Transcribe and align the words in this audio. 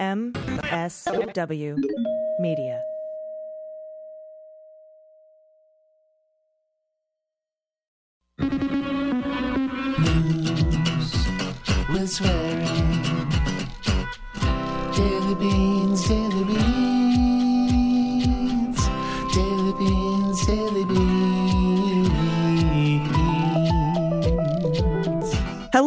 MSW 0.00 1.76
Media. 2.40 2.80
Daily 14.96 15.34
beans, 15.34 15.69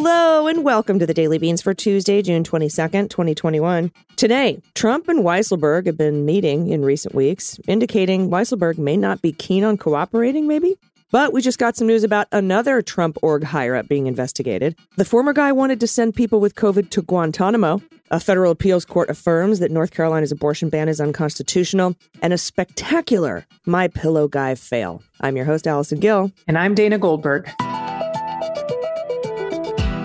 Hello 0.05 0.47
and 0.47 0.65
welcome 0.65 0.99
to 0.99 1.05
the 1.05 1.13
Daily 1.13 1.38
Beans 1.38 1.61
for 1.61 1.73
Tuesday, 1.73 2.21
June 2.21 2.43
22nd, 2.43 3.09
2021. 3.09 3.89
Today, 4.17 4.61
Trump 4.75 5.07
and 5.07 5.20
Weisselberg 5.20 5.85
have 5.85 5.97
been 5.97 6.26
meeting 6.26 6.67
in 6.67 6.84
recent 6.84 7.16
weeks, 7.16 7.57
indicating 7.70 8.29
Weisselberg 8.29 8.77
may 8.77 8.98
not 8.98 9.21
be 9.21 9.31
keen 9.31 9.63
on 9.63 9.77
cooperating, 9.77 10.45
maybe? 10.45 10.76
But 11.09 11.31
we 11.31 11.41
just 11.41 11.57
got 11.57 11.77
some 11.77 11.88
news 11.88 12.03
about 12.03 12.27
another 12.34 12.81
Trump 12.81 13.17
org 13.21 13.45
hire 13.45 13.77
up 13.77 13.88
being 13.88 14.07
investigated. 14.07 14.76
The 14.98 15.05
former 15.05 15.31
guy 15.31 15.53
wanted 15.53 15.79
to 15.79 15.88
send 15.88 16.15
people 16.15 16.41
with 16.41 16.55
COVID 16.55 16.90
to 16.90 17.01
Guantanamo. 17.01 17.81
A 18.12 18.20
federal 18.20 18.51
appeals 18.51 18.84
court 18.84 19.09
affirms 19.09 19.59
that 19.59 19.71
North 19.71 19.91
Carolina's 19.91 20.34
abortion 20.34 20.67
ban 20.67 20.90
is 20.90 20.99
unconstitutional, 20.99 21.95
and 22.21 22.34
a 22.34 22.38
spectacular 22.38 23.45
My 23.65 23.88
Pillow 23.88 24.27
guy 24.27 24.55
fail. 24.55 25.01
I'm 25.21 25.38
your 25.38 25.45
host, 25.45 25.65
Allison 25.65 26.01
Gill. 26.01 26.34
And 26.45 26.57
I'm 26.57 26.76
Dana 26.76 26.98
Goldberg. 26.98 27.49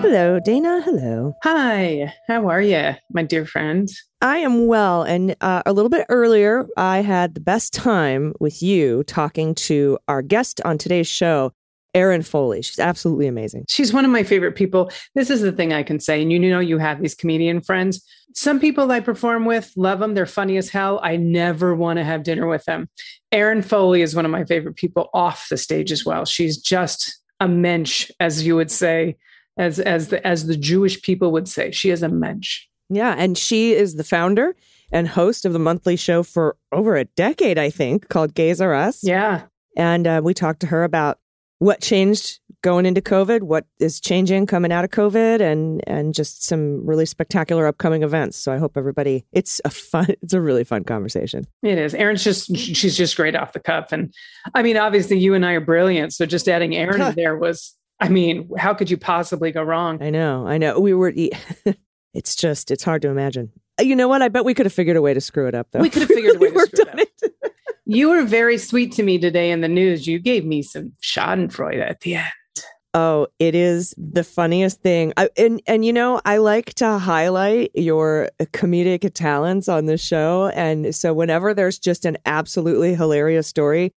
Hello, 0.01 0.39
Dana. 0.39 0.81
Hello. 0.81 1.33
Hi, 1.43 2.13
how 2.25 2.47
are 2.47 2.61
you, 2.61 2.95
my 3.11 3.21
dear 3.21 3.45
friend? 3.45 3.89
I 4.21 4.37
am 4.37 4.65
well. 4.65 5.03
And 5.03 5.35
uh, 5.41 5.61
a 5.65 5.73
little 5.73 5.89
bit 5.89 6.05
earlier, 6.07 6.65
I 6.77 7.01
had 7.01 7.35
the 7.35 7.41
best 7.41 7.73
time 7.73 8.33
with 8.39 8.63
you 8.63 9.03
talking 9.03 9.53
to 9.55 9.99
our 10.07 10.21
guest 10.21 10.61
on 10.63 10.77
today's 10.77 11.07
show, 11.07 11.51
Erin 11.93 12.21
Foley. 12.21 12.61
She's 12.61 12.79
absolutely 12.79 13.27
amazing. 13.27 13.65
She's 13.67 13.93
one 13.93 14.05
of 14.05 14.09
my 14.09 14.23
favorite 14.23 14.55
people. 14.55 14.89
This 15.15 15.29
is 15.29 15.41
the 15.41 15.51
thing 15.51 15.73
I 15.73 15.83
can 15.83 15.99
say. 15.99 16.21
And 16.21 16.31
you 16.31 16.39
know, 16.39 16.61
you 16.61 16.77
have 16.77 17.01
these 17.01 17.13
comedian 17.13 17.59
friends. 17.59 18.01
Some 18.33 18.61
people 18.61 18.89
I 18.89 19.01
perform 19.01 19.43
with 19.45 19.73
love 19.75 19.99
them. 19.99 20.13
They're 20.13 20.25
funny 20.25 20.55
as 20.55 20.69
hell. 20.69 21.01
I 21.03 21.17
never 21.17 21.75
want 21.75 21.97
to 21.97 22.05
have 22.05 22.23
dinner 22.23 22.47
with 22.47 22.63
them. 22.63 22.89
Erin 23.33 23.61
Foley 23.61 24.01
is 24.01 24.15
one 24.15 24.25
of 24.25 24.31
my 24.31 24.45
favorite 24.45 24.77
people 24.77 25.09
off 25.13 25.49
the 25.49 25.57
stage 25.57 25.91
as 25.91 26.05
well. 26.05 26.23
She's 26.23 26.57
just 26.57 27.19
a 27.41 27.49
mensch, 27.49 28.09
as 28.21 28.45
you 28.45 28.55
would 28.55 28.71
say, 28.71 29.17
as 29.59 29.79
as 29.79 30.07
the 30.07 30.25
as 30.25 30.47
the 30.47 30.57
Jewish 30.57 31.01
people 31.03 31.31
would 31.33 31.47
say. 31.47 31.69
She 31.69 31.91
is 31.91 32.01
a 32.01 32.09
mensch. 32.09 32.65
Yeah. 32.89 33.13
And 33.15 33.37
she 33.37 33.73
is 33.73 33.95
the 33.95 34.03
founder 34.03 34.55
and 34.91 35.07
host 35.07 35.45
of 35.45 35.53
the 35.53 35.59
monthly 35.59 35.95
show 35.95 36.23
for 36.23 36.57
over 36.71 36.95
a 36.95 37.05
decade, 37.05 37.59
I 37.59 37.69
think, 37.69 38.09
called 38.09 38.33
Gays 38.33 38.59
R 38.59 38.73
Us. 38.73 39.03
Yeah. 39.03 39.43
And 39.77 40.07
uh, 40.07 40.21
we 40.23 40.33
talked 40.33 40.61
to 40.61 40.67
her 40.67 40.83
about 40.83 41.19
what 41.59 41.81
changed 41.81 42.39
going 42.61 42.85
into 42.85 43.01
COVID, 43.01 43.43
what 43.43 43.65
is 43.79 43.99
changing 43.99 44.45
coming 44.45 44.71
out 44.71 44.83
of 44.83 44.91
COVID, 44.91 45.41
and 45.41 45.81
and 45.87 46.13
just 46.13 46.45
some 46.45 46.85
really 46.85 47.05
spectacular 47.05 47.67
upcoming 47.67 48.01
events. 48.01 48.37
So 48.37 48.51
I 48.51 48.57
hope 48.57 48.77
everybody 48.77 49.25
it's 49.31 49.61
a 49.65 49.69
fun, 49.69 50.07
it's 50.21 50.33
a 50.33 50.41
really 50.41 50.63
fun 50.63 50.83
conversation. 50.83 51.45
It 51.61 51.77
is. 51.77 51.93
Erin's 51.93 52.23
just 52.23 52.55
she's 52.55 52.97
just 52.97 53.15
great 53.15 53.35
off 53.35 53.53
the 53.53 53.59
cuff. 53.59 53.91
And 53.91 54.13
I 54.55 54.63
mean, 54.63 54.77
obviously 54.77 55.19
you 55.19 55.33
and 55.33 55.45
I 55.45 55.53
are 55.53 55.61
brilliant. 55.61 56.13
So 56.13 56.25
just 56.25 56.47
adding 56.47 56.75
Erin 56.75 57.13
there 57.15 57.37
was 57.37 57.75
I 57.99 58.09
mean, 58.09 58.49
how 58.57 58.73
could 58.73 58.89
you 58.89 58.97
possibly 58.97 59.51
go 59.51 59.61
wrong? 59.63 60.01
I 60.01 60.09
know, 60.09 60.47
I 60.47 60.57
know. 60.57 60.79
We 60.79 60.93
were. 60.93 61.13
It's 62.15 62.35
just 62.35 62.71
it's 62.71 62.83
hard 62.83 63.03
to 63.03 63.09
imagine. 63.09 63.51
Uh, 63.79 63.83
You 63.83 63.95
know 63.95 64.07
what? 64.07 64.23
I 64.23 64.29
bet 64.29 64.43
we 64.43 64.55
could 64.55 64.65
have 64.65 64.73
figured 64.73 64.97
a 64.97 65.01
way 65.01 65.13
to 65.13 65.21
screw 65.21 65.47
it 65.47 65.53
up, 65.53 65.67
though. 65.71 65.79
We 65.79 65.91
could 65.91 66.01
have 66.01 66.09
figured 66.09 66.37
a 66.37 66.39
way 66.43 66.49
to 66.49 66.59
screw 66.59 66.83
it 66.85 66.99
up. 66.99 67.07
You 67.85 68.09
were 68.09 68.23
very 68.23 68.57
sweet 68.59 68.91
to 68.93 69.03
me 69.03 69.17
today 69.17 69.49
in 69.49 69.61
the 69.61 69.67
news. 69.67 70.05
You 70.05 70.19
gave 70.19 70.45
me 70.45 70.61
some 70.61 70.91
Schadenfreude 71.01 71.81
at 71.81 72.01
the 72.01 72.15
end. 72.15 72.27
Oh, 72.93 73.27
it 73.39 73.55
is 73.55 73.95
the 73.97 74.23
funniest 74.23 74.81
thing. 74.81 75.11
I, 75.17 75.29
and 75.37 75.59
and 75.67 75.83
you 75.83 75.91
know, 75.93 76.21
I 76.25 76.37
like 76.37 76.73
to 76.75 76.97
highlight 76.99 77.71
your 77.73 78.29
comedic 78.53 79.11
talents 79.15 79.67
on 79.69 79.85
the 79.87 79.97
show, 79.97 80.49
and 80.55 80.93
so 80.95 81.13
whenever 81.13 81.53
there's 81.55 81.79
just 81.79 82.05
an 82.05 82.17
absolutely 82.27 82.93
hilarious 82.95 83.47
story, 83.47 83.91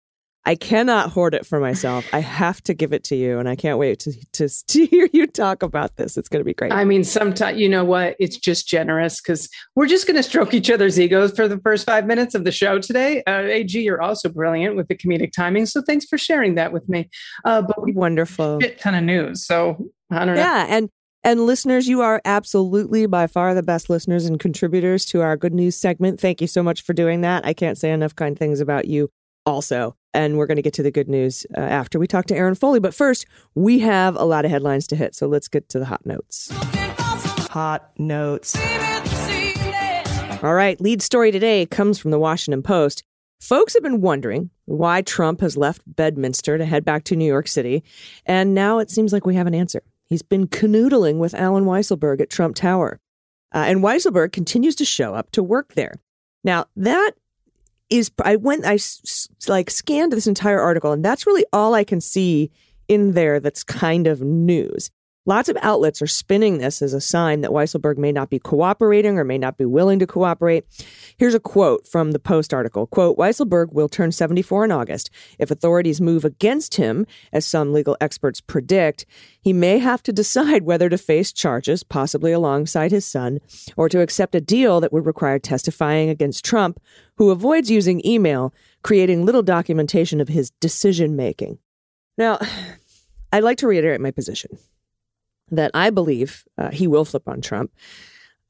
I 0.44 0.56
cannot 0.56 1.10
hoard 1.10 1.34
it 1.34 1.47
for 1.47 1.60
myself. 1.60 2.04
I 2.12 2.19
have 2.19 2.60
to 2.64 2.75
give 2.75 2.92
it 2.92 3.04
to 3.04 3.16
you, 3.16 3.38
and 3.38 3.48
I 3.48 3.54
can't 3.54 3.78
wait 3.78 4.00
to 4.00 4.12
to, 4.32 4.48
to 4.69 4.86
hear 4.86 5.08
you 5.12 5.26
talk 5.26 5.62
about 5.62 5.97
this. 5.97 6.16
It's 6.16 6.28
going 6.28 6.41
to 6.41 6.44
be 6.44 6.54
great. 6.54 6.72
I 6.72 6.84
mean, 6.84 7.04
sometimes 7.04 7.58
you 7.58 7.69
know 7.69 7.84
what? 7.84 8.16
It's 8.19 8.36
just 8.36 8.66
generous 8.66 9.20
because 9.20 9.48
we're 9.76 9.86
just 9.86 10.06
going 10.06 10.16
to 10.16 10.22
stroke 10.22 10.52
each 10.52 10.70
other's 10.70 10.98
egos 10.98 11.32
for 11.34 11.47
the 11.47 11.58
first 11.58 11.86
five 11.86 12.06
minutes 12.06 12.34
of 12.34 12.44
the 12.44 12.52
show 12.52 12.78
today. 12.78 13.22
Uh, 13.26 13.42
Ag, 13.42 13.72
you're 13.72 14.02
also 14.02 14.28
brilliant 14.28 14.75
with 14.75 14.88
the 14.88 14.97
comedic 14.97 15.32
timing, 15.32 15.66
so 15.66 15.81
thanks 15.81 16.06
for 16.06 16.19
sharing 16.19 16.56
that 16.56 16.72
with 16.72 16.88
me. 16.88 17.08
Uh, 17.44 17.62
but 17.62 17.76
Wonderful. 17.94 18.60
shit 18.60 18.78
ton 18.78 18.94
of 18.94 19.04
news, 19.04 19.47
so 19.47 19.91
I 20.10 20.25
don't 20.25 20.34
know. 20.34 20.41
Yeah, 20.41 20.66
and 20.69 20.91
and 21.25 21.47
listeners, 21.47 21.86
you 21.86 22.00
are 22.00 22.20
absolutely 22.25 23.06
by 23.06 23.28
far 23.28 23.54
the 23.54 23.62
best 23.62 23.88
listeners 23.88 24.26
and 24.26 24.41
contributors 24.41 25.04
to 25.06 25.20
our 25.20 25.36
good 25.36 25.54
news 25.54 25.76
segment. 25.76 26.19
Thank 26.19 26.41
you 26.41 26.48
so 26.48 26.64
much 26.64 26.82
for 26.82 26.94
doing 26.94 27.20
that. 27.20 27.47
I 27.47 27.52
can't 27.52 27.78
say 27.78 27.92
enough 27.92 28.16
kind 28.16 28.36
things 28.36 28.58
about 28.58 28.86
you 28.86 29.08
also. 29.47 29.97
And 30.14 30.36
we're 30.36 30.47
going 30.47 30.56
to 30.56 30.62
get 30.62 30.75
to 30.75 30.82
the 30.82 30.91
good 30.91 31.08
news 31.08 31.47
uh, 31.56 31.60
after 31.60 31.98
we 31.98 32.06
talk 32.06 32.26
to 32.26 32.36
Erin 32.36 32.54
Foley. 32.54 32.80
But 32.80 32.94
first, 32.94 33.26
we 33.54 33.78
have 33.80 34.16
a 34.16 34.25
lot 34.25 34.44
of 34.44 34.50
headlines 34.50 34.86
to 34.88 34.97
hit. 34.97 35.14
So 35.14 35.26
let's 35.26 35.48
get 35.48 35.69
to 35.70 35.78
the 35.78 35.86
hot 35.86 36.04
notes. 36.04 36.50
Hot 37.50 37.91
notes. 37.98 38.56
All 40.42 40.54
right, 40.54 40.81
lead 40.81 41.00
story 41.02 41.31
today 41.31 41.66
comes 41.66 41.98
from 41.98 42.10
the 42.10 42.19
Washington 42.19 42.62
Post. 42.62 43.04
Folks 43.41 43.75
have 43.75 43.82
been 43.82 44.00
wondering 44.00 44.50
why 44.66 45.02
Trump 45.02 45.41
has 45.41 45.56
left 45.56 45.82
Bedminster 45.86 46.58
to 46.58 46.64
head 46.64 46.84
back 46.84 47.04
to 47.04 47.16
New 47.16 47.26
York 47.26 47.48
City. 47.48 47.82
And 48.26 48.54
now 48.54 48.78
it 48.78 48.91
seems 48.91 49.12
like 49.12 49.26
we 49.26 49.34
have 49.34 49.47
an 49.47 49.54
answer. 49.54 49.82
He's 50.06 50.22
been 50.22 50.47
canoodling 50.47 51.19
with 51.19 51.34
Allen 51.34 51.64
Weisselberg 51.64 52.20
at 52.20 52.31
Trump 52.31 52.54
Tower. 52.54 53.00
Uh, 53.54 53.64
and 53.66 53.81
Weisselberg 53.81 54.32
continues 54.32 54.75
to 54.76 54.84
show 54.84 55.14
up 55.14 55.31
to 55.32 55.42
work 55.42 55.75
there. 55.75 55.94
Now, 56.44 56.66
that 56.76 57.12
is, 57.92 58.10
I 58.25 58.36
went, 58.36 58.64
I 58.64 58.78
like 59.48 59.70
scanned 59.70 60.12
this 60.12 60.26
entire 60.26 60.60
article, 60.60 60.92
and 60.92 61.04
that's 61.04 61.26
really 61.26 61.44
all 61.53 61.75
I 61.75 61.84
can 61.84 62.00
see 62.00 62.50
in 62.88 63.12
there 63.12 63.41
that's 63.41 63.62
kind 63.62 64.06
of 64.06 64.20
news. 64.20 64.91
Lots 65.24 65.48
of 65.48 65.56
outlets 65.62 66.02
are 66.02 66.08
spinning 66.08 66.58
this 66.58 66.82
as 66.82 66.92
a 66.92 67.00
sign 67.00 67.42
that 67.42 67.52
Weisselberg 67.52 67.96
may 67.96 68.10
not 68.10 68.28
be 68.28 68.40
cooperating 68.40 69.20
or 69.20 69.24
may 69.24 69.38
not 69.38 69.56
be 69.56 69.64
willing 69.64 70.00
to 70.00 70.06
cooperate. 70.06 70.64
Here's 71.16 71.34
a 71.34 71.38
quote 71.38 71.86
from 71.86 72.10
the 72.10 72.18
Post 72.18 72.52
article. 72.52 72.88
Quote, 72.88 73.16
Weisselberg 73.16 73.72
will 73.72 73.88
turn 73.88 74.10
74 74.10 74.64
in 74.64 74.72
August. 74.72 75.10
If 75.38 75.52
authorities 75.52 76.00
move 76.00 76.24
against 76.24 76.74
him, 76.74 77.06
as 77.32 77.46
some 77.46 77.72
legal 77.72 77.96
experts 78.00 78.40
predict, 78.40 79.06
he 79.40 79.52
may 79.52 79.78
have 79.78 80.02
to 80.02 80.12
decide 80.12 80.64
whether 80.64 80.88
to 80.88 80.98
face 80.98 81.32
charges, 81.32 81.84
possibly 81.84 82.32
alongside 82.32 82.90
his 82.90 83.06
son, 83.06 83.38
or 83.76 83.88
to 83.90 84.00
accept 84.00 84.34
a 84.34 84.40
deal 84.40 84.80
that 84.80 84.92
would 84.92 85.06
require 85.06 85.38
testifying 85.38 86.08
against 86.08 86.44
Trump, 86.44 86.80
who 87.16 87.30
avoids 87.30 87.70
using 87.70 88.04
email, 88.04 88.52
creating 88.82 89.24
little 89.24 89.44
documentation 89.44 90.20
of 90.20 90.26
his 90.26 90.50
decision 90.58 91.14
making. 91.14 91.60
Now, 92.18 92.40
I'd 93.32 93.44
like 93.44 93.58
to 93.58 93.68
reiterate 93.68 94.00
my 94.00 94.10
position 94.10 94.58
that 95.52 95.70
I 95.74 95.90
believe 95.90 96.44
uh, 96.58 96.70
he 96.70 96.86
will 96.86 97.04
flip 97.04 97.28
on 97.28 97.40
Trump. 97.40 97.70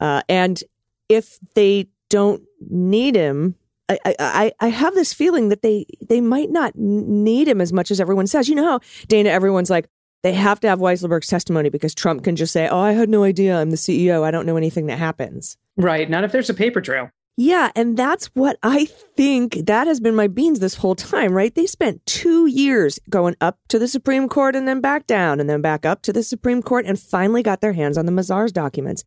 Uh, 0.01 0.23
and 0.29 0.63
if 1.09 1.39
they 1.55 1.89
don't 2.09 2.43
need 2.71 3.15
him, 3.15 3.55
I, 3.89 3.99
I, 4.19 4.53
I- 4.61 4.69
have 4.69 4.95
this 4.95 5.13
feeling 5.13 5.49
that 5.51 5.63
they, 5.63 5.87
they 6.09 6.21
might 6.21 6.51
not 6.51 6.75
need 6.77 7.49
him 7.49 7.61
as 7.61 7.73
much 7.73 7.91
as 7.91 8.01
everyone 8.01 8.27
says. 8.27 8.49
You 8.49 8.55
know 8.55 8.65
how, 8.65 8.81
Dana, 9.09 9.29
everyone's 9.31 9.69
like, 9.71 9.89
they 10.23 10.33
have 10.33 10.61
to 10.61 10.69
have 10.69 10.79
Weisselberg's 10.79 11.27
testimony 11.27 11.69
because 11.69 11.95
Trump 11.95 12.23
can 12.25 12.37
just 12.37 12.53
say, 12.53 12.69
Oh, 12.69 12.79
I 12.79 12.93
had 12.93 13.09
no 13.09 13.25
idea. 13.25 13.61
I'm 13.61 13.71
the 13.71 13.77
CEO. 13.77 14.23
I 14.23 14.31
don't 14.31 14.47
know 14.47 14.57
anything 14.57 14.87
that 14.87 14.99
happens. 14.99 15.57
Right. 15.77 16.09
Not 16.09 16.23
if 16.25 16.31
there's 16.33 16.49
a 16.49 16.55
paper 16.55 16.81
trail. 16.81 17.11
Yeah, 17.37 17.71
and 17.75 17.97
that's 17.97 18.27
what 18.35 18.59
I 18.63 18.85
think 18.85 19.67
that 19.67 19.87
has 19.87 20.01
been 20.01 20.15
my 20.15 20.27
beans 20.29 20.61
this 20.61 20.75
whole 20.75 20.95
time, 20.95 21.33
right? 21.33 21.55
They 21.55 21.67
spent 21.67 22.05
two 22.05 22.47
years 22.47 22.99
going 23.09 23.37
up 23.41 23.59
to 23.69 23.79
the 23.79 23.89
Supreme 23.89 24.29
Court 24.29 24.55
and 24.55 24.69
then 24.69 24.83
back 24.83 25.07
down 25.07 25.41
and 25.41 25.49
then 25.49 25.63
back 25.63 25.87
up 25.87 26.03
to 26.03 26.13
the 26.13 26.23
Supreme 26.23 26.63
Court 26.63 26.85
and 26.85 27.01
finally 27.01 27.43
got 27.43 27.63
their 27.63 27.73
hands 27.73 27.97
on 27.97 28.05
the 28.05 28.13
Mazars 28.13 28.53
documents. 28.53 29.05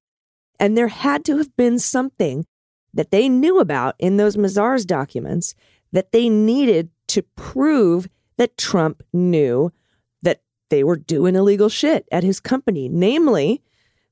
And 0.60 0.76
there 0.76 0.88
had 0.88 1.24
to 1.26 1.38
have 1.38 1.56
been 1.56 1.78
something 1.78 2.48
that 2.96 3.12
they 3.12 3.30
knew 3.30 3.60
about 3.60 3.94
in 4.00 4.18
those 4.18 4.38
Mazars 4.38 4.88
documents 4.88 5.54
that 5.92 6.12
they 6.12 6.28
needed 6.28 6.90
to 7.10 7.22
prove 7.36 8.08
that 8.38 8.58
Trump 8.58 9.04
knew 9.14 9.72
that 10.24 10.42
they 10.70 10.84
were 10.84 10.98
doing 10.98 11.36
illegal 11.36 11.70
shit 11.70 12.08
at 12.12 12.24
his 12.24 12.40
company, 12.40 12.90
namely, 12.90 13.62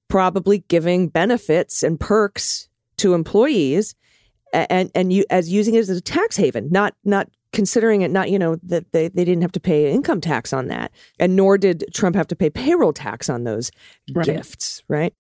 probably 0.07 0.59
giving 0.67 1.07
benefits 1.07 1.81
and 1.81 1.99
perks 1.99 2.69
to 2.97 3.15
employees 3.15 3.95
and 4.53 4.91
and 4.95 5.11
you 5.11 5.25
as 5.29 5.49
using 5.51 5.75
it 5.75 5.79
as 5.79 5.89
a 5.89 6.01
tax 6.01 6.37
haven, 6.37 6.69
not 6.71 6.93
not 7.03 7.27
considering 7.51 8.01
it 8.01 8.09
not 8.11 8.29
you 8.31 8.39
know 8.39 8.57
that 8.63 8.91
they, 8.93 9.07
they 9.09 9.25
didn't 9.25 9.41
have 9.41 9.51
to 9.51 9.59
pay 9.59 9.91
income 9.91 10.21
tax 10.21 10.53
on 10.53 10.67
that, 10.67 10.91
and 11.19 11.35
nor 11.35 11.57
did 11.57 11.83
Trump 11.93 12.15
have 12.15 12.27
to 12.27 12.35
pay 12.35 12.49
payroll 12.49 12.93
tax 12.93 13.29
on 13.29 13.43
those 13.43 13.71
Right. 14.13 14.25
gifts, 14.25 14.83
right? 14.87 15.13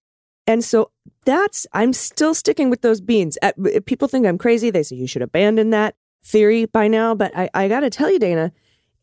And 0.45 0.63
so 0.63 0.91
that's 1.25 1.65
I'm 1.73 1.93
still 1.93 2.33
sticking 2.33 2.69
with 2.69 2.81
those 2.81 3.01
beans. 3.01 3.37
Uh, 3.41 3.51
people 3.85 4.07
think 4.07 4.25
I'm 4.25 4.37
crazy. 4.37 4.69
They 4.69 4.83
say 4.83 4.95
you 4.95 5.07
should 5.07 5.21
abandon 5.21 5.69
that 5.71 5.95
theory 6.23 6.65
by 6.65 6.87
now, 6.87 7.15
but 7.15 7.35
I, 7.35 7.49
I 7.53 7.67
got 7.67 7.81
to 7.81 7.89
tell 7.89 8.09
you, 8.11 8.19
Dana, 8.19 8.51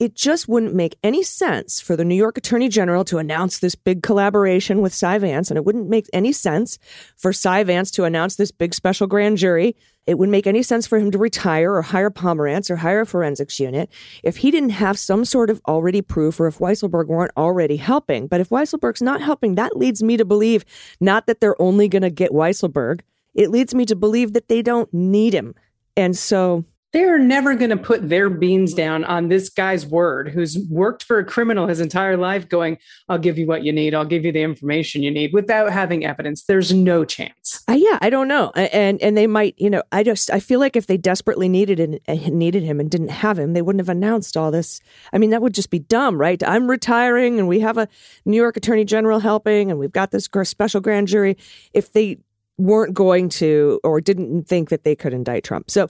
it 0.01 0.15
just 0.15 0.49
wouldn't 0.49 0.75
make 0.75 0.97
any 1.05 1.23
sense 1.23 1.79
for 1.79 1.95
the 1.95 2.07
New 2.07 2.15
York 2.15 2.39
Attorney 2.39 2.71
General 2.71 3.05
to 3.05 3.19
announce 3.19 3.59
this 3.59 3.75
big 3.75 4.03
collaboration 4.03 4.81
with 4.81 4.95
Cy 4.95 5.19
Vance, 5.19 5.51
and 5.51 5.59
it 5.59 5.67
wouldn't 5.67 5.91
make 5.91 6.07
any 6.15 6.33
sense 6.33 6.79
for 7.19 7.35
Cy 7.35 7.63
Vance 7.65 7.91
to 7.93 8.05
announce 8.05 8.37
this 8.37 8.51
big 8.51 8.73
special 8.73 9.07
grand 9.07 9.37
jury. 9.37 9.77
It 10.07 10.19
wouldn't 10.19 10.33
make 10.33 10.47
any 10.47 10.63
sense 10.63 10.87
for 10.87 10.99
him 10.99 11.11
to 11.11 11.19
retire 11.19 11.75
or 11.75 11.83
hire 11.83 12.11
Pomerantz 12.11 12.71
or 12.71 12.77
hire 12.77 13.03
a 13.03 13.07
forensics 13.07 13.61
unit 13.61 13.91
if 14.23 14.39
he 14.39 14.51
didn't 14.51 14.71
have 14.71 14.99
some 14.99 15.27
sort 15.27 15.51
of 15.51 15.61
already 15.69 16.01
proof 16.01 16.41
or 16.41 16.47
if 16.47 16.59
Weisselberg 16.59 17.09
weren't 17.09 17.33
already 17.37 17.77
helping. 17.77 18.27
But 18.27 18.41
if 18.41 18.49
Weisselberg's 18.49 19.03
not 19.03 19.21
helping, 19.21 19.57
that 19.57 19.77
leads 19.77 20.03
me 20.03 20.17
to 20.17 20.25
believe 20.25 20.65
not 20.99 21.27
that 21.27 21.43
they're 21.43 21.61
only 21.61 21.89
going 21.89 22.03
to 22.03 22.11
get 22.11 22.31
Weisselberg. 22.31 23.03
It 23.35 23.51
leads 23.51 23.75
me 23.75 23.85
to 23.85 23.95
believe 23.95 24.33
that 24.33 24.49
they 24.49 24.63
don't 24.63 24.93
need 24.95 25.35
him. 25.35 25.55
And 25.95 26.17
so 26.17 26.65
they're 26.93 27.19
never 27.19 27.55
going 27.55 27.71
to 27.71 27.77
put 27.77 28.09
their 28.09 28.29
beans 28.29 28.75
down 28.75 29.05
on 29.05 29.29
this 29.29 29.49
guy's 29.49 29.87
word 29.87 30.29
who's 30.29 30.59
worked 30.69 31.05
for 31.05 31.19
a 31.19 31.25
criminal 31.25 31.67
his 31.67 31.81
entire 31.81 32.17
life 32.17 32.49
going 32.49 32.79
i'll 33.09 33.19
give 33.19 33.39
you 33.39 33.47
what 33.47 33.65
you 33.65 33.73
need. 33.73 33.95
I'll 33.95 34.05
give 34.05 34.25
you 34.25 34.33
the 34.33 34.43
information 34.43 35.03
you 35.03 35.11
need 35.11 35.33
without 35.33 35.73
having 35.73 36.05
evidence. 36.05 36.45
There's 36.45 36.73
no 36.73 37.05
chance. 37.05 37.63
Uh, 37.69 37.75
yeah 37.75 37.99
i 38.01 38.11
don't 38.11 38.29
know. 38.29 38.51
And 38.51 39.01
and 39.03 39.17
they 39.17 39.27
might 39.27 39.55
you 39.59 39.71
know 39.71 39.83
i 39.93 40.03
just 40.03 40.31
i 40.31 40.41
feel 40.41 40.61
like 40.61 40.77
if 40.77 40.87
they 40.87 40.97
desperately 40.97 41.49
needed 41.49 41.81
and 41.81 42.29
needed 42.33 42.63
him 42.63 42.81
and 42.81 42.91
didn't 42.91 43.11
have 43.11 43.39
him 43.39 43.53
they 43.53 43.63
wouldn't 43.63 43.81
have 43.81 43.89
announced 43.89 44.37
all 44.37 44.51
this. 44.51 44.81
I 45.13 45.19
mean 45.19 45.31
that 45.31 45.43
would 45.43 45.55
just 45.55 45.71
be 45.71 45.79
dumb 45.79 46.21
right? 46.21 46.43
I'm 46.43 46.69
retiring 46.69 47.39
and 47.39 47.49
we 47.49 47.61
have 47.61 47.79
a 47.79 47.89
new 48.25 48.37
york 48.37 48.57
attorney 48.57 48.85
general 48.85 49.21
helping 49.21 49.71
and 49.71 49.79
we've 49.79 49.93
got 49.93 50.11
this 50.11 50.29
special 50.45 50.81
grand 50.81 51.09
jury. 51.09 51.37
If 51.73 51.93
they 51.93 52.19
weren't 52.59 52.93
going 52.93 53.29
to 53.31 53.81
or 53.83 54.01
didn't 54.01 54.47
think 54.47 54.69
that 54.69 54.85
they 54.85 54.95
could 54.95 55.15
indict 55.15 55.45
trump. 55.45 55.71
So 55.71 55.89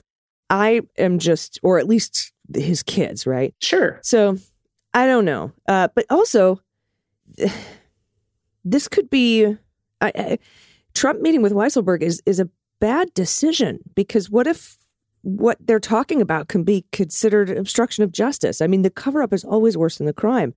I 0.51 0.81
am 0.97 1.17
just, 1.17 1.59
or 1.63 1.79
at 1.79 1.87
least 1.87 2.33
his 2.53 2.83
kids, 2.83 3.25
right? 3.25 3.55
Sure. 3.61 3.99
So 4.03 4.37
I 4.93 5.07
don't 5.07 5.25
know. 5.25 5.51
Uh, 5.67 5.87
but 5.95 6.05
also, 6.09 6.61
this 8.65 8.87
could 8.87 9.09
be 9.09 9.57
I, 10.01 10.11
I, 10.15 10.39
Trump 10.93 11.21
meeting 11.21 11.41
with 11.41 11.53
Weisselberg 11.53 12.03
is 12.03 12.21
is 12.25 12.39
a 12.39 12.49
bad 12.79 13.13
decision 13.13 13.79
because 13.95 14.29
what 14.29 14.45
if 14.45 14.77
what 15.21 15.57
they're 15.61 15.79
talking 15.79 16.21
about 16.21 16.47
can 16.47 16.63
be 16.63 16.85
considered 16.91 17.49
obstruction 17.49 18.03
of 18.03 18.11
justice? 18.11 18.61
I 18.61 18.67
mean, 18.67 18.81
the 18.81 18.89
cover 18.89 19.21
up 19.21 19.33
is 19.33 19.45
always 19.45 19.77
worse 19.77 19.97
than 19.97 20.07
the 20.07 20.13
crime. 20.13 20.53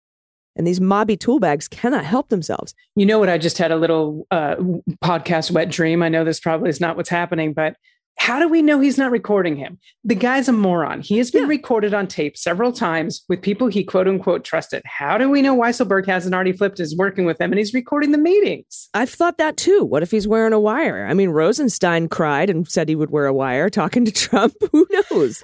And 0.56 0.66
these 0.66 0.78
mobby 0.78 1.18
toolbags 1.18 1.66
cannot 1.68 2.04
help 2.04 2.28
themselves. 2.28 2.74
You 2.94 3.06
know 3.06 3.18
what? 3.18 3.28
I 3.28 3.38
just 3.38 3.58
had 3.58 3.72
a 3.72 3.76
little 3.76 4.26
uh, 4.30 4.54
podcast 5.02 5.50
wet 5.50 5.68
dream. 5.68 6.00
I 6.02 6.08
know 6.08 6.24
this 6.24 6.38
probably 6.38 6.70
is 6.70 6.80
not 6.80 6.96
what's 6.96 7.08
happening, 7.08 7.52
but 7.52 7.76
how 8.16 8.38
do 8.38 8.48
we 8.48 8.62
know 8.62 8.80
he's 8.80 8.96
not 8.96 9.10
recording 9.10 9.56
him? 9.56 9.78
The 10.04 10.14
guy's 10.14 10.48
a 10.48 10.52
moron. 10.52 11.00
He 11.00 11.18
has 11.18 11.30
been 11.30 11.42
yeah. 11.42 11.48
recorded 11.48 11.92
on 11.94 12.06
tape 12.06 12.36
several 12.36 12.72
times 12.72 13.24
with 13.28 13.42
people 13.42 13.66
he 13.66 13.84
quote 13.84 14.08
unquote 14.08 14.44
trusted. 14.44 14.82
How 14.84 15.18
do 15.18 15.28
we 15.28 15.42
know 15.42 15.56
Weisselberg 15.56 16.06
hasn't 16.06 16.34
already 16.34 16.52
flipped 16.52 16.78
his 16.78 16.96
working 16.96 17.24
with 17.24 17.40
him 17.40 17.52
and 17.52 17.58
he's 17.58 17.74
recording 17.74 18.12
the 18.12 18.18
meetings? 18.18 18.88
I've 18.94 19.10
thought 19.10 19.38
that 19.38 19.56
too. 19.56 19.84
What 19.84 20.02
if 20.02 20.10
he's 20.10 20.28
wearing 20.28 20.52
a 20.52 20.60
wire? 20.60 21.06
I 21.06 21.14
mean, 21.14 21.30
Rosenstein 21.30 22.08
cried 22.08 22.50
and 22.50 22.68
said 22.68 22.88
he 22.88 22.96
would 22.96 23.10
wear 23.10 23.26
a 23.26 23.34
wire 23.34 23.68
talking 23.68 24.04
to 24.04 24.12
Trump. 24.12 24.54
who 24.72 24.86
knows? 25.10 25.42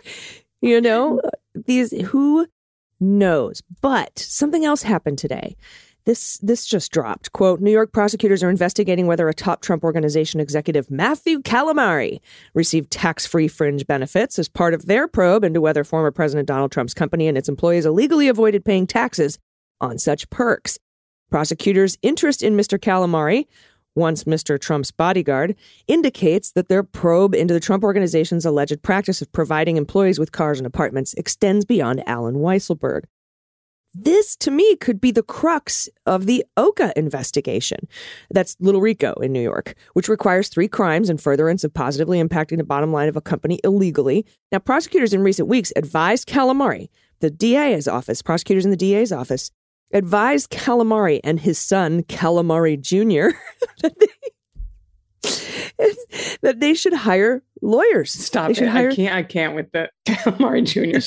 You 0.63 0.81
know, 0.81 1.21
these, 1.55 1.91
who 2.07 2.47
knows? 3.01 3.63
But 3.81 4.19
something 4.19 4.65
else 4.65 4.83
happened 4.83 5.19
today. 5.19 5.57
This 6.11 6.39
this 6.39 6.67
just 6.67 6.91
dropped. 6.91 7.31
Quote, 7.31 7.61
New 7.61 7.71
York 7.71 7.93
prosecutors 7.93 8.43
are 8.43 8.51
investigating 8.51 9.07
whether 9.07 9.29
a 9.29 9.33
top 9.33 9.63
Trump 9.63 9.85
organization 9.85 10.41
executive, 10.41 10.91
Matthew 10.91 11.39
Calamari, 11.39 12.19
received 12.53 12.91
tax-free 12.91 13.47
fringe 13.47 13.87
benefits 13.87 14.37
as 14.37 14.49
part 14.49 14.75
of 14.75 14.87
their 14.87 15.07
probe 15.07 15.45
into 15.45 15.61
whether 15.61 15.85
former 15.85 16.11
President 16.11 16.49
Donald 16.49 16.73
Trump's 16.73 16.95
company 16.95 17.29
and 17.29 17.39
its 17.39 17.49
employees 17.49 17.87
illegally 17.87 18.27
avoided 18.27 18.65
paying 18.65 18.89
taxes 18.89 19.39
on 19.81 19.99
such 19.99 20.29
perks. 20.31 20.81
Prosecutors' 21.31 21.97
interest 22.03 22.43
in 22.43 22.57
Mr. 22.57 22.77
Calamari, 22.77 23.47
once 23.95 24.25
Mr. 24.25 24.61
Trump's 24.61 24.91
bodyguard, 24.91 25.55
indicates 25.87 26.51
that 26.51 26.69
their 26.69 26.83
probe 26.83 27.37
into 27.37 27.55
the 27.55 27.61
Trump 27.61 27.85
organization's 27.85 28.45
alleged 28.45 28.83
practice 28.83 29.23
of 29.23 29.31
providing 29.31 29.77
employees 29.77 30.19
with 30.19 30.33
cars 30.33 30.59
and 30.59 30.67
apartments 30.67 31.15
extends 31.15 31.65
beyond 31.65 32.03
Allen 32.09 32.35
Weisselberg. 32.35 33.05
This 33.93 34.37
to 34.37 34.51
me 34.51 34.77
could 34.77 35.01
be 35.01 35.11
the 35.11 35.23
crux 35.23 35.89
of 36.07 36.27
the 36.27 36.45
OCA 36.57 36.93
investigation. 36.97 37.89
That's 38.31 38.57
Little 38.61 38.81
RICO 38.81 39.15
in 39.15 39.33
New 39.33 39.43
York, 39.43 39.75
which 39.95 40.09
requires 40.09 40.49
three 40.49 40.69
crimes 40.69 41.11
and 41.11 41.21
furtherance 41.21 41.65
of 41.65 41.75
positively 41.75 42.23
impacting 42.23 42.59
the 42.59 42.65
bottom 42.65 42.93
line 42.93 43.09
of 43.09 43.17
a 43.17 43.21
company 43.21 43.59
illegally. 43.65 44.25
Now, 44.53 44.61
prosecutors 44.61 45.13
in 45.13 45.23
recent 45.23 45.49
weeks 45.49 45.73
advised 45.75 46.29
Calamari, 46.29 46.89
the 47.19 47.31
DA's 47.31 47.89
office, 47.89 48.23
prosecutors 48.23 48.65
in 48.65 48.71
the 48.71 48.77
DA's 48.77 49.11
office, 49.11 49.51
advised 49.93 50.51
Calamari 50.51 51.19
and 51.25 51.41
his 51.41 51.59
son, 51.59 52.05
Calamari 52.05 52.81
Jr., 52.81 53.37
that, 53.83 53.99
they, 53.99 54.07
that 56.43 56.61
they 56.61 56.75
should 56.75 56.95
hire 56.95 57.43
lawyers. 57.61 58.13
Stop 58.13 58.51
it. 58.53 58.59
Hire- 58.59 58.91
I 58.91 58.95
can't 58.95 59.15
I 59.15 59.23
can't 59.25 59.55
with 59.55 59.73
the 59.73 59.91
Calamari 60.07 60.65
Jr. 60.65 61.01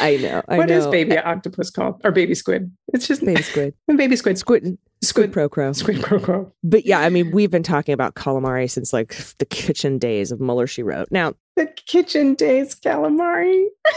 I 0.00 0.16
know. 0.16 0.42
I 0.48 0.58
what 0.58 0.68
know. 0.68 0.76
is 0.78 0.86
baby 0.88 1.18
octopus 1.18 1.70
called? 1.70 2.00
Or 2.04 2.10
baby 2.10 2.34
squid? 2.34 2.70
It's 2.92 3.06
just 3.06 3.24
baby 3.24 3.42
squid. 3.42 3.74
baby 3.96 4.16
squid. 4.16 4.38
Squid. 4.38 4.78
Squid 5.02 5.32
pro 5.32 5.48
crow. 5.48 5.72
Squid 5.72 6.02
pro 6.02 6.18
crow. 6.18 6.52
But 6.64 6.86
yeah, 6.86 7.00
I 7.00 7.10
mean, 7.10 7.30
we've 7.30 7.50
been 7.50 7.62
talking 7.62 7.92
about 7.92 8.14
calamari 8.14 8.68
since 8.70 8.92
like 8.92 9.16
the 9.38 9.44
kitchen 9.44 9.98
days 9.98 10.32
of 10.32 10.40
Mueller. 10.40 10.66
She 10.66 10.82
wrote. 10.82 11.08
Now 11.10 11.34
the 11.54 11.66
kitchen 11.66 12.34
days 12.34 12.74
calamari. 12.74 13.66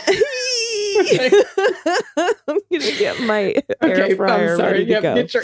I'm 2.48 2.60
gonna 2.72 2.98
get 2.98 3.20
my 3.22 3.56
okay, 3.84 4.12
air 4.12 4.16
fryer 4.16 4.52
I'm 4.52 4.58
sorry. 4.58 4.72
ready 4.72 4.86
to 4.86 4.92
yep, 4.92 5.02
go. 5.02 5.16
Get 5.16 5.34
your, 5.34 5.44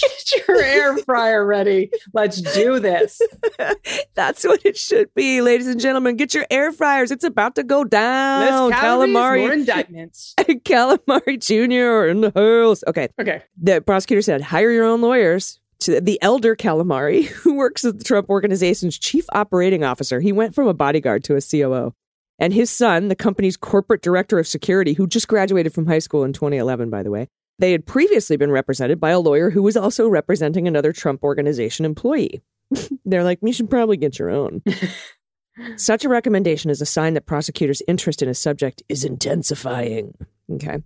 get 0.00 0.48
your 0.48 0.62
air 0.62 0.96
fryer 0.98 1.44
ready. 1.44 1.90
Let's 2.12 2.40
do 2.40 2.78
this. 2.80 3.20
That's 4.14 4.44
what 4.44 4.64
it 4.64 4.76
should 4.76 5.12
be, 5.14 5.40
ladies 5.40 5.66
and 5.66 5.80
gentlemen. 5.80 6.16
Get 6.16 6.34
your 6.34 6.46
air 6.50 6.72
fryers. 6.72 7.10
It's 7.10 7.24
about 7.24 7.54
to 7.56 7.62
go 7.62 7.84
down. 7.84 8.70
Less 8.70 8.80
calamari, 8.80 9.42
more 9.42 9.52
indictments. 9.52 10.34
calamari 10.38 11.38
Junior 11.38 12.08
in 12.08 12.20
the 12.20 12.32
house. 12.34 12.82
Okay. 12.86 13.08
Okay. 13.20 13.42
The 13.60 13.80
prosecutor 13.80 14.22
said, 14.22 14.42
hire 14.42 14.70
your 14.70 14.84
own 14.84 15.00
lawyers 15.00 15.60
to 15.80 16.00
the 16.00 16.20
elder 16.22 16.54
calamari 16.54 17.24
who 17.26 17.54
works 17.54 17.84
as 17.84 17.94
the 17.94 18.04
Trump 18.04 18.28
organization's 18.28 18.98
chief 18.98 19.24
operating 19.32 19.84
officer. 19.84 20.20
He 20.20 20.32
went 20.32 20.54
from 20.54 20.68
a 20.68 20.74
bodyguard 20.74 21.24
to 21.24 21.36
a 21.36 21.40
COO. 21.40 21.94
And 22.38 22.54
his 22.54 22.70
son, 22.70 23.08
the 23.08 23.16
company's 23.16 23.58
corporate 23.58 24.00
director 24.00 24.38
of 24.38 24.48
security, 24.48 24.94
who 24.94 25.06
just 25.06 25.28
graduated 25.28 25.74
from 25.74 25.86
high 25.86 25.98
school 25.98 26.24
in 26.24 26.32
2011, 26.32 26.88
by 26.88 27.02
the 27.02 27.10
way, 27.10 27.28
they 27.60 27.72
had 27.72 27.86
previously 27.86 28.36
been 28.36 28.50
represented 28.50 28.98
by 28.98 29.10
a 29.10 29.20
lawyer 29.20 29.50
who 29.50 29.62
was 29.62 29.76
also 29.76 30.08
representing 30.08 30.66
another 30.66 30.92
Trump 30.92 31.22
organization 31.22 31.84
employee. 31.84 32.40
They're 33.04 33.22
like, 33.22 33.38
you 33.42 33.52
should 33.52 33.68
probably 33.68 33.98
get 33.98 34.18
your 34.18 34.30
own. 34.30 34.62
Such 35.76 36.04
a 36.04 36.08
recommendation 36.08 36.70
is 36.70 36.80
a 36.80 36.86
sign 36.86 37.14
that 37.14 37.26
prosecutors' 37.26 37.82
interest 37.86 38.22
in 38.22 38.30
a 38.30 38.34
subject 38.34 38.82
is 38.88 39.04
intensifying. 39.04 40.14
Okay. 40.50 40.78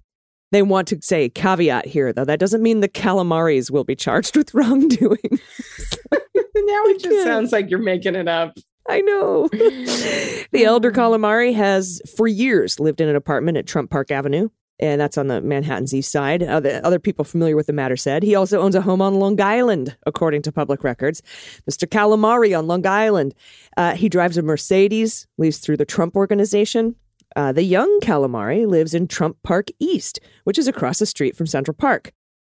They 0.50 0.62
want 0.62 0.88
to 0.88 0.98
say 1.00 1.28
caveat 1.28 1.86
here, 1.86 2.12
though. 2.12 2.24
That 2.24 2.40
doesn't 2.40 2.62
mean 2.62 2.80
the 2.80 2.88
calamaris 2.88 3.70
will 3.70 3.84
be 3.84 3.94
charged 3.94 4.36
with 4.36 4.52
wrongdoing. 4.54 5.18
now 5.30 6.82
it 6.86 7.00
just 7.00 7.24
sounds 7.24 7.52
like 7.52 7.70
you're 7.70 7.78
making 7.78 8.16
it 8.16 8.26
up. 8.26 8.56
I 8.88 9.00
know. 9.00 9.48
the 9.48 10.64
elder 10.64 10.90
calamari 10.90 11.54
has, 11.54 12.02
for 12.16 12.26
years, 12.26 12.80
lived 12.80 13.00
in 13.00 13.08
an 13.08 13.16
apartment 13.16 13.58
at 13.58 13.66
Trump 13.66 13.90
Park 13.90 14.10
Avenue, 14.10 14.48
and 14.80 15.00
that's 15.00 15.16
on 15.16 15.28
the 15.28 15.40
Manhattan's 15.40 15.94
east 15.94 16.10
side. 16.10 16.42
Other, 16.42 16.80
other 16.82 16.98
people 16.98 17.24
familiar 17.24 17.56
with 17.56 17.66
the 17.66 17.72
matter 17.72 17.96
said 17.96 18.22
he 18.22 18.34
also 18.34 18.60
owns 18.60 18.74
a 18.74 18.80
home 18.80 19.00
on 19.00 19.14
Long 19.14 19.40
Island, 19.40 19.96
according 20.06 20.42
to 20.42 20.52
public 20.52 20.82
records. 20.82 21.22
Mr. 21.70 21.88
Calamari 21.88 22.58
on 22.58 22.66
Long 22.66 22.86
Island. 22.86 23.34
Uh, 23.76 23.94
he 23.94 24.08
drives 24.08 24.36
a 24.36 24.42
Mercedes, 24.42 25.26
leaves 25.38 25.58
through 25.58 25.76
the 25.76 25.84
Trump 25.84 26.16
organization, 26.16 26.96
uh, 27.36 27.52
the 27.52 27.62
young 27.62 28.00
calamari 28.00 28.66
lives 28.66 28.94
in 28.94 29.08
Trump 29.08 29.36
Parc 29.42 29.68
East, 29.78 30.20
which 30.44 30.58
is 30.58 30.68
across 30.68 30.98
the 30.98 31.06
street 31.06 31.36
from 31.36 31.46
Central 31.46 31.74
Park. 31.74 32.12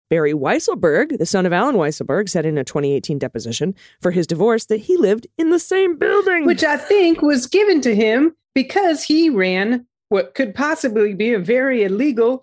Barry 0.09 0.33
Weisselberg, 0.33 1.17
the 1.17 1.25
son 1.25 1.45
of 1.45 1.53
Allen 1.53 1.75
Weisselberg, 1.75 2.29
said 2.29 2.45
in 2.45 2.57
a 2.57 2.63
2018 2.63 3.17
deposition 3.17 3.73
for 4.01 4.11
his 4.11 4.27
divorce 4.27 4.65
that 4.65 4.81
he 4.81 4.97
lived 4.97 5.25
in 5.37 5.49
the 5.49 5.59
same 5.59 5.97
building. 5.97 6.45
Which 6.45 6.63
I 6.63 6.77
think 6.77 7.21
was 7.21 7.47
given 7.47 7.81
to 7.81 7.95
him 7.95 8.35
because 8.53 9.03
he 9.03 9.29
ran 9.29 9.87
what 10.15 10.33
could 10.33 10.55
possibly 10.55 11.13
be 11.13 11.33
a 11.33 11.39
very 11.39 11.83
illegal 11.83 12.41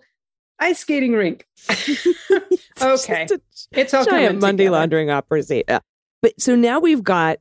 ice 0.59 0.77
skating 0.77 1.13
rink. 1.13 1.47
okay. 2.79 3.27
It's 3.71 3.93
all 3.95 4.05
giant 4.05 4.39
money 4.39 4.69
laundering 4.69 5.09
operation. 5.09 5.63
But 6.21 6.39
so 6.39 6.55
now 6.55 6.79
we've 6.79 7.03
got 7.03 7.39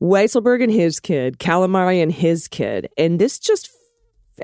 Weisselberg 0.00 0.62
and 0.62 0.70
his 0.70 1.00
kid, 1.00 1.40
Calamari 1.40 2.00
and 2.00 2.12
his 2.12 2.46
kid, 2.46 2.88
and 2.96 3.18
this 3.18 3.40
just 3.40 3.68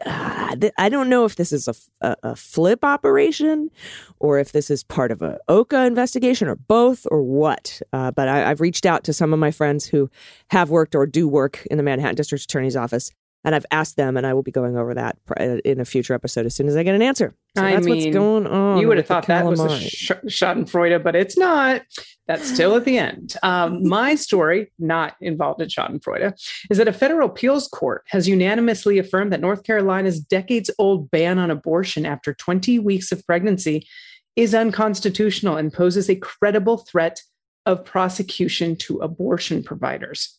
uh, 0.04 0.56
th- 0.56 0.73
I 0.78 0.88
don't 0.88 1.09
know 1.09 1.25
if 1.25 1.37
this 1.37 1.52
is 1.52 1.68
a 2.02 2.35
flip 2.35 2.85
operation 2.85 3.71
or 4.18 4.40
if 4.40 4.50
this 4.50 4.68
is 4.68 4.83
part 4.83 5.12
of 5.12 5.23
a 5.23 5.38
OCA 5.47 5.85
investigation 5.85 6.49
or 6.49 6.56
both 6.56 7.06
or 7.12 7.23
what. 7.23 7.80
Uh, 7.92 8.11
but 8.11 8.26
I, 8.26 8.50
I've 8.50 8.61
reached 8.61 8.85
out 8.85 9.04
to 9.04 9.12
some 9.12 9.33
of 9.33 9.38
my 9.38 9.52
friends 9.52 9.87
who 9.87 10.11
have 10.50 10.71
worked 10.71 10.97
or 10.97 11.06
do 11.06 11.28
work 11.28 11.64
in 11.71 11.76
the 11.76 11.85
Manhattan 11.85 12.16
District 12.16 12.42
Attorney's 12.42 12.75
Office. 12.75 13.12
And 13.44 13.54
I've 13.54 13.66
asked 13.70 13.96
them, 13.96 14.16
and 14.16 14.26
I 14.26 14.32
will 14.32 14.42
be 14.42 14.50
going 14.50 14.76
over 14.76 14.94
that 14.94 15.18
uh, 15.38 15.58
in 15.64 15.80
a 15.80 15.84
future 15.84 16.14
episode 16.14 16.46
as 16.46 16.54
soon 16.54 16.66
as 16.66 16.76
I 16.76 16.82
get 16.82 16.94
an 16.94 17.02
answer. 17.02 17.34
So 17.56 17.62
I 17.62 17.74
that's 17.74 17.86
what's 17.86 18.04
mean, 18.04 18.12
going 18.12 18.46
on. 18.46 18.78
you 18.78 18.88
would 18.88 18.96
have 18.96 19.06
thought 19.06 19.26
that 19.26 19.44
was 19.44 19.60
a 19.60 19.78
sh- 19.78 20.10
Schadenfreude, 20.26 21.02
but 21.02 21.14
it's 21.14 21.36
not. 21.36 21.82
That's 22.26 22.50
still 22.50 22.74
at 22.74 22.84
the 22.84 22.96
end. 22.96 23.36
Um, 23.42 23.86
my 23.88 24.14
story, 24.14 24.72
not 24.78 25.14
involved 25.20 25.60
in 25.60 25.68
Schadenfreude, 25.68 26.32
is 26.70 26.78
that 26.78 26.88
a 26.88 26.92
federal 26.92 27.28
appeals 27.28 27.68
court 27.68 28.04
has 28.08 28.26
unanimously 28.26 28.98
affirmed 28.98 29.32
that 29.32 29.40
North 29.40 29.62
Carolina's 29.62 30.20
decades 30.20 30.70
old 30.78 31.10
ban 31.10 31.38
on 31.38 31.50
abortion 31.50 32.06
after 32.06 32.32
20 32.32 32.78
weeks 32.78 33.12
of 33.12 33.24
pregnancy 33.26 33.86
is 34.36 34.54
unconstitutional 34.54 35.56
and 35.56 35.72
poses 35.72 36.08
a 36.08 36.16
credible 36.16 36.78
threat 36.78 37.22
of 37.66 37.84
prosecution 37.84 38.76
to 38.76 38.98
abortion 38.98 39.62
providers. 39.62 40.38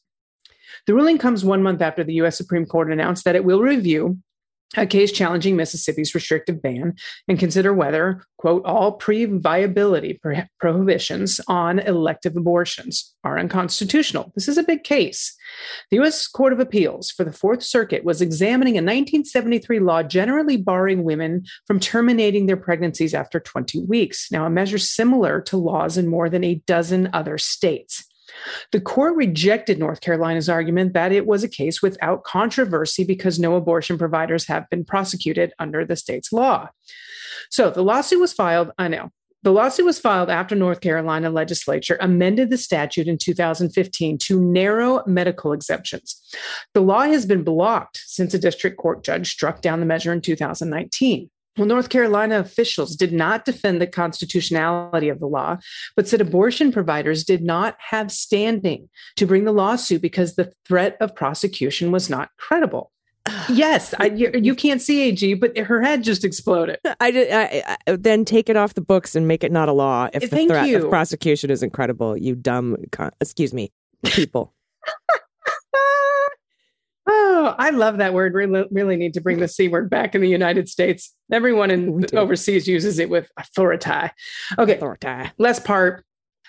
The 0.88 0.94
ruling 0.94 1.18
comes 1.18 1.44
one 1.44 1.64
month 1.64 1.82
after 1.82 2.04
the 2.04 2.14
US 2.16 2.38
Supreme 2.38 2.66
Court 2.66 2.92
announced 2.92 3.26
that 3.26 3.36
it 3.36 3.46
will 3.46 3.62
review 3.62 4.20
a 4.78 4.86
case 4.86 5.12
challenging 5.12 5.56
Mississippi's 5.56 6.14
restrictive 6.16 6.62
ban 6.62 6.96
and 7.28 7.40
consider 7.40 7.74
whether, 7.74 8.24
quote, 8.38 8.66
all 8.66 8.94
pre 8.94 9.26
viability 9.26 10.20
prohibitions 10.60 11.40
on 11.48 11.80
elective 11.80 12.36
abortions 12.36 13.16
are 13.24 13.38
unconstitutional. 13.38 14.32
This 14.36 14.48
is 14.48 14.58
a 14.58 14.64
big 14.64 14.84
case. 14.84 15.36
The 15.92 15.98
U.S. 15.98 16.28
Court 16.28 16.52
of 16.52 16.60
Appeals 16.60 17.12
for 17.12 17.24
the 17.24 17.32
Fourth 17.32 17.64
Circuit 17.64 18.04
was 18.04 18.22
examining 18.22 18.74
a 18.74 18.82
1973 18.82 19.80
law 19.80 20.04
generally 20.04 20.58
barring 20.58 21.04
women 21.04 21.46
from 21.66 21.80
terminating 21.80 22.46
their 22.46 22.58
pregnancies 22.58 23.14
after 23.14 23.40
20 23.40 23.86
weeks. 23.86 24.32
Now, 24.32 24.46
a 24.46 24.50
measure 24.50 24.80
similar 24.80 25.42
to 25.42 25.58
laws 25.58 25.98
in 25.98 26.08
more 26.08 26.30
than 26.30 26.44
a 26.44 26.62
dozen 26.66 27.10
other 27.14 27.38
states. 27.38 28.04
The 28.72 28.82
court 28.82 29.16
rejected 29.16 29.80
North 29.80 30.02
Carolina's 30.02 30.50
argument 30.50 30.94
that 30.94 31.12
it 31.12 31.26
was 31.26 31.44
a 31.44 31.50
case 31.50 31.82
without 31.82 32.24
controversy 32.24 33.04
because 33.04 33.40
no 33.40 33.56
abortion 33.56 33.98
providers 33.98 34.48
have 34.48 34.70
been 34.70 34.86
prosecuted 34.86 35.54
under 35.60 35.86
the 35.86 35.96
state's 35.96 36.32
law. 36.32 36.70
So 37.50 37.70
the 37.70 37.84
lawsuit 37.84 38.20
was 38.20 38.34
filed, 38.34 38.72
I 38.78 38.88
know. 38.88 39.12
The 39.44 39.52
lawsuit 39.52 39.86
was 39.86 40.00
filed 40.00 40.32
after 40.32 40.56
North 40.56 40.82
Carolina 40.82 41.30
legislature 41.30 42.00
amended 42.02 42.50
the 42.50 42.58
statute 42.58 43.08
in 43.08 43.20
2015 43.20 44.18
to 44.18 44.40
narrow 44.40 45.04
medical 45.06 45.54
exemptions. 45.54 46.20
The 46.74 46.82
law 46.82 47.04
has 47.04 47.28
been 47.28 47.44
blocked 47.44 48.02
since 48.08 48.34
a 48.34 48.40
district 48.40 48.78
court 48.78 49.04
judge 49.04 49.32
struck 49.32 49.62
down 49.62 49.82
the 49.82 49.86
measure 49.86 50.12
in 50.12 50.22
2019. 50.22 51.30
Well, 51.58 51.68
North 51.68 51.90
Carolina 51.90 52.40
officials 52.40 52.96
did 52.96 53.14
not 53.14 53.46
defend 53.46 53.82
the 53.82 53.88
constitutionality 53.88 55.08
of 55.08 55.20
the 55.20 55.28
law, 55.28 55.58
but 55.96 56.08
said 56.08 56.20
abortion 56.20 56.72
providers 56.72 57.24
did 57.24 57.44
not 57.44 57.78
have 57.80 58.12
standing 58.12 58.90
to 59.16 59.26
bring 59.26 59.46
the 59.46 59.54
lawsuit 59.54 60.02
because 60.02 60.36
the 60.36 60.52
threat 60.66 60.98
of 61.00 61.16
prosecution 61.16 61.92
was 61.92 62.10
not 62.10 62.30
credible. 62.38 62.92
Yes, 63.50 63.94
I, 64.00 64.08
you, 64.08 64.32
you 64.34 64.56
can't 64.56 64.82
see 64.82 65.02
AG, 65.04 65.36
but 65.36 65.58
her 65.58 65.82
head 65.82 66.04
just 66.04 66.24
exploded. 66.24 66.80
I, 66.86 66.96
I, 67.00 67.76
I 67.88 67.96
then 67.96 68.26
take 68.26 68.50
it 68.50 68.56
off 68.56 68.74
the 68.74 68.82
books 68.82 69.16
and 69.16 69.28
make 69.28 69.44
it 69.44 69.52
not 69.52 69.70
a 69.70 69.72
law 69.72 70.10
if 70.14 70.22
the 70.22 70.28
Thank 70.28 70.50
threat 70.50 70.68
you. 70.68 70.84
of 70.84 70.90
prosecution 70.90 71.52
is 71.52 71.62
incredible. 71.64 72.18
You 72.18 72.36
dumb, 72.36 72.78
con- 72.92 73.12
excuse 73.22 73.54
me, 73.54 73.72
people. 74.04 74.54
Oh, 77.46 77.54
I 77.60 77.70
love 77.70 77.98
that 77.98 78.14
word. 78.16 78.34
Really, 78.34 78.66
really 78.72 78.96
need 78.96 79.14
to 79.14 79.22
bring 79.22 79.40
the 79.40 79.48
C 79.48 79.68
word 79.68 79.88
back 79.88 80.16
in 80.16 80.22
the 80.22 80.30
United 80.30 80.68
States. 80.68 81.14
Everyone 81.32 81.70
in 81.70 82.06
overseas 82.14 82.68
uses 82.68 82.98
it 82.98 83.08
with 83.08 83.30
authority. 83.38 84.12
Okay, 84.58 84.76
Authority. 84.78 85.32
last 85.38 85.64
part. 85.64 86.04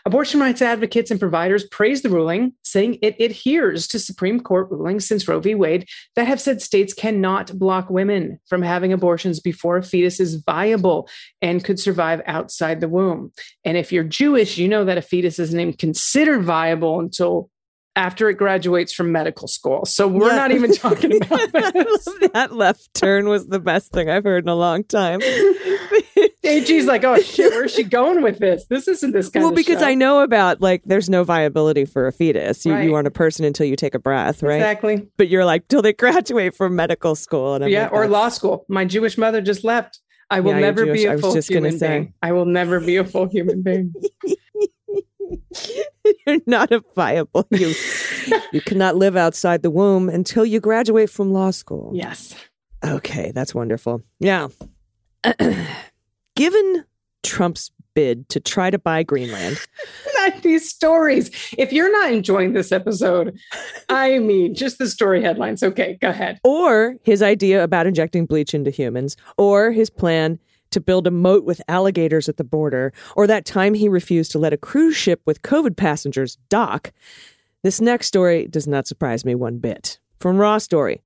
Abortion 0.06 0.38
rights 0.40 0.62
advocates 0.62 1.10
and 1.10 1.18
providers 1.20 1.64
praise 1.64 2.00
the 2.00 2.08
ruling, 2.08 2.52
saying 2.62 2.96
it 3.02 3.20
adheres 3.20 3.86
to 3.88 3.98
Supreme 3.98 4.38
Court 4.40 4.70
rulings 4.70 5.06
since 5.06 5.26
Roe 5.26 5.40
v. 5.40 5.54
Wade 5.54 5.86
that 6.14 6.28
have 6.28 6.40
said 6.40 6.62
states 6.62 6.94
cannot 6.94 7.58
block 7.58 7.90
women 7.90 8.38
from 8.46 8.62
having 8.62 8.92
abortions 8.92 9.40
before 9.40 9.76
a 9.76 9.82
fetus 9.82 10.18
is 10.20 10.36
viable 10.36 11.08
and 11.42 11.64
could 11.64 11.80
survive 11.80 12.22
outside 12.26 12.80
the 12.80 12.88
womb. 12.88 13.32
And 13.64 13.76
if 13.76 13.90
you're 13.92 14.04
Jewish, 14.04 14.56
you 14.56 14.68
know 14.68 14.84
that 14.84 14.96
a 14.96 15.02
fetus 15.02 15.38
isn't 15.40 15.58
even 15.60 15.74
considered 15.74 16.44
viable 16.44 17.00
until 17.00 17.50
after 17.96 18.28
it 18.28 18.34
graduates 18.34 18.92
from 18.92 19.10
medical 19.10 19.48
school. 19.48 19.84
So 19.86 20.06
we're 20.06 20.28
Yeah. 20.28 20.36
not 20.36 20.52
even 20.52 20.72
talking 20.72 21.16
about 21.22 21.50
this. 21.52 22.08
that 22.34 22.50
left 22.52 22.92
turn 22.94 23.28
was 23.28 23.46
the 23.46 23.58
best 23.58 23.90
thing 23.90 24.08
I've 24.10 24.24
heard 24.24 24.44
in 24.44 24.48
a 24.48 24.54
long 24.54 24.84
time. 24.84 25.20
AG's 26.44 26.86
like, 26.86 27.02
oh 27.04 27.16
shit, 27.18 27.50
where's 27.52 27.72
she 27.74 27.82
going 27.82 28.22
with 28.22 28.38
this? 28.38 28.66
This 28.70 28.86
isn't 28.86 29.12
this 29.12 29.28
kind 29.30 29.44
well, 29.44 29.52
because 29.52 29.80
show. 29.80 29.86
I 29.86 29.94
know 29.94 30.20
about 30.22 30.60
like 30.60 30.82
there's 30.84 31.08
no 31.10 31.24
viability 31.24 31.84
for 31.86 32.06
a 32.06 32.12
fetus. 32.12 32.64
You, 32.64 32.74
Right. 32.74 32.84
you 32.84 32.94
aren't 32.94 33.08
a 33.08 33.12
person 33.12 33.44
until 33.44 33.66
you 33.66 33.74
take 33.74 33.94
a 33.94 33.98
breath, 33.98 34.42
right? 34.42 34.56
Exactly. 34.56 35.08
But 35.16 35.28
you're 35.28 35.44
like 35.44 35.66
till 35.68 35.82
they 35.82 35.92
graduate 35.92 36.54
from 36.54 36.76
medical 36.76 37.14
school, 37.16 37.54
and 37.54 37.64
I'm 37.64 37.70
yeah, 37.70 37.84
like, 37.84 37.92
or 37.92 38.06
law 38.08 38.28
school. 38.28 38.64
My 38.68 38.84
Jewish 38.84 39.18
mother 39.18 39.40
just 39.40 39.64
left. 39.64 39.98
I 40.30 40.40
will 40.40 40.52
Yeah, 40.52 40.60
never 40.60 40.86
be 40.92 41.08
I 41.08 41.12
a 41.12 41.14
was 41.14 41.20
full 41.22 41.40
human 41.42 41.78
say. 41.78 41.88
being. 41.88 42.14
I 42.22 42.32
will 42.32 42.46
never 42.46 42.80
be 42.80 42.96
a 42.96 43.04
full 43.04 43.28
human 43.28 43.62
being. 43.62 43.92
you're 46.26 46.38
not 46.46 46.70
a 46.72 46.82
viable. 46.94 47.46
You 47.50 47.74
you 48.52 48.60
cannot 48.60 48.96
live 48.96 49.16
outside 49.16 49.62
the 49.62 49.70
womb 49.70 50.08
until 50.08 50.44
you 50.44 50.60
graduate 50.60 51.10
from 51.10 51.32
law 51.32 51.50
school. 51.50 51.92
yes. 51.94 52.34
Okay, 52.84 53.32
that's 53.34 53.54
wonderful. 53.54 54.02
Yeah. 54.20 54.48
Given 56.36 56.84
Trump's 57.22 57.70
bid 57.94 58.28
to 58.28 58.38
try 58.38 58.70
to 58.70 58.78
buy 58.78 59.02
Greenland, 59.02 59.58
these 60.42 60.68
stories. 60.68 61.30
If 61.56 61.72
you're 61.72 61.90
not 61.90 62.12
enjoying 62.12 62.52
this 62.52 62.70
episode, 62.70 63.36
I 63.88 64.18
mean, 64.18 64.54
just 64.54 64.78
the 64.78 64.86
story 64.88 65.22
headlines. 65.22 65.62
Okay, 65.62 65.98
go 66.00 66.10
ahead. 66.10 66.38
or 66.44 66.96
his 67.02 67.22
idea 67.22 67.64
about 67.64 67.86
injecting 67.86 68.26
bleach 68.26 68.54
into 68.54 68.70
humans, 68.70 69.16
or 69.38 69.72
his 69.72 69.88
plan 69.90 70.38
to 70.70 70.80
build 70.80 71.06
a 71.06 71.10
moat 71.10 71.44
with 71.44 71.60
alligators 71.68 72.28
at 72.28 72.36
the 72.36 72.44
border, 72.44 72.92
or 73.14 73.26
that 73.26 73.44
time 73.44 73.74
he 73.74 73.88
refused 73.88 74.32
to 74.32 74.38
let 74.38 74.52
a 74.52 74.58
cruise 74.58 74.96
ship 74.96 75.20
with 75.24 75.42
COVID 75.42 75.76
passengers 75.76 76.38
dock, 76.48 76.92
this 77.62 77.80
next 77.80 78.06
story 78.06 78.46
does 78.46 78.66
not 78.66 78.86
surprise 78.86 79.24
me 79.24 79.34
one 79.34 79.58
bit. 79.58 79.98
From 80.18 80.38
Raw 80.38 80.58
Story. 80.58 81.02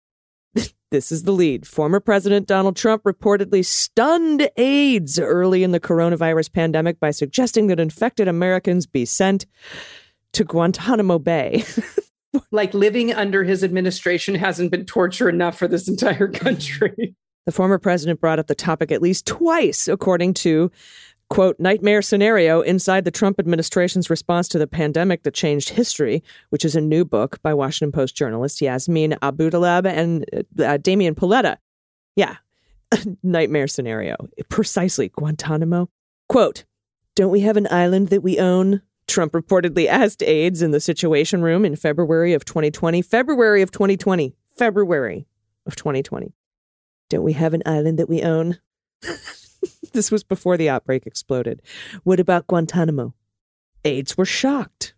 This 0.90 1.12
is 1.12 1.22
the 1.22 1.30
lead. 1.30 1.68
Former 1.68 2.00
President 2.00 2.48
Donald 2.48 2.74
Trump 2.74 3.04
reportedly 3.04 3.64
stunned 3.64 4.50
aides 4.56 5.20
early 5.20 5.62
in 5.62 5.70
the 5.70 5.78
coronavirus 5.78 6.52
pandemic 6.52 6.98
by 6.98 7.12
suggesting 7.12 7.68
that 7.68 7.78
infected 7.78 8.26
Americans 8.26 8.86
be 8.86 9.04
sent 9.04 9.46
to 10.32 10.42
Guantanamo 10.42 11.20
Bay. 11.20 11.62
Like 12.52 12.74
living 12.74 13.12
under 13.12 13.42
his 13.42 13.64
administration 13.64 14.36
hasn't 14.36 14.70
been 14.70 14.86
torture 14.86 15.28
enough 15.28 15.58
for 15.58 15.66
this 15.66 15.88
entire 15.88 16.28
country. 16.28 17.16
The 17.46 17.52
former 17.52 17.78
president 17.78 18.20
brought 18.20 18.38
up 18.38 18.46
the 18.46 18.54
topic 18.54 18.92
at 18.92 19.02
least 19.02 19.26
twice, 19.26 19.88
according 19.88 20.34
to, 20.34 20.70
quote, 21.30 21.58
nightmare 21.58 22.02
scenario 22.02 22.60
inside 22.60 23.04
the 23.04 23.10
Trump 23.10 23.38
administration's 23.38 24.10
response 24.10 24.48
to 24.48 24.58
the 24.58 24.66
pandemic 24.66 25.22
that 25.22 25.34
changed 25.34 25.70
history, 25.70 26.22
which 26.50 26.64
is 26.64 26.76
a 26.76 26.80
new 26.80 27.04
book 27.04 27.40
by 27.42 27.54
Washington 27.54 27.92
Post 27.92 28.14
journalist 28.14 28.60
Yasmeen 28.60 29.18
Abutaleb 29.20 29.86
and 29.86 30.24
uh, 30.62 30.76
Damian 30.76 31.14
Paletta. 31.14 31.56
Yeah, 32.14 32.36
nightmare 33.22 33.68
scenario. 33.68 34.16
Precisely, 34.48 35.08
Guantanamo. 35.08 35.88
Quote, 36.28 36.64
don't 37.14 37.30
we 37.30 37.40
have 37.40 37.56
an 37.56 37.68
island 37.70 38.08
that 38.08 38.22
we 38.22 38.38
own? 38.38 38.82
Trump 39.08 39.32
reportedly 39.32 39.86
asked 39.86 40.22
aides 40.22 40.62
in 40.62 40.70
the 40.70 40.78
Situation 40.78 41.42
Room 41.42 41.64
in 41.64 41.74
February 41.74 42.32
of 42.32 42.44
2020. 42.44 43.02
February 43.02 43.62
of 43.62 43.72
2020. 43.72 44.36
February 44.56 45.26
of 45.66 45.74
2020. 45.74 46.32
Don't 47.10 47.24
we 47.24 47.34
have 47.34 47.52
an 47.52 47.62
island 47.66 47.98
that 47.98 48.08
we 48.08 48.22
own? 48.22 48.58
this 49.92 50.10
was 50.10 50.24
before 50.24 50.56
the 50.56 50.70
outbreak 50.70 51.06
exploded. 51.06 51.60
What 52.04 52.20
about 52.20 52.46
Guantanamo? 52.46 53.12
Aides 53.84 54.16
were 54.16 54.24
shocked 54.24 54.94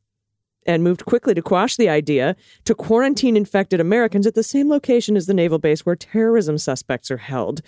and 0.66 0.85
moved 0.85 1.04
quickly 1.04 1.35
to 1.35 1.42
quash 1.42 1.76
the 1.76 1.88
idea 1.88 2.37
to 2.64 2.75
quarantine 2.75 3.37
infected 3.37 3.81
Americans 3.81 4.26
at 4.26 4.35
the 4.35 4.42
same 4.42 4.69
location 4.69 5.16
as 5.16 5.26
the 5.26 5.35
naval 5.35 5.59
base 5.59 5.85
where 5.85 5.97
terrorism 5.97 6.59
suspects 6.59 7.11
are 7.11 7.16
held. 7.16 7.62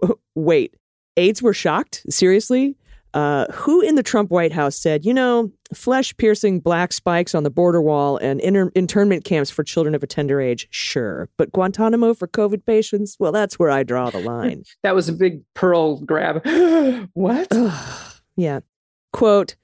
Wait, 0.34 0.74
aides 1.16 1.42
were 1.42 1.52
shocked? 1.52 2.06
Seriously? 2.08 2.76
Uh, 3.12 3.46
who 3.52 3.80
in 3.80 3.94
the 3.94 4.02
Trump 4.02 4.30
White 4.30 4.52
House 4.52 4.76
said, 4.76 5.04
you 5.04 5.14
know, 5.14 5.52
flesh 5.74 6.16
piercing 6.16 6.60
black 6.60 6.92
spikes 6.92 7.34
on 7.34 7.42
the 7.42 7.50
border 7.50 7.80
wall 7.80 8.16
and 8.18 8.40
inter- 8.40 8.70
internment 8.74 9.24
camps 9.24 9.50
for 9.50 9.62
children 9.62 9.94
of 9.94 10.02
a 10.02 10.06
tender 10.06 10.40
age? 10.40 10.66
Sure. 10.70 11.28
But 11.36 11.52
Guantanamo 11.52 12.14
for 12.14 12.28
COVID 12.28 12.64
patients? 12.64 13.16
Well, 13.18 13.32
that's 13.32 13.58
where 13.58 13.70
I 13.70 13.82
draw 13.82 14.10
the 14.10 14.20
line. 14.20 14.64
That 14.82 14.94
was 14.94 15.08
a 15.08 15.12
big 15.12 15.42
pearl 15.54 16.00
grab. 16.00 16.44
what? 17.14 17.48
yeah. 18.36 18.60
Quote, 19.12 19.56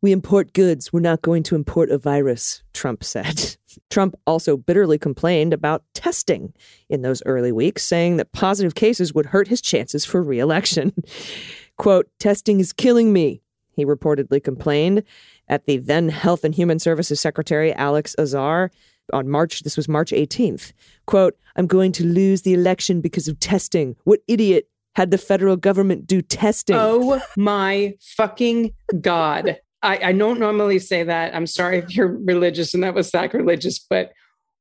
we 0.00 0.12
import 0.12 0.52
goods. 0.52 0.92
We're 0.92 1.00
not 1.00 1.22
going 1.22 1.42
to 1.44 1.56
import 1.56 1.90
a 1.90 1.98
virus, 1.98 2.62
Trump 2.72 3.02
said. 3.02 3.56
Trump 3.90 4.14
also 4.26 4.56
bitterly 4.56 4.98
complained 4.98 5.52
about 5.52 5.82
testing 5.94 6.52
in 6.88 7.02
those 7.02 7.22
early 7.26 7.50
weeks, 7.50 7.82
saying 7.82 8.18
that 8.18 8.32
positive 8.32 8.74
cases 8.74 9.12
would 9.12 9.26
hurt 9.26 9.48
his 9.48 9.60
chances 9.60 10.04
for 10.04 10.22
reelection. 10.22 10.92
Quote, 11.76 12.08
testing 12.18 12.60
is 12.60 12.72
killing 12.72 13.12
me, 13.12 13.40
he 13.78 13.84
reportedly 13.84 14.42
complained 14.42 15.04
at 15.48 15.66
the 15.66 15.78
then 15.78 16.08
Health 16.08 16.44
and 16.44 16.54
Human 16.54 16.78
Services 16.78 17.20
Secretary 17.20 17.72
Alex 17.74 18.14
Azar 18.18 18.70
on 19.12 19.28
March, 19.28 19.62
this 19.62 19.76
was 19.76 19.88
March 19.88 20.10
18th. 20.10 20.72
Quote, 21.06 21.36
I'm 21.56 21.66
going 21.66 21.92
to 21.92 22.04
lose 22.04 22.42
the 22.42 22.54
election 22.54 23.00
because 23.00 23.28
of 23.28 23.40
testing. 23.40 23.96
What 24.04 24.20
idiot 24.28 24.68
had 24.94 25.10
the 25.10 25.18
federal 25.18 25.56
government 25.56 26.06
do 26.06 26.20
testing? 26.22 26.76
Oh 26.76 27.20
my 27.36 27.94
fucking 28.00 28.72
God. 29.00 29.58
I, 29.82 29.98
I 30.08 30.12
don't 30.12 30.40
normally 30.40 30.78
say 30.78 31.04
that. 31.04 31.34
I'm 31.34 31.46
sorry 31.46 31.78
if 31.78 31.94
you're 31.94 32.08
religious 32.08 32.74
and 32.74 32.82
that 32.82 32.94
was 32.94 33.08
sacrilegious, 33.08 33.78
but 33.78 34.12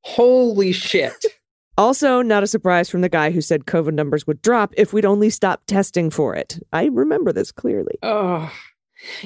holy 0.03 0.72
shit. 0.72 1.25
Also, 1.77 2.24
not 2.24 2.41
a 2.41 2.48
surprise 2.48 2.89
from 2.89 3.01
the 3.01 3.10
guy 3.10 3.29
who 3.29 3.41
said 3.41 3.65
COVID 3.65 3.94
numbers 3.94 4.25
would 4.25 4.41
drop 4.41 4.74
if 4.77 4.94
we'd 4.94 5.06
only 5.06 5.29
stop 5.29 5.62
testing 5.67 6.10
for 6.10 6.36
it. 6.36 6.60
I 6.74 6.86
remember 6.86 7.32
this 7.32 7.51
clearly. 7.51 7.96
Oh, 8.01 8.51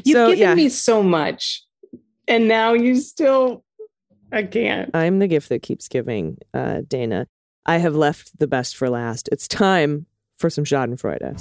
you've 0.04 0.14
So, 0.16 0.28
given 0.28 0.40
yeah. 0.40 0.56
me 0.56 0.70
so 0.70 1.02
much. 1.04 1.64
And 2.28 2.48
now 2.48 2.74
you 2.74 2.96
still, 2.98 3.64
I 4.32 4.44
can't. 4.44 4.90
I'm 4.94 5.20
the 5.20 5.28
gift 5.28 5.50
that 5.50 5.62
keeps 5.62 5.88
giving, 5.88 6.38
uh, 6.54 6.82
Dana. 6.88 7.28
I 7.66 7.78
have 7.78 7.96
left 7.96 8.38
the 8.40 8.48
best 8.48 8.76
for 8.76 8.90
last. 8.90 9.30
It's 9.32 9.48
time 9.48 10.06
for 10.38 10.50
some 10.50 10.64
Schadenfreude. 10.64 11.38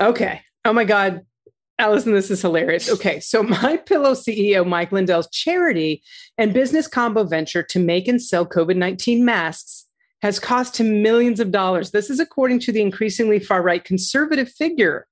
Okay. 0.00 0.40
Oh 0.64 0.72
my 0.72 0.84
God. 0.84 1.20
Allison, 1.78 2.12
this 2.12 2.30
is 2.30 2.42
hilarious. 2.42 2.90
Okay. 2.90 3.20
So, 3.20 3.42
My 3.42 3.76
Pillow 3.78 4.12
CEO 4.12 4.66
Mike 4.66 4.92
Lindell's 4.92 5.30
charity 5.30 6.02
and 6.36 6.52
business 6.52 6.86
combo 6.86 7.24
venture 7.24 7.62
to 7.62 7.78
make 7.78 8.06
and 8.08 8.20
sell 8.22 8.46
COVID 8.46 8.76
19 8.76 9.24
masks 9.24 9.86
has 10.22 10.38
cost 10.38 10.78
him 10.78 11.02
millions 11.02 11.40
of 11.40 11.50
dollars. 11.50 11.92
This 11.92 12.10
is 12.10 12.20
according 12.20 12.60
to 12.60 12.72
the 12.72 12.82
increasingly 12.82 13.38
far 13.40 13.62
right 13.62 13.82
conservative 13.82 14.50
figure. 14.50 15.06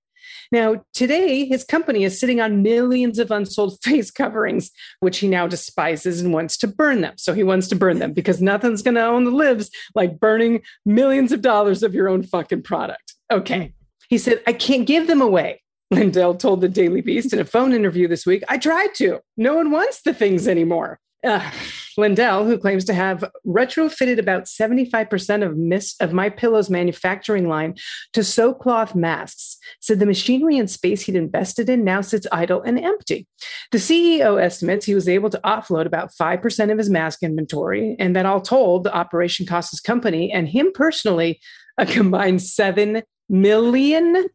Now, 0.50 0.84
today, 0.94 1.44
his 1.44 1.64
company 1.64 2.04
is 2.04 2.18
sitting 2.18 2.40
on 2.40 2.62
millions 2.62 3.18
of 3.18 3.30
unsold 3.30 3.78
face 3.82 4.10
coverings, 4.10 4.70
which 5.00 5.18
he 5.18 5.28
now 5.28 5.46
despises 5.46 6.20
and 6.20 6.32
wants 6.32 6.56
to 6.58 6.66
burn 6.66 7.00
them. 7.00 7.14
So 7.16 7.34
he 7.34 7.42
wants 7.42 7.68
to 7.68 7.76
burn 7.76 7.98
them 7.98 8.12
because 8.12 8.40
nothing's 8.40 8.82
going 8.82 8.94
to 8.94 9.04
own 9.04 9.24
the 9.24 9.30
lives 9.30 9.70
like 9.94 10.20
burning 10.20 10.62
millions 10.84 11.32
of 11.32 11.42
dollars 11.42 11.82
of 11.82 11.94
your 11.94 12.08
own 12.08 12.22
fucking 12.22 12.62
product. 12.62 13.14
Okay. 13.30 13.74
He 14.08 14.18
said, 14.18 14.42
I 14.46 14.52
can't 14.52 14.86
give 14.86 15.06
them 15.06 15.20
away. 15.20 15.62
Lindell 15.90 16.34
told 16.34 16.60
the 16.60 16.68
Daily 16.68 17.00
Beast 17.00 17.32
in 17.32 17.38
a 17.38 17.44
phone 17.44 17.72
interview 17.72 18.08
this 18.08 18.26
week, 18.26 18.42
I 18.48 18.58
tried 18.58 18.94
to. 18.96 19.20
No 19.36 19.54
one 19.54 19.70
wants 19.70 20.02
the 20.02 20.12
things 20.12 20.46
anymore. 20.46 21.00
Uh, 21.24 21.50
Lindell, 21.98 22.44
who 22.44 22.56
claims 22.56 22.84
to 22.84 22.94
have 22.94 23.28
retrofitted 23.44 24.18
about 24.18 24.44
75% 24.44 25.44
of, 25.44 25.56
Miss, 25.56 25.96
of 26.00 26.12
My 26.12 26.30
Pillow's 26.30 26.70
manufacturing 26.70 27.48
line 27.48 27.74
to 28.12 28.22
sew 28.22 28.54
cloth 28.54 28.94
masks, 28.94 29.58
said 29.80 29.98
the 29.98 30.06
machinery 30.06 30.56
and 30.56 30.70
space 30.70 31.02
he'd 31.02 31.16
invested 31.16 31.68
in 31.68 31.82
now 31.82 32.00
sits 32.00 32.26
idle 32.30 32.62
and 32.62 32.78
empty. 32.78 33.26
The 33.72 33.78
CEO 33.78 34.40
estimates 34.40 34.86
he 34.86 34.94
was 34.94 35.08
able 35.08 35.28
to 35.30 35.40
offload 35.44 35.86
about 35.86 36.12
5% 36.12 36.70
of 36.70 36.78
his 36.78 36.88
mask 36.88 37.24
inventory, 37.24 37.96
and 37.98 38.14
that 38.14 38.26
all 38.26 38.40
told, 38.40 38.84
the 38.84 38.94
operation 38.94 39.44
cost 39.44 39.72
his 39.72 39.80
company 39.80 40.32
and 40.32 40.48
him 40.48 40.70
personally 40.72 41.40
a 41.78 41.84
combined 41.84 42.38
$7 42.38 43.02
million. 43.28 44.28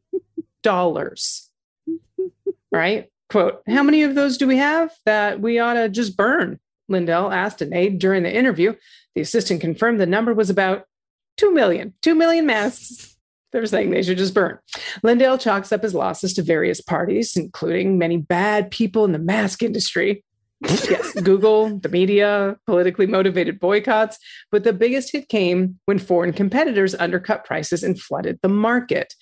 right? 2.71 3.09
Quote, 3.29 3.61
how 3.67 3.83
many 3.83 4.03
of 4.03 4.15
those 4.15 4.37
do 4.37 4.47
we 4.47 4.57
have 4.57 4.91
that 5.05 5.39
we 5.39 5.59
ought 5.59 5.75
to 5.75 5.87
just 5.87 6.17
burn? 6.17 6.59
Lindell 6.93 7.31
asked 7.31 7.61
an 7.61 7.73
aide 7.73 7.99
during 7.99 8.23
the 8.23 8.33
interview. 8.33 8.73
The 9.15 9.21
assistant 9.21 9.59
confirmed 9.59 9.99
the 9.99 10.05
number 10.05 10.33
was 10.33 10.49
about 10.49 10.85
2 11.37 11.53
million, 11.53 11.93
2 12.01 12.15
million 12.15 12.45
masks. 12.45 13.17
They're 13.51 13.65
saying 13.65 13.91
they 13.91 14.01
should 14.01 14.17
just 14.17 14.33
burn. 14.33 14.57
Lindell 15.03 15.37
chalks 15.37 15.71
up 15.71 15.83
his 15.83 15.93
losses 15.93 16.33
to 16.33 16.41
various 16.41 16.81
parties, 16.81 17.35
including 17.35 17.97
many 17.97 18.17
bad 18.17 18.71
people 18.71 19.05
in 19.05 19.11
the 19.11 19.19
mask 19.19 19.61
industry. 19.61 20.23
yes, 20.61 21.13
Google, 21.21 21.77
the 21.77 21.89
media, 21.89 22.57
politically 22.65 23.05
motivated 23.05 23.59
boycotts. 23.59 24.17
But 24.51 24.63
the 24.63 24.73
biggest 24.73 25.11
hit 25.11 25.29
came 25.29 25.79
when 25.85 25.99
foreign 25.99 26.33
competitors 26.33 26.95
undercut 26.95 27.45
prices 27.45 27.83
and 27.83 27.99
flooded 27.99 28.39
the 28.41 28.49
market. 28.49 29.13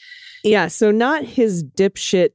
Yeah, 0.43 0.67
so 0.67 0.91
not 0.91 1.25
his 1.25 1.63
dipshit, 1.63 2.29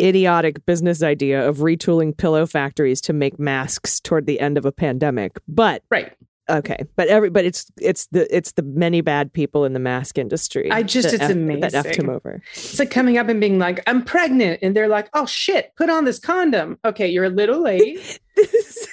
idiotic 0.00 0.64
business 0.66 1.02
idea 1.02 1.46
of 1.48 1.58
retooling 1.58 2.16
pillow 2.16 2.46
factories 2.46 3.00
to 3.02 3.12
make 3.12 3.38
masks 3.38 4.00
toward 4.00 4.26
the 4.26 4.40
end 4.40 4.58
of 4.58 4.64
a 4.64 4.72
pandemic, 4.72 5.38
but 5.46 5.82
Right. 5.90 6.12
okay, 6.50 6.78
but 6.96 7.08
every 7.08 7.30
but 7.30 7.44
it's 7.44 7.66
it's 7.80 8.06
the 8.06 8.26
it's 8.34 8.52
the 8.52 8.62
many 8.62 9.00
bad 9.02 9.32
people 9.32 9.64
in 9.64 9.74
the 9.74 9.78
mask 9.78 10.18
industry. 10.18 10.70
I 10.70 10.82
just- 10.82 11.08
that 11.10 11.14
it's 11.14 11.22
F- 11.24 11.28
that 11.28 11.72
effed 11.72 11.84
amazing. 11.86 12.04
him 12.04 12.10
over. 12.10 12.42
It's 12.54 12.78
like 12.78 12.90
coming 12.90 13.18
up 13.18 13.28
and 13.28 13.40
being 13.40 13.58
like, 13.58 13.82
I'm 13.86 14.02
pregnant. 14.02 14.58
And 14.62 14.74
they're 14.74 14.88
like, 14.88 15.08
oh 15.14 15.26
shit, 15.26 15.72
put 15.76 15.90
on 15.90 16.04
this 16.06 16.18
condom. 16.18 16.78
Okay, 16.84 17.06
you're 17.08 17.24
a 17.24 17.28
little 17.30 17.60
late. 17.62 18.18
this, 18.36 18.88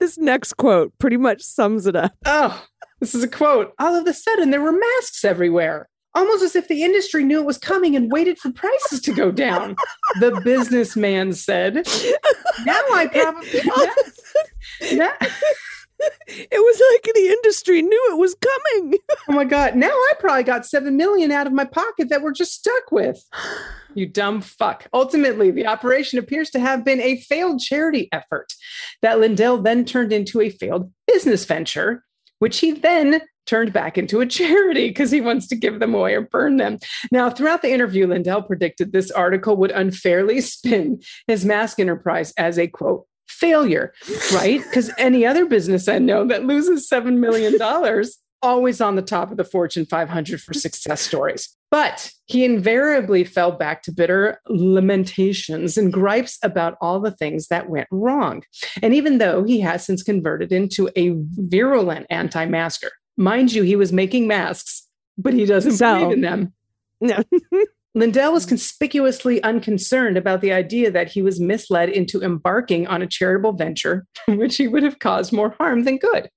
this 0.00 0.18
next 0.18 0.54
quote 0.54 0.92
pretty 0.98 1.16
much 1.18 1.42
sums 1.42 1.86
it 1.86 1.94
up. 1.96 2.12
oh, 2.24 2.64
this 3.00 3.14
is 3.14 3.22
a 3.22 3.28
quote. 3.28 3.72
All 3.78 3.94
of 3.94 4.06
a 4.06 4.14
sudden, 4.14 4.50
there 4.50 4.60
were 4.62 4.72
masks 4.72 5.24
everywhere, 5.24 5.88
almost 6.14 6.42
as 6.42 6.56
if 6.56 6.68
the 6.68 6.82
industry 6.82 7.24
knew 7.24 7.40
it 7.40 7.46
was 7.46 7.58
coming 7.58 7.96
and 7.96 8.10
waited 8.10 8.38
for 8.38 8.50
prices 8.52 9.00
to 9.02 9.12
go 9.14 9.30
down. 9.30 9.76
the 10.20 10.40
businessman 10.44 11.32
said, 11.32 11.74
Now 12.64 12.80
I 12.92 13.08
probably. 13.12 14.96
now- 14.96 15.12
It 16.28 16.48
was 16.52 16.82
like 16.92 17.14
the 17.14 17.28
industry 17.28 17.82
knew 17.82 18.08
it 18.10 18.18
was 18.18 18.34
coming. 18.34 18.98
oh 19.28 19.32
my 19.32 19.44
God. 19.44 19.76
Now 19.76 19.90
I 19.90 20.12
probably 20.18 20.44
got 20.44 20.64
7 20.64 20.96
million 20.96 21.30
out 21.30 21.46
of 21.46 21.52
my 21.52 21.64
pocket 21.66 22.08
that 22.08 22.22
we're 22.22 22.32
just 22.32 22.54
stuck 22.54 22.90
with. 22.90 23.22
You 23.96 24.06
dumb 24.06 24.40
fuck. 24.40 24.86
Ultimately, 24.92 25.50
the 25.50 25.66
operation 25.66 26.20
appears 26.20 26.48
to 26.50 26.60
have 26.60 26.84
been 26.84 27.00
a 27.00 27.20
failed 27.22 27.58
charity 27.58 28.08
effort 28.12 28.52
that 29.02 29.18
Lindell 29.18 29.58
then 29.60 29.84
turned 29.84 30.12
into 30.12 30.40
a 30.40 30.48
failed 30.48 30.92
business 31.08 31.44
venture, 31.44 32.04
which 32.38 32.60
he 32.60 32.70
then 32.70 33.20
turned 33.50 33.72
back 33.72 33.98
into 33.98 34.20
a 34.20 34.26
charity 34.26 34.88
because 34.88 35.10
he 35.10 35.20
wants 35.20 35.48
to 35.48 35.56
give 35.56 35.80
them 35.80 35.92
away 35.92 36.14
or 36.14 36.20
burn 36.20 36.56
them. 36.56 36.78
Now, 37.10 37.28
throughout 37.28 37.62
the 37.62 37.72
interview, 37.72 38.06
Lindell 38.06 38.42
predicted 38.42 38.92
this 38.92 39.10
article 39.10 39.56
would 39.56 39.72
unfairly 39.72 40.40
spin 40.40 41.00
his 41.26 41.44
mask 41.44 41.80
enterprise 41.80 42.32
as 42.38 42.58
a 42.58 42.68
quote, 42.68 43.06
failure, 43.28 43.92
right? 44.32 44.62
Because 44.62 44.92
any 44.98 45.26
other 45.26 45.46
business 45.46 45.88
I 45.88 45.98
know 45.98 46.24
that 46.28 46.44
loses 46.44 46.88
$7 46.88 47.16
million 47.16 47.58
always 48.42 48.80
on 48.80 48.94
the 48.96 49.02
top 49.02 49.30
of 49.30 49.36
the 49.36 49.44
Fortune 49.44 49.84
500 49.84 50.40
for 50.40 50.54
success 50.54 51.00
stories. 51.00 51.56
But 51.70 52.10
he 52.26 52.44
invariably 52.44 53.22
fell 53.22 53.52
back 53.52 53.82
to 53.82 53.92
bitter 53.92 54.40
lamentations 54.48 55.76
and 55.76 55.92
gripes 55.92 56.38
about 56.42 56.76
all 56.80 57.00
the 57.00 57.12
things 57.12 57.48
that 57.48 57.68
went 57.68 57.86
wrong. 57.90 58.42
And 58.82 58.94
even 58.94 59.18
though 59.18 59.44
he 59.44 59.60
has 59.60 59.84
since 59.84 60.02
converted 60.02 60.52
into 60.52 60.88
a 60.96 61.14
virulent 61.16 62.06
anti 62.10 62.46
masker, 62.46 62.90
mind 63.20 63.52
you, 63.52 63.62
he 63.62 63.76
was 63.76 63.92
making 63.92 64.26
masks, 64.26 64.86
but 65.16 65.34
he 65.34 65.44
doesn't 65.46 65.72
So- 65.72 65.98
believe 66.00 66.12
in 66.14 66.20
them. 66.22 66.52
No. 67.00 67.22
Lindell 67.92 68.32
was 68.32 68.46
conspicuously 68.46 69.42
unconcerned 69.42 70.16
about 70.16 70.42
the 70.42 70.52
idea 70.52 70.92
that 70.92 71.08
he 71.10 71.22
was 71.22 71.40
misled 71.40 71.88
into 71.88 72.22
embarking 72.22 72.86
on 72.86 73.02
a 73.02 73.06
charitable 73.06 73.54
venture, 73.54 74.06
which 74.28 74.58
he 74.58 74.68
would 74.68 74.84
have 74.84 75.00
caused 75.00 75.32
more 75.32 75.56
harm 75.58 75.82
than 75.82 75.98
good. 75.98 76.30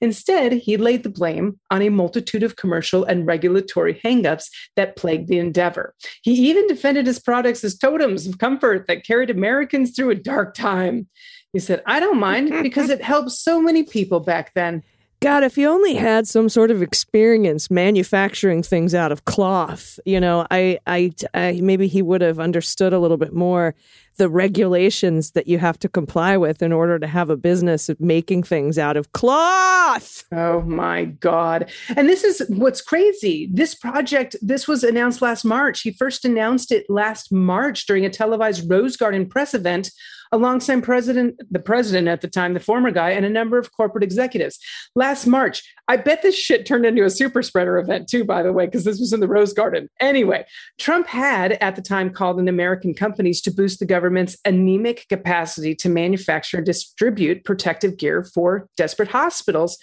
Instead, 0.00 0.52
he 0.52 0.76
laid 0.76 1.04
the 1.04 1.08
blame 1.08 1.60
on 1.70 1.80
a 1.80 1.90
multitude 1.90 2.42
of 2.42 2.56
commercial 2.56 3.04
and 3.04 3.24
regulatory 3.24 3.94
hangups 4.04 4.46
that 4.74 4.96
plagued 4.96 5.28
the 5.28 5.38
endeavor. 5.38 5.94
He 6.22 6.32
even 6.48 6.66
defended 6.66 7.06
his 7.06 7.20
products 7.20 7.62
as 7.62 7.78
totems 7.78 8.26
of 8.26 8.38
comfort 8.38 8.88
that 8.88 9.06
carried 9.06 9.30
Americans 9.30 9.94
through 9.94 10.10
a 10.10 10.16
dark 10.16 10.54
time. 10.54 11.06
He 11.52 11.60
said, 11.60 11.84
I 11.86 12.00
don't 12.00 12.18
mind 12.18 12.50
because 12.64 12.90
it 12.90 13.00
helped 13.00 13.30
so 13.30 13.60
many 13.60 13.84
people 13.84 14.18
back 14.18 14.54
then. 14.54 14.82
God, 15.26 15.42
if 15.42 15.56
he 15.56 15.66
only 15.66 15.94
had 15.94 16.28
some 16.28 16.48
sort 16.48 16.70
of 16.70 16.82
experience 16.82 17.68
manufacturing 17.68 18.62
things 18.62 18.94
out 18.94 19.10
of 19.10 19.24
cloth, 19.24 19.98
you 20.04 20.20
know, 20.20 20.46
I, 20.52 20.78
I, 20.86 21.12
I 21.34 21.58
maybe 21.60 21.88
he 21.88 22.00
would 22.00 22.20
have 22.20 22.38
understood 22.38 22.92
a 22.92 23.00
little 23.00 23.16
bit 23.16 23.32
more 23.32 23.74
the 24.16 24.28
regulations 24.28 25.32
that 25.32 25.46
you 25.46 25.58
have 25.58 25.78
to 25.78 25.88
comply 25.88 26.36
with 26.36 26.62
in 26.62 26.72
order 26.72 26.98
to 26.98 27.06
have 27.06 27.30
a 27.30 27.36
business 27.36 27.88
of 27.88 28.00
making 28.00 28.42
things 28.42 28.78
out 28.78 28.96
of 28.96 29.12
cloth. 29.12 30.24
Oh 30.32 30.62
my 30.62 31.04
God. 31.04 31.70
And 31.96 32.08
this 32.08 32.24
is 32.24 32.42
what's 32.48 32.80
crazy. 32.80 33.48
This 33.52 33.74
project, 33.74 34.36
this 34.42 34.66
was 34.66 34.84
announced 34.84 35.22
last 35.22 35.44
March. 35.44 35.82
He 35.82 35.92
first 35.92 36.24
announced 36.24 36.72
it 36.72 36.86
last 36.88 37.32
March 37.32 37.86
during 37.86 38.04
a 38.04 38.10
televised 38.10 38.70
Rose 38.70 38.96
Garden 38.96 39.26
press 39.26 39.54
event 39.54 39.90
alongside 40.32 40.82
president 40.82 41.40
the 41.50 41.58
president 41.58 42.08
at 42.08 42.20
the 42.20 42.28
time 42.28 42.54
the 42.54 42.60
former 42.60 42.90
guy 42.90 43.10
and 43.10 43.24
a 43.24 43.30
number 43.30 43.58
of 43.58 43.72
corporate 43.72 44.04
executives 44.04 44.58
last 44.94 45.26
march 45.26 45.62
i 45.88 45.96
bet 45.96 46.22
this 46.22 46.36
shit 46.36 46.66
turned 46.66 46.84
into 46.84 47.04
a 47.04 47.10
super 47.10 47.42
spreader 47.42 47.78
event 47.78 48.08
too 48.08 48.24
by 48.24 48.42
the 48.42 48.52
way 48.52 48.66
because 48.66 48.84
this 48.84 48.98
was 48.98 49.12
in 49.12 49.20
the 49.20 49.28
rose 49.28 49.52
garden 49.52 49.88
anyway 50.00 50.44
trump 50.78 51.06
had 51.06 51.52
at 51.52 51.76
the 51.76 51.82
time 51.82 52.10
called 52.10 52.38
on 52.38 52.48
american 52.48 52.94
companies 52.94 53.40
to 53.40 53.50
boost 53.50 53.78
the 53.78 53.86
government 53.86 54.05
government's 54.06 54.36
anemic 54.44 55.04
capacity 55.08 55.74
to 55.74 55.88
manufacture 55.88 56.58
and 56.58 56.66
distribute 56.66 57.44
protective 57.44 57.96
gear 57.96 58.22
for 58.22 58.68
desperate 58.76 59.08
hospitals 59.08 59.78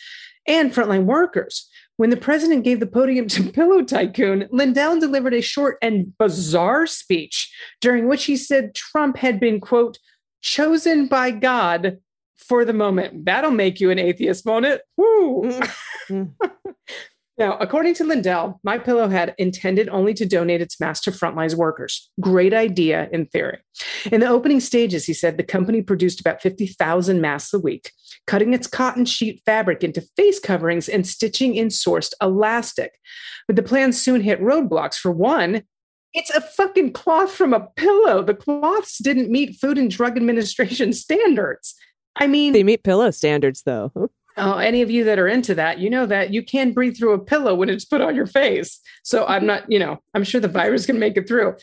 and 0.48 0.72
frontline 0.72 1.04
workers. 1.04 1.70
When 1.98 2.10
the 2.10 2.18
president 2.18 2.64
gave 2.64 2.80
the 2.80 2.88
podium 2.88 3.28
to 3.28 3.44
Pillow 3.52 3.84
Tycoon, 3.84 4.48
Lindell 4.50 4.98
delivered 4.98 5.34
a 5.34 5.42
short 5.42 5.78
and 5.82 6.18
bizarre 6.18 6.88
speech 6.88 7.54
during 7.82 8.08
which 8.08 8.24
he 8.24 8.38
said 8.38 8.74
Trump 8.74 9.18
had 9.18 9.42
been, 9.42 9.60
quote, 9.60 10.00
chosen 10.42 11.08
by 11.08 11.32
God 11.32 11.98
for 12.38 12.64
the 12.64 12.74
moment. 12.74 13.26
That'll 13.26 13.52
make 13.52 13.82
you 13.82 13.92
an 13.92 14.00
atheist, 14.00 14.46
won't 14.46 14.66
it? 14.66 14.84
Woo! 14.96 15.44
Mm-hmm. 15.44 16.24
Mm. 16.34 16.34
Now, 17.38 17.58
according 17.58 17.96
to 17.96 18.04
Lindell, 18.04 18.60
My 18.64 18.78
Pillow 18.78 19.08
had 19.08 19.34
intended 19.40 19.90
only 19.90 20.14
to 20.14 20.26
donate 20.26 20.62
its 20.62 20.80
masks 20.80 21.06
to 21.06 21.12
frontline 21.12 21.56
workers. 21.56 22.12
Great 22.22 22.54
idea 22.54 23.10
in 23.12 23.26
theory. 23.26 23.60
In 24.12 24.22
the 24.22 24.28
opening 24.28 24.60
stages, 24.60 25.06
he 25.06 25.14
said 25.14 25.38
the 25.38 25.44
company 25.44 25.82
produced 25.82 26.20
about 26.20 26.44
50,000 26.44 27.22
masks 27.22 27.52
a 27.52 27.60
week, 27.60 27.92
cutting 28.28 28.54
its 28.54 28.68
cotton 28.68 29.06
sheet 29.06 29.42
fabric 29.46 29.84
into 29.84 30.06
face 30.16 30.40
coverings 30.40 30.88
and 30.88 31.08
stitching 31.08 31.56
in 31.56 31.70
sourced 31.70 32.14
elastic. 32.22 33.00
But 33.48 33.56
the 33.56 33.64
plan 33.64 33.94
soon 33.94 34.22
hit 34.22 34.40
roadblocks. 34.40 34.96
For 34.96 35.12
one, 35.12 35.64
it's 36.14 36.30
a 36.30 36.42
fucking 36.42 36.94
cloth 36.94 37.32
from 37.32 37.54
a 37.54 37.68
pillow. 37.76 38.22
The 38.22 38.36
cloths 38.36 39.00
didn't 39.00 39.32
meet 39.32 39.56
Food 39.56 39.80
and 39.80 39.90
Drug 39.90 40.18
Administration 40.18 40.94
standards. 40.94 41.74
I 42.16 42.28
mean, 42.28 42.54
They 42.54 42.64
meet 42.64 42.84
pillow 42.84 43.10
standards, 43.10 43.64
though. 43.64 43.92
Oh, 44.38 44.58
any 44.58 44.82
of 44.82 44.90
you 44.90 45.04
that 45.04 45.20
are 45.20 45.28
into 45.28 45.54
that, 45.56 45.80
you 45.80 45.90
know 45.90 46.06
that 46.06 46.34
you 46.34 46.44
can 46.44 46.72
breathe 46.74 46.98
through 46.98 47.14
a 47.14 47.20
pillow 47.20 47.54
when 47.54 47.70
it's 47.70 47.86
put 47.86 48.02
on 48.02 48.16
your 48.16 48.26
face. 48.26 48.80
So 49.04 49.26
I'm 49.26 49.46
not, 49.46 49.72
you 49.72 49.78
know, 49.80 50.00
I'm 50.14 50.24
sure 50.24 50.42
the 50.42 50.48
virus 50.48 50.86
can 50.86 50.98
make 51.00 51.18
it 51.18 51.28
through. 51.28 51.56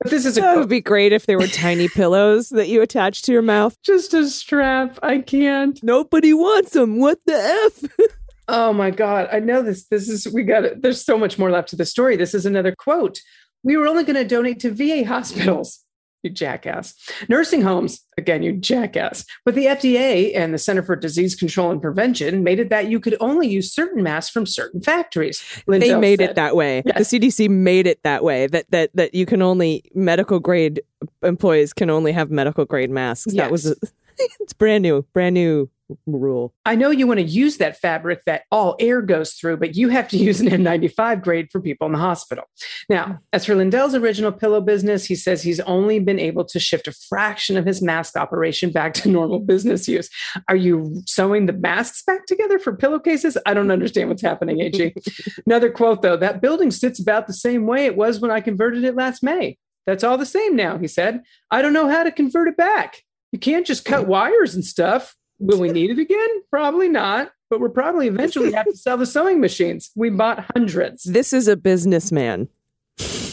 But 0.00 0.10
this 0.10 0.24
is 0.26 0.36
a 0.36 0.42
That 0.42 0.56
would 0.56 0.68
be 0.68 0.80
great 0.80 1.12
if 1.12 1.26
there 1.26 1.38
were 1.38 1.46
tiny 1.46 1.88
pillows 1.94 2.50
that 2.50 2.68
you 2.68 2.82
attach 2.82 3.22
to 3.22 3.32
your 3.32 3.42
mouth. 3.42 3.76
just 3.82 4.14
a 4.14 4.28
strap. 4.28 4.98
I 5.02 5.18
can't. 5.18 5.78
Nobody 5.82 6.32
wants 6.34 6.72
them. 6.72 6.98
What 6.98 7.18
the 7.26 7.34
F? 7.34 7.90
Oh 8.50 8.72
my 8.72 8.90
God. 8.90 9.28
I 9.30 9.40
know 9.40 9.60
this. 9.60 9.84
This 9.88 10.08
is, 10.08 10.26
we 10.32 10.42
got 10.42 10.64
it. 10.64 10.80
There's 10.80 11.04
so 11.04 11.18
much 11.18 11.38
more 11.38 11.50
left 11.50 11.68
to 11.68 11.76
the 11.76 11.84
story. 11.84 12.16
This 12.16 12.32
is 12.32 12.46
another 12.46 12.74
quote. 12.74 13.20
We 13.62 13.76
were 13.76 13.86
only 13.86 14.04
going 14.04 14.16
to 14.16 14.24
donate 14.24 14.58
to 14.60 14.70
VA 14.72 15.06
hospitals. 15.06 15.84
You 16.22 16.30
jackass. 16.30 16.94
Nursing 17.28 17.62
homes, 17.62 18.00
again, 18.16 18.42
you 18.42 18.52
jackass. 18.52 19.24
But 19.44 19.54
the 19.54 19.66
FDA 19.66 20.36
and 20.36 20.52
the 20.52 20.58
Center 20.58 20.82
for 20.82 20.96
Disease 20.96 21.36
Control 21.36 21.70
and 21.70 21.80
Prevention 21.80 22.42
made 22.42 22.58
it 22.58 22.70
that 22.70 22.88
you 22.88 22.98
could 22.98 23.16
only 23.20 23.46
use 23.46 23.72
certain 23.72 24.02
masks 24.02 24.30
from 24.32 24.44
certain 24.44 24.80
factories. 24.80 25.42
they 25.66 25.94
made 25.94 26.18
said. 26.18 26.30
it 26.30 26.34
that 26.34 26.56
way. 26.56 26.82
Yes. 26.84 27.10
The 27.10 27.20
CDC 27.20 27.48
made 27.48 27.86
it 27.86 28.02
that 28.02 28.24
way. 28.24 28.48
That 28.48 28.68
that 28.70 28.90
that 28.94 29.14
you 29.14 29.26
can 29.26 29.42
only 29.42 29.84
medical 29.94 30.40
grade 30.40 30.82
employees 31.22 31.72
can 31.72 31.88
only 31.88 32.10
have 32.10 32.30
medical 32.30 32.64
grade 32.64 32.90
masks. 32.90 33.32
That 33.34 33.52
was 33.52 33.66
a, 33.66 33.76
it's 34.18 34.52
brand 34.52 34.82
new, 34.82 35.02
brand 35.12 35.34
new 35.34 35.70
rule. 36.06 36.54
I 36.64 36.74
know 36.74 36.90
you 36.90 37.06
want 37.06 37.20
to 37.20 37.26
use 37.26 37.56
that 37.58 37.78
fabric 37.78 38.24
that 38.26 38.42
all 38.50 38.76
air 38.78 39.02
goes 39.02 39.34
through, 39.34 39.58
but 39.58 39.76
you 39.76 39.88
have 39.88 40.08
to 40.08 40.16
use 40.28 40.40
an 40.40 40.48
N95 40.48 41.22
grade 41.22 41.48
for 41.50 41.60
people 41.60 41.86
in 41.86 41.92
the 41.92 41.98
hospital. 41.98 42.44
Now, 42.88 43.20
as 43.32 43.44
for 43.44 43.54
Lindell's 43.54 43.94
original 43.94 44.32
pillow 44.32 44.60
business, 44.60 45.04
he 45.04 45.14
says 45.14 45.42
he's 45.42 45.60
only 45.60 45.98
been 45.98 46.18
able 46.18 46.44
to 46.46 46.60
shift 46.60 46.88
a 46.88 46.92
fraction 46.92 47.56
of 47.56 47.66
his 47.66 47.82
mask 47.82 48.16
operation 48.16 48.70
back 48.70 48.94
to 48.94 49.08
normal 49.08 49.40
business 49.40 49.88
use. 49.88 50.08
Are 50.48 50.56
you 50.56 51.02
sewing 51.06 51.46
the 51.46 51.52
masks 51.52 52.02
back 52.02 52.26
together 52.26 52.58
for 52.58 52.74
pillowcases? 52.74 53.38
I 53.46 53.54
don't 53.54 53.70
understand 53.70 54.08
what's 54.08 54.22
happening, 54.22 54.60
AG. 54.60 54.94
Another 55.46 55.70
quote, 55.70 56.02
though 56.02 56.16
that 56.16 56.40
building 56.40 56.70
sits 56.70 57.00
about 57.00 57.26
the 57.26 57.32
same 57.32 57.66
way 57.66 57.86
it 57.86 57.96
was 57.96 58.20
when 58.20 58.30
I 58.30 58.40
converted 58.40 58.84
it 58.84 58.94
last 58.94 59.22
May. 59.22 59.58
That's 59.86 60.04
all 60.04 60.18
the 60.18 60.26
same 60.26 60.54
now, 60.54 60.76
he 60.76 60.86
said. 60.86 61.22
I 61.50 61.62
don't 61.62 61.72
know 61.72 61.88
how 61.88 62.02
to 62.02 62.12
convert 62.12 62.48
it 62.48 62.58
back. 62.58 63.04
You 63.32 63.38
can't 63.38 63.66
just 63.66 63.84
cut 63.84 64.06
wires 64.06 64.54
and 64.54 64.64
stuff. 64.64 65.14
Will 65.38 65.58
we 65.58 65.70
need 65.70 65.90
it 65.90 65.98
again? 65.98 66.28
Probably 66.50 66.88
not. 66.88 67.32
But 67.50 67.60
we're 67.60 67.70
probably 67.70 68.08
eventually 68.08 68.52
have 68.52 68.66
to 68.66 68.76
sell 68.76 68.98
the 68.98 69.06
sewing 69.06 69.40
machines. 69.40 69.90
We 69.96 70.10
bought 70.10 70.44
hundreds. 70.54 71.04
This 71.04 71.32
is 71.32 71.48
a 71.48 71.56
businessman. 71.56 72.48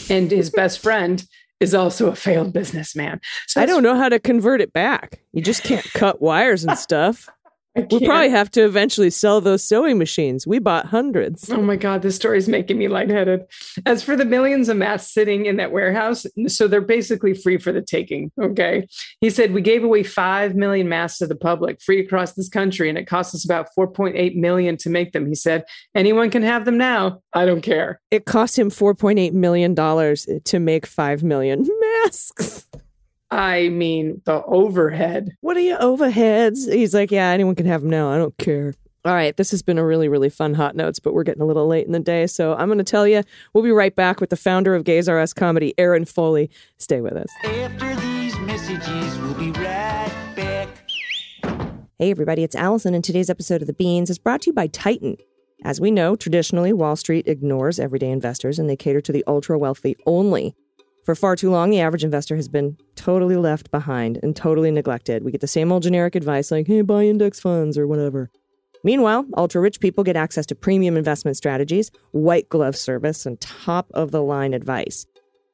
And 0.09 0.31
his 0.31 0.49
best 0.49 0.79
friend 0.79 1.25
is 1.59 1.73
also 1.73 2.07
a 2.07 2.15
failed 2.15 2.53
businessman. 2.53 3.19
So 3.47 3.61
I 3.61 3.65
don't 3.65 3.83
know 3.83 3.95
how 3.95 4.07
to 4.07 4.19
convert 4.19 4.61
it 4.61 4.71
back. 4.71 5.21
You 5.33 5.41
just 5.41 5.63
can't 5.63 5.85
cut 5.93 6.21
wires 6.21 6.63
and 6.63 6.77
stuff. 6.77 7.27
We'll 7.75 7.99
probably 7.99 8.29
have 8.29 8.49
to 8.51 8.63
eventually 8.63 9.09
sell 9.09 9.41
those 9.41 9.63
sewing 9.63 9.97
machines. 9.97 10.47
We 10.47 10.59
bought 10.59 10.85
hundreds. 10.85 11.49
Oh 11.49 11.61
my 11.61 11.75
God, 11.75 12.01
this 12.01 12.15
story 12.15 12.37
is 12.37 12.47
making 12.47 12.77
me 12.77 12.87
lightheaded. 12.87 13.45
As 13.85 14.01
for 14.01 14.15
the 14.15 14.23
millions 14.23 14.69
of 14.69 14.77
masks 14.77 15.13
sitting 15.13 15.45
in 15.45 15.57
that 15.57 15.71
warehouse, 15.71 16.25
so 16.47 16.67
they're 16.67 16.79
basically 16.79 17.33
free 17.33 17.57
for 17.57 17.73
the 17.73 17.81
taking. 17.81 18.31
Okay. 18.41 18.87
He 19.19 19.29
said, 19.29 19.53
We 19.53 19.61
gave 19.61 19.83
away 19.83 20.03
5 20.03 20.55
million 20.55 20.87
masks 20.87 21.19
to 21.19 21.27
the 21.27 21.35
public 21.35 21.81
free 21.81 21.99
across 21.99 22.33
this 22.33 22.47
country, 22.47 22.87
and 22.87 22.97
it 22.97 23.07
cost 23.07 23.35
us 23.35 23.43
about 23.43 23.67
4.8 23.77 24.35
million 24.35 24.77
to 24.77 24.89
make 24.89 25.11
them. 25.11 25.27
He 25.27 25.35
said, 25.35 25.65
Anyone 25.93 26.29
can 26.29 26.43
have 26.43 26.65
them 26.65 26.77
now. 26.77 27.21
I 27.33 27.45
don't 27.45 27.61
care. 27.61 27.99
It 28.09 28.25
cost 28.25 28.57
him 28.57 28.69
$4.8 28.69 29.33
million 29.33 29.75
to 29.75 30.59
make 30.59 30.85
5 30.85 31.23
million 31.23 31.67
masks. 32.03 32.65
I 33.35 33.67
mean, 33.67 34.21
the 34.23 34.45
overhead. 34.45 35.35
What 35.41 35.57
are 35.57 35.61
your 35.61 35.77
overheads? 35.79 36.71
He's 36.73 36.93
like, 36.93 37.11
yeah, 37.11 37.31
anyone 37.31 37.53
can 37.53 37.65
have 37.65 37.81
them 37.81 37.89
now. 37.89 38.09
I 38.09 38.17
don't 38.17 38.37
care. 38.37 38.73
All 39.03 39.13
right, 39.13 39.35
this 39.35 39.51
has 39.51 39.61
been 39.61 39.77
a 39.77 39.85
really, 39.85 40.07
really 40.07 40.29
fun 40.29 40.53
hot 40.53 40.73
notes, 40.73 40.99
but 40.99 41.13
we're 41.13 41.25
getting 41.25 41.41
a 41.41 41.45
little 41.45 41.67
late 41.67 41.85
in 41.85 41.91
the 41.91 41.99
day. 41.99 42.27
So 42.27 42.55
I'm 42.55 42.69
going 42.69 42.77
to 42.77 42.85
tell 42.85 43.05
you, 43.05 43.23
we'll 43.53 43.63
be 43.65 43.71
right 43.71 43.93
back 43.93 44.21
with 44.21 44.29
the 44.29 44.37
founder 44.37 44.73
of 44.73 44.85
Gays 44.85 45.09
R 45.09 45.19
Us 45.19 45.33
Comedy, 45.33 45.73
Erin 45.77 46.05
Foley. 46.05 46.49
Stay 46.77 47.01
with 47.01 47.17
us. 47.17 47.27
After 47.43 47.93
these 47.95 48.39
messages, 48.39 49.17
we'll 49.19 49.33
be 49.33 49.51
right 49.51 50.33
back. 50.37 50.69
Hey, 51.99 52.11
everybody, 52.11 52.41
it's 52.41 52.55
Allison, 52.55 52.93
and 52.93 53.03
today's 53.03 53.29
episode 53.29 53.59
of 53.59 53.67
The 53.67 53.73
Beans 53.73 54.09
is 54.09 54.17
brought 54.17 54.43
to 54.43 54.51
you 54.51 54.53
by 54.53 54.67
Titan. 54.67 55.17
As 55.65 55.81
we 55.81 55.91
know, 55.91 56.15
traditionally, 56.15 56.71
Wall 56.71 56.95
Street 56.95 57.27
ignores 57.27 57.79
everyday 57.79 58.11
investors 58.11 58.59
and 58.59 58.69
they 58.69 58.77
cater 58.77 59.01
to 59.01 59.11
the 59.11 59.25
ultra 59.27 59.57
wealthy 59.59 59.97
only. 60.05 60.55
For 61.05 61.13
far 61.13 61.35
too 61.35 61.51
long, 61.51 61.69
the 61.69 61.81
average 61.81 62.03
investor 62.03 62.35
has 62.35 62.47
been 62.47 62.77
totally 62.95 63.35
left 63.35 63.69
behind 63.69 64.19
and 64.23 64.35
totally 64.35 64.71
neglected. 64.71 65.23
We 65.23 65.31
get 65.31 65.39
the 65.39 65.47
same 65.47 65.71
old 65.71 65.83
generic 65.83 66.15
advice 66.15 66.49
like, 66.49 66.65
hey, 66.65 66.81
buy 66.81 67.03
index 67.03 67.39
funds 67.39 67.77
or 67.77 67.85
whatever. 67.85 68.31
Meanwhile, 68.83 69.27
ultra 69.37 69.61
rich 69.61 69.79
people 69.79 70.03
get 70.03 70.15
access 70.15 70.47
to 70.47 70.55
premium 70.55 70.97
investment 70.97 71.37
strategies, 71.37 71.91
white 72.11 72.49
glove 72.49 72.75
service, 72.75 73.27
and 73.27 73.39
top 73.39 73.87
of 73.93 74.09
the 74.09 74.23
line 74.23 74.55
advice. 74.55 75.05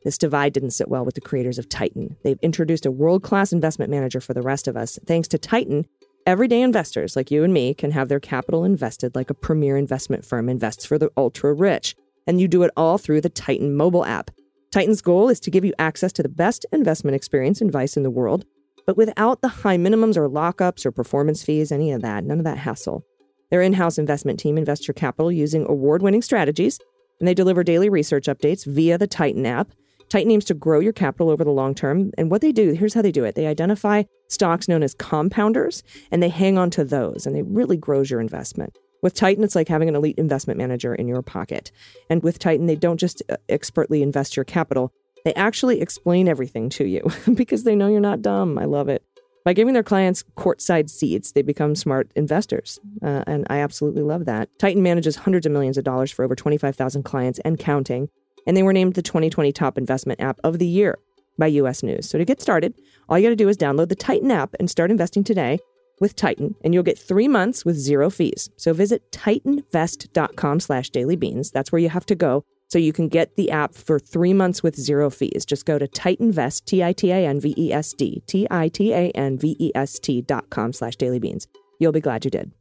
This 0.06 0.18
divide 0.18 0.54
didn't 0.54 0.72
sit 0.72 0.88
well 0.88 1.04
with 1.04 1.16
the 1.16 1.22
creators 1.22 1.60
of 1.60 1.68
Titan. 1.68 2.16
They've 2.24 2.40
introduced 2.42 2.86
a 2.86 2.92
world 2.92 3.22
class 3.22 3.52
investment 3.52 3.92
manager 3.92 4.22
for 4.22 4.34
the 4.34 4.42
rest 4.42 4.70
of 4.70 4.78
us. 4.78 4.98
Thanks 5.06 5.28
to 5.28 5.38
Titan, 5.38 5.86
everyday 6.26 6.62
investors 6.62 7.18
like 7.18 7.30
you 7.30 7.44
and 7.44 7.54
me 7.54 7.74
can 7.74 7.92
have 7.92 8.08
their 8.08 8.22
capital 8.22 8.64
invested 8.64 9.16
like 9.16 9.30
a 9.30 9.34
premier 9.34 9.76
investment 9.76 10.24
firm 10.24 10.48
invests 10.48 10.86
for 10.86 10.98
the 10.98 11.12
ultra 11.18 11.54
rich. 11.54 11.94
And 12.26 12.40
you 12.40 12.48
do 12.48 12.64
it 12.64 12.72
all 12.78 12.98
through 12.98 13.20
the 13.20 13.30
Titan 13.30 13.76
mobile 13.76 14.06
app. 14.06 14.32
Titan's 14.72 15.02
goal 15.02 15.28
is 15.28 15.42
to 15.42 15.52
give 15.52 15.66
you 15.66 15.74
access 15.80 16.14
to 16.14 16.24
the 16.24 16.30
best 16.30 16.66
investment 16.72 17.14
experience 17.14 17.60
and 17.60 17.70
advice 17.70 17.98
in 17.98 18.04
the 18.04 18.10
world, 18.10 18.46
but 18.88 18.96
without 18.96 19.42
the 19.42 19.50
high 19.50 19.76
minimums 19.76 20.16
or 20.16 20.30
lockups 20.30 20.86
or 20.86 20.94
performance 20.94 21.44
fees, 21.44 21.74
any 21.74 21.92
of 21.92 22.02
that, 22.02 22.24
none 22.24 22.38
of 22.38 22.46
that 22.46 22.58
hassle. 22.58 23.04
Their 23.50 23.62
in 23.62 23.74
house 23.74 23.98
investment 23.98 24.40
team 24.40 24.58
invests 24.58 24.88
your 24.88 24.94
capital 24.94 25.30
using 25.30 25.66
award 25.68 26.02
winning 26.02 26.22
strategies, 26.22 26.80
and 27.20 27.28
they 27.28 27.34
deliver 27.34 27.66
daily 27.66 27.90
research 27.90 28.28
updates 28.28 28.66
via 28.66 28.98
the 28.98 29.08
Titan 29.08 29.46
app. 29.46 29.74
Titan 30.08 30.32
aims 30.32 30.46
to 30.46 30.54
grow 30.54 30.80
your 30.80 30.94
capital 30.94 31.30
over 31.30 31.44
the 31.44 31.52
long 31.52 31.76
term. 31.76 32.12
And 32.18 32.32
what 32.32 32.40
they 32.40 32.54
do, 32.54 32.72
here's 32.72 32.94
how 32.94 33.02
they 33.02 33.12
do 33.12 33.26
it 33.26 33.36
they 33.36 33.48
identify 33.48 34.04
stocks 34.30 34.70
known 34.70 34.84
as 34.84 34.96
compounders, 34.96 35.84
and 36.12 36.24
they 36.24 36.30
hang 36.30 36.58
on 36.58 36.70
to 36.72 36.86
those, 36.86 37.26
and 37.26 37.36
they 37.36 37.42
really 37.42 37.78
grows 37.78 38.10
your 38.10 38.22
investment. 38.22 38.78
With 39.02 39.16
Titan, 39.16 39.44
it's 39.44 39.56
like 39.56 39.68
having 39.68 39.90
an 39.90 39.96
elite 39.96 40.18
investment 40.18 40.58
manager 40.58 40.94
in 40.94 41.08
your 41.08 41.22
pocket. 41.22 41.72
And 42.10 42.22
with 42.22 42.40
Titan, 42.40 42.68
they 42.68 42.76
don't 42.76 43.00
just 43.00 43.24
uh, 43.30 43.38
expertly 43.50 44.04
invest 44.04 44.36
your 44.36 44.46
capital, 44.46 44.94
they 45.24 45.34
actually 45.36 45.82
explain 45.82 46.28
everything 46.28 46.70
to 46.70 46.86
you 46.86 47.10
because 47.34 47.64
they 47.64 47.76
know 47.76 47.88
you're 47.88 48.00
not 48.00 48.22
dumb. 48.22 48.58
I 48.58 48.66
love 48.66 48.90
it. 48.90 49.04
By 49.44 49.54
giving 49.54 49.74
their 49.74 49.84
clients 49.84 50.24
courtside 50.36 50.90
seats, 50.90 51.32
they 51.32 51.42
become 51.42 51.76
smart 51.76 52.12
investors. 52.16 52.80
Uh, 53.02 53.24
and 53.26 53.46
I 53.50 53.58
absolutely 53.58 54.04
love 54.04 54.26
that. 54.26 54.50
Titan 54.60 54.84
manages 54.84 55.16
hundreds 55.16 55.48
of 55.48 55.52
millions 55.52 55.78
of 55.78 55.84
dollars 55.84 56.12
for 56.12 56.24
over 56.24 56.36
25,000 56.36 57.04
clients 57.04 57.40
and 57.40 57.58
counting. 57.58 58.10
And 58.46 58.56
they 58.56 58.64
were 58.64 58.74
named 58.74 58.94
the 58.94 59.02
2020 59.02 59.52
Top 59.52 59.78
Investment 59.78 60.22
App 60.22 60.40
of 60.44 60.60
the 60.60 60.68
Year 60.68 61.00
by 61.40 61.48
US 61.48 61.82
News. 61.82 62.08
So 62.08 62.20
to 62.20 62.26
get 62.26 62.42
started, 62.42 62.76
all 63.10 63.18
you 63.18 63.26
got 63.26 63.30
to 63.30 63.36
do 63.36 63.50
is 63.50 63.58
download 63.58 63.90
the 63.90 63.96
Titan 63.96 64.30
app 64.30 64.56
and 64.60 64.70
start 64.70 64.92
investing 64.92 65.24
today 65.24 65.60
with 66.02 66.16
Titan, 66.16 66.56
and 66.64 66.74
you'll 66.74 66.84
get 66.84 67.00
three 67.00 67.30
months 67.30 67.64
with 67.64 67.78
zero 67.78 68.10
fees. 68.10 68.50
So 68.58 68.74
visit 68.74 69.10
titanvest.com 69.12 70.60
slash 70.60 70.92
dailybeans. 70.92 71.52
That's 71.52 71.72
where 71.72 71.80
you 71.80 71.90
have 71.90 72.06
to 72.08 72.16
go 72.16 72.44
so 72.68 72.80
you 72.80 72.92
can 72.94 73.08
get 73.10 73.36
the 73.36 73.52
app 73.52 73.76
for 73.76 74.00
three 74.00 74.34
months 74.34 74.64
with 74.64 74.76
zero 74.76 75.10
fees. 75.10 75.46
Just 75.46 75.66
go 75.66 75.78
to 75.78 75.88
Titanvest, 75.88 76.66
T-I-T-A-N-V-E-S-D, 76.66 78.24
T-I-T-A-N-V-E-S-T 78.28 80.22
dot 80.24 80.50
com 80.50 80.74
slash 80.74 80.96
dailybeans. 80.96 81.48
You'll 81.80 81.92
be 81.92 82.02
glad 82.02 82.26
you 82.26 82.32
did. 82.32 82.52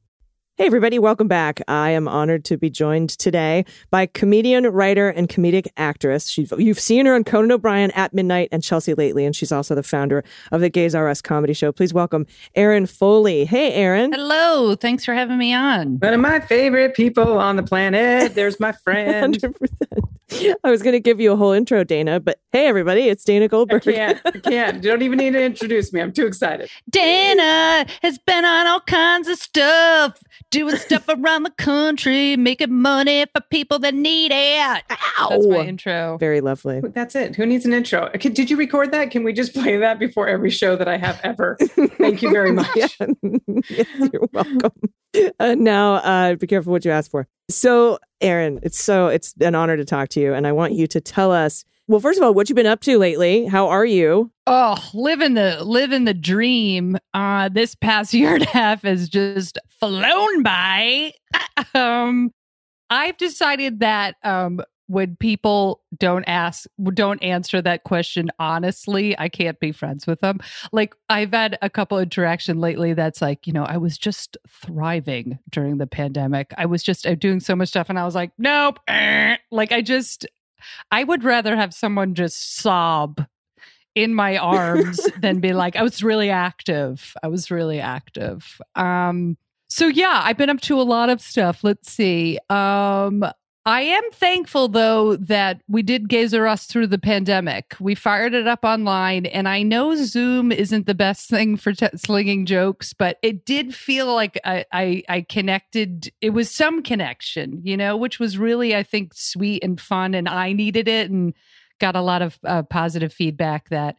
Hey, 0.61 0.67
everybody, 0.67 0.99
welcome 0.99 1.27
back. 1.27 1.63
I 1.69 1.89
am 1.93 2.07
honored 2.07 2.45
to 2.45 2.59
be 2.59 2.69
joined 2.69 3.09
today 3.09 3.65
by 3.89 4.05
comedian, 4.05 4.67
writer, 4.67 5.09
and 5.09 5.27
comedic 5.27 5.69
actress. 5.79 6.29
She's, 6.29 6.53
you've 6.59 6.79
seen 6.79 7.07
her 7.07 7.15
on 7.15 7.25
Conan 7.25 7.51
O'Brien 7.51 7.91
at 7.93 8.13
Midnight 8.13 8.51
and 8.53 8.63
Chelsea 8.63 8.93
Lately, 8.93 9.25
and 9.25 9.35
she's 9.35 9.53
also 9.53 9.75
the 9.75 9.83
founder 9.83 10.23
of 10.53 10.61
the 10.61 10.69
Gays 10.69 10.95
R 10.95 11.09
Us 11.09 11.23
comedy 11.23 11.55
show. 11.55 11.73
Please 11.73 11.95
welcome 11.95 12.27
Erin 12.55 12.85
Foley. 12.85 13.47
Hey, 13.47 13.73
Erin. 13.73 14.13
Hello. 14.13 14.75
Thanks 14.75 15.03
for 15.03 15.15
having 15.15 15.39
me 15.39 15.55
on. 15.55 15.99
One 15.99 16.13
of 16.13 16.21
my 16.21 16.41
favorite 16.41 16.93
people 16.93 17.39
on 17.39 17.57
the 17.57 17.63
planet. 17.63 18.35
There's 18.35 18.61
my 18.61 18.73
friend. 18.85 19.39
100%. 19.39 20.20
I 20.65 20.71
was 20.71 20.83
going 20.83 20.93
to 20.93 21.01
give 21.01 21.21
you 21.21 21.33
a 21.33 21.37
whole 21.37 21.53
intro, 21.53 21.85
Dana, 21.85 22.21
but 22.21 22.41
hey, 22.53 22.67
everybody, 22.67 23.09
it's 23.09 23.25
Dana 23.25 23.47
I 23.47 23.49
Goldberg. 23.49 23.83
can't. 23.83 24.21
I 24.25 24.31
can't. 24.33 24.83
You 24.83 24.91
don't 24.91 25.03
even 25.03 25.19
need 25.19 25.33
to 25.33 25.43
introduce 25.43 25.93
me. 25.93 26.01
I'm 26.01 26.13
too 26.13 26.27
excited. 26.27 26.71
Dana 26.89 27.87
has 28.03 28.19
been 28.19 28.45
on 28.45 28.67
all 28.67 28.81
kinds 28.81 29.29
of 29.29 29.39
stuff, 29.39 30.19
doing 30.51 30.77
stuff 30.77 31.05
around 31.09 31.43
the 31.45 31.51
country, 31.51 32.37
making 32.37 32.73
money 32.73 33.27
for 33.35 33.43
people 33.51 33.79
that 33.81 33.95
need 33.95 34.33
it. 34.33 34.85
That's 34.89 35.47
my 35.47 35.67
intro. 35.67 36.17
Very 36.19 36.41
lovely. 36.41 36.81
That's 36.81 37.15
it. 37.15 37.37
Who 37.37 37.47
needs 37.47 37.67
an 37.67 37.73
intro? 37.73 38.11
Did 38.11 38.51
you 38.51 38.57
record 38.57 38.93
that? 38.93 39.11
Can 39.11 39.25
we 39.25 39.33
just 39.33 39.53
play 39.55 39.77
that 39.77 39.99
before 39.99 40.29
every 40.29 40.51
show 40.51 40.77
that 40.77 40.89
I 40.89 40.97
have 40.97 41.21
ever? 41.23 41.57
Thank 41.99 42.23
you 42.23 42.31
very 42.31 42.53
much. 42.53 42.69
Yeah. 42.77 42.87
yes, 43.69 43.87
you're 44.13 44.29
welcome. 44.33 44.73
Uh, 45.41 45.55
now, 45.59 45.95
uh, 45.95 46.35
be 46.35 46.47
careful 46.47 46.71
what 46.71 46.85
you 46.85 46.91
ask 46.91 47.11
for. 47.11 47.27
So, 47.49 47.99
Erin, 48.21 48.61
it's 48.63 48.83
so 48.83 49.09
it's 49.09 49.35
an 49.41 49.55
honor 49.55 49.77
to 49.77 49.85
talk 49.85 50.09
to 50.11 50.21
you, 50.21 50.35
and 50.35 50.47
I 50.47 50.53
want 50.53 50.75
you 50.75 50.87
to 50.89 51.01
tell 51.01 51.33
us. 51.33 51.65
Well, 51.89 51.99
first 51.99 52.19
of 52.19 52.25
all, 52.25 52.33
what 52.33 52.49
you've 52.49 52.57
been 52.57 52.67
up 52.67 52.81
to 52.83 52.99
lately? 52.99 53.47
How 53.47 53.69
are 53.69 53.85
you? 53.85 54.31
Oh, 54.47 54.77
living 54.95 55.35
the 55.35 55.65
living 55.65 56.05
the 56.05 56.15
dream. 56.15 56.99
Uh, 57.15 57.49
this 57.49 57.75
past 57.75 58.15
year 58.15 58.35
and 58.35 58.45
a 58.45 58.49
half 58.49 58.83
has 58.83 59.09
just 59.09 59.59
flown 59.81 60.43
by. 60.43 61.13
um, 61.75 62.33
I've 62.91 63.17
decided 63.17 63.81
that 63.81 64.17
um, 64.23 64.61
when 64.91 65.15
people 65.15 65.81
don't 65.99 66.25
ask, 66.25 66.67
don't 66.95 67.23
answer 67.23 67.63
that 67.63 67.85
question 67.85 68.29
honestly, 68.41 69.17
I 69.21 69.29
can't 69.29 69.61
be 69.61 69.71
friends 69.71 70.05
with 70.05 70.19
them. 70.19 70.41
Like 70.73 70.97
I've 71.09 71.31
had 71.31 71.57
a 71.63 71.71
couple 71.71 71.97
interaction 72.01 72.59
lately 72.59 72.93
that's 72.93 73.23
like, 73.23 73.47
you 73.47 73.53
know, 73.53 73.63
I 73.63 73.77
was 73.77 73.97
just 73.97 74.37
thriving 74.49 75.39
during 75.49 75.79
the 75.79 75.87
pandemic. 75.87 76.53
I 76.59 76.67
was 76.67 76.83
just 76.83 77.07
uh, 77.07 77.15
doing 77.15 77.39
so 77.39 77.55
much 77.55 77.69
stuff, 77.69 77.89
and 77.89 78.01
I 78.01 78.05
was 78.05 78.17
like, 78.17 78.33
nope. 78.37 78.81
eh. 78.89 79.37
Like 79.53 79.71
I 79.71 79.81
just, 79.81 80.27
I 80.91 81.05
would 81.05 81.23
rather 81.23 81.55
have 81.55 81.73
someone 81.73 82.15
just 82.17 82.57
sob 82.57 83.25
in 83.95 84.13
my 84.13 84.39
arms 84.39 85.01
than 85.21 85.39
be 85.39 85.53
like, 85.53 85.77
I 85.77 85.83
was 85.83 86.03
really 86.03 86.31
active. 86.31 87.15
I 87.23 87.29
was 87.29 87.49
really 87.53 87.79
active. 87.79 88.61
Um, 88.75 89.37
so 89.69 89.87
yeah, 89.87 90.21
I've 90.25 90.37
been 90.37 90.51
up 90.51 90.61
to 90.63 90.81
a 90.81 90.83
lot 90.83 91.11
of 91.11 91.21
stuff. 91.21 91.63
Let's 91.63 91.93
see. 91.93 92.41
Um, 92.49 93.25
I 93.67 93.83
am 93.83 94.03
thankful 94.13 94.69
though 94.69 95.17
that 95.17 95.61
we 95.69 95.83
did 95.83 96.09
Gays 96.09 96.33
R 96.33 96.47
Us 96.47 96.65
through 96.65 96.87
the 96.87 96.99
pandemic. 96.99 97.77
We 97.79 97.95
fired 97.95 98.33
it 98.33 98.47
up 98.47 98.65
online, 98.65 99.27
and 99.27 99.47
I 99.47 99.63
know 99.63 99.95
Zoom 99.97 100.51
isn't 100.51 100.87
the 100.87 100.95
best 100.95 101.29
thing 101.29 101.59
for 101.59 101.75
t- 101.75 101.89
slinging 101.95 102.47
jokes, 102.47 102.95
but 102.95 103.19
it 103.23 103.45
did 103.45 103.75
feel 103.75 104.15
like 104.15 104.41
I, 104.45 104.65
I 104.73 105.03
I 105.11 105.21
connected. 105.23 106.11
It 106.23 106.31
was 106.31 106.51
some 106.51 106.83
connection, 106.83 107.61
you 107.63 107.77
know, 107.77 107.99
which 107.99 108.19
was 108.19 108.39
really 108.39 108.75
I 108.75 108.83
think 108.83 109.13
sweet 109.15 109.63
and 109.63 109.79
fun, 109.79 110.15
and 110.15 110.27
I 110.27 110.55
needed 110.55 110.89
it, 110.89 111.11
and 111.11 111.35
got 111.81 111.97
a 111.97 112.03
lot 112.03 112.23
of 112.23 112.39
uh, 112.45 112.63
positive 112.63 113.13
feedback 113.13 113.69
that 113.69 113.97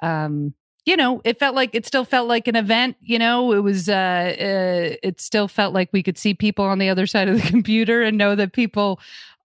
um 0.00 0.54
you 0.84 0.96
know 0.96 1.20
it 1.24 1.38
felt 1.38 1.54
like 1.54 1.74
it 1.74 1.86
still 1.86 2.04
felt 2.04 2.28
like 2.28 2.48
an 2.48 2.56
event 2.56 2.96
you 3.00 3.18
know 3.18 3.52
it 3.52 3.60
was 3.60 3.88
uh, 3.88 3.92
uh 3.92 4.96
it 5.02 5.20
still 5.20 5.48
felt 5.48 5.74
like 5.74 5.88
we 5.92 6.02
could 6.02 6.18
see 6.18 6.34
people 6.34 6.64
on 6.64 6.78
the 6.78 6.88
other 6.88 7.06
side 7.06 7.28
of 7.28 7.40
the 7.40 7.48
computer 7.48 8.02
and 8.02 8.18
know 8.18 8.34
that 8.34 8.52
people 8.52 9.00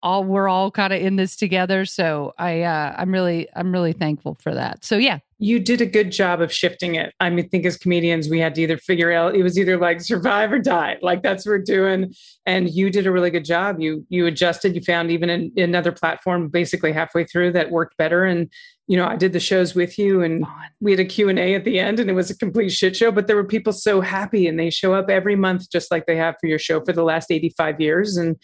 all 0.03 0.23
we're 0.23 0.47
all 0.47 0.71
kind 0.71 0.93
of 0.93 1.01
in 1.01 1.15
this 1.15 1.35
together 1.35 1.85
so 1.85 2.33
i 2.37 2.61
uh 2.61 2.95
i'm 2.97 3.11
really 3.11 3.47
i'm 3.55 3.71
really 3.71 3.93
thankful 3.93 4.37
for 4.41 4.53
that 4.53 4.83
so 4.83 4.97
yeah 4.97 5.19
You 5.37 5.59
did 5.59 5.81
a 5.81 5.85
good 5.85 6.13
job 6.13 6.39
of 6.39 6.49
shifting 6.49 6.95
it. 6.95 7.13
I 7.19 7.29
mean, 7.29 7.49
think 7.49 7.65
as 7.65 7.75
comedians, 7.75 8.29
we 8.29 8.39
had 8.39 8.55
to 8.55 8.61
either 8.61 8.77
figure 8.77 9.11
out 9.11 9.35
it 9.35 9.43
was 9.43 9.59
either 9.59 9.77
like 9.77 9.99
survive 9.99 10.53
or 10.53 10.59
die. 10.59 10.95
Like 11.01 11.23
that's 11.23 11.45
what 11.45 11.51
we're 11.51 11.57
doing. 11.59 12.13
And 12.45 12.69
you 12.69 12.89
did 12.89 13.05
a 13.05 13.11
really 13.11 13.31
good 13.31 13.43
job. 13.43 13.81
You 13.81 14.05
you 14.07 14.27
adjusted. 14.27 14.75
You 14.75 14.81
found 14.81 15.11
even 15.11 15.29
an, 15.29 15.51
another 15.57 15.91
platform 15.91 16.47
basically 16.47 16.93
halfway 16.93 17.25
through 17.25 17.51
that 17.51 17.69
worked 17.69 17.97
better. 17.97 18.23
And 18.23 18.49
you 18.87 18.97
know, 18.97 19.07
I 19.07 19.15
did 19.15 19.33
the 19.33 19.39
shows 19.39 19.73
with 19.73 19.97
you, 19.97 20.21
and 20.21 20.45
we 20.79 20.91
had 20.91 20.99
a 20.99 21.05
Q 21.05 21.29
and 21.29 21.39
A 21.39 21.55
at 21.55 21.63
the 21.65 21.79
end, 21.79 21.99
and 21.99 22.09
it 22.09 22.13
was 22.13 22.29
a 22.29 22.37
complete 22.37 22.69
shit 22.69 22.95
show. 22.95 23.11
But 23.11 23.27
there 23.27 23.35
were 23.35 23.43
people 23.43 23.73
so 23.73 23.99
happy, 24.01 24.47
and 24.47 24.59
they 24.59 24.69
show 24.69 24.93
up 24.93 25.09
every 25.09 25.35
month 25.35 25.71
just 25.71 25.89
like 25.91 26.05
they 26.05 26.15
have 26.17 26.35
for 26.39 26.47
your 26.47 26.59
show 26.59 26.83
for 26.83 26.93
the 26.93 27.03
last 27.03 27.31
eighty 27.31 27.49
five 27.57 27.81
years, 27.81 28.15
and 28.17 28.35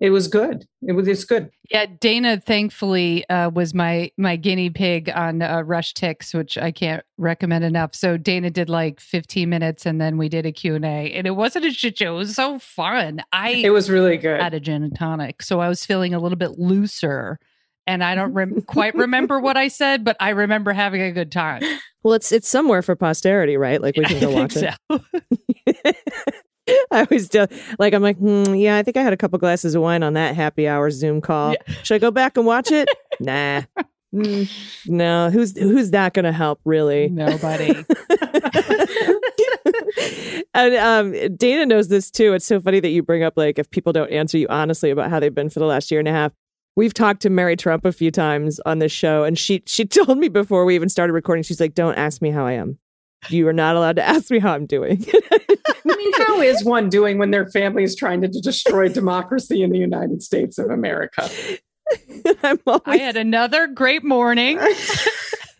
it 0.00 0.10
was 0.10 0.28
good. 0.28 0.64
It 0.86 0.92
was 0.92 1.08
it's 1.08 1.24
good. 1.24 1.50
yeah 1.70 1.86
dana 2.00 2.40
thankfully 2.40 3.28
uh 3.28 3.50
was 3.50 3.74
my 3.74 4.12
my 4.16 4.36
guinea 4.36 4.70
pig 4.70 5.10
on 5.12 5.42
uh, 5.42 5.58
RushTix 5.64 6.32
which 6.32 6.56
i 6.56 6.70
can't 6.70 7.02
recommend 7.16 7.64
enough 7.64 7.96
so 7.96 8.16
dana 8.16 8.48
did 8.48 8.68
like 8.70 9.00
15 9.00 9.48
minutes 9.48 9.84
and 9.84 10.00
then 10.00 10.16
we 10.16 10.28
did 10.28 10.46
a 10.46 10.52
q&a 10.52 10.78
and 11.12 11.26
it 11.26 11.32
wasn't 11.32 11.64
a 11.64 11.72
shit 11.72 11.98
show 11.98 12.14
it 12.14 12.18
was 12.18 12.34
so 12.36 12.60
fun 12.60 13.20
i 13.32 13.50
It 13.50 13.70
was 13.70 13.90
really 13.90 14.16
good. 14.16 14.40
had 14.40 14.54
a 14.54 14.60
gin 14.60 14.84
and 14.84 14.94
tonic 14.96 15.42
so 15.42 15.58
i 15.60 15.68
was 15.68 15.84
feeling 15.84 16.14
a 16.14 16.20
little 16.20 16.38
bit 16.38 16.60
looser 16.60 17.40
and 17.88 18.04
i 18.04 18.14
don't 18.14 18.32
rem- 18.34 18.62
quite 18.66 18.94
remember 18.94 19.40
what 19.40 19.56
i 19.56 19.66
said 19.66 20.04
but 20.04 20.16
i 20.20 20.28
remember 20.28 20.72
having 20.72 21.02
a 21.02 21.10
good 21.10 21.32
time 21.32 21.62
Well, 22.04 22.14
it's 22.14 22.30
it's 22.30 22.48
somewhere 22.48 22.80
for 22.80 22.94
posterity, 22.94 23.56
right? 23.56 23.82
Like 23.82 23.96
we 23.96 24.04
can 24.04 24.20
go 24.20 24.30
watch 24.40 24.54
it. 24.56 24.72
I 26.92 27.00
always 27.00 27.28
do. 27.28 27.46
Like 27.78 27.92
I'm 27.92 28.02
like, 28.02 28.16
hmm, 28.18 28.54
yeah, 28.54 28.76
I 28.76 28.82
think 28.84 28.96
I 28.96 29.02
had 29.02 29.12
a 29.12 29.16
couple 29.16 29.38
glasses 29.40 29.74
of 29.74 29.82
wine 29.82 30.02
on 30.04 30.12
that 30.12 30.36
happy 30.36 30.68
hour 30.68 30.90
Zoom 30.92 31.20
call. 31.20 31.56
Should 31.82 31.96
I 31.96 31.98
go 31.98 32.10
back 32.12 32.36
and 32.36 32.46
watch 32.46 32.70
it? 32.70 32.88
nah. 33.20 33.62
Mm, 34.14 34.48
no, 34.86 35.28
who's 35.30 35.58
who's 35.58 35.90
that 35.90 36.14
going 36.14 36.24
to 36.24 36.32
help 36.32 36.60
really? 36.64 37.08
nobody 37.08 37.84
and 40.54 40.74
um, 40.76 41.36
Dana 41.36 41.66
knows 41.66 41.88
this 41.88 42.10
too. 42.10 42.32
It's 42.34 42.46
so 42.46 42.60
funny 42.60 42.80
that 42.80 42.88
you 42.90 43.02
bring 43.02 43.22
up 43.22 43.34
like 43.36 43.58
if 43.58 43.70
people 43.70 43.92
don't 43.92 44.10
answer 44.10 44.38
you 44.38 44.46
honestly 44.48 44.90
about 44.90 45.10
how 45.10 45.20
they've 45.20 45.34
been 45.34 45.50
for 45.50 45.58
the 45.60 45.66
last 45.66 45.90
year 45.90 45.98
and 46.00 46.08
a 46.08 46.12
half. 46.12 46.32
We've 46.78 46.94
talked 46.94 47.22
to 47.22 47.30
Mary 47.30 47.56
Trump 47.56 47.84
a 47.84 47.90
few 47.90 48.12
times 48.12 48.60
on 48.64 48.78
this 48.78 48.92
show, 48.92 49.24
and 49.24 49.36
she 49.36 49.64
she 49.66 49.84
told 49.84 50.16
me 50.16 50.28
before 50.28 50.64
we 50.64 50.76
even 50.76 50.88
started 50.88 51.12
recording, 51.12 51.42
she's 51.42 51.58
like, 51.58 51.74
"Don't 51.74 51.96
ask 51.96 52.22
me 52.22 52.30
how 52.30 52.46
I 52.46 52.52
am. 52.52 52.78
You 53.30 53.48
are 53.48 53.52
not 53.52 53.74
allowed 53.74 53.96
to 53.96 54.08
ask 54.08 54.30
me 54.30 54.38
how 54.38 54.52
I'm 54.52 54.64
doing." 54.64 55.04
I 55.12 55.96
mean, 55.96 56.12
how 56.12 56.40
is 56.40 56.64
one 56.64 56.88
doing 56.88 57.18
when 57.18 57.32
their 57.32 57.50
family 57.50 57.82
is 57.82 57.96
trying 57.96 58.20
to 58.20 58.28
destroy 58.28 58.88
democracy 58.88 59.60
in 59.60 59.72
the 59.72 59.78
United 59.78 60.22
States 60.22 60.56
of 60.56 60.70
America? 60.70 61.28
I'm 62.44 62.60
always, 62.64 62.82
i 62.86 62.98
had 62.98 63.16
another 63.16 63.66
great 63.66 64.04
morning 64.04 64.60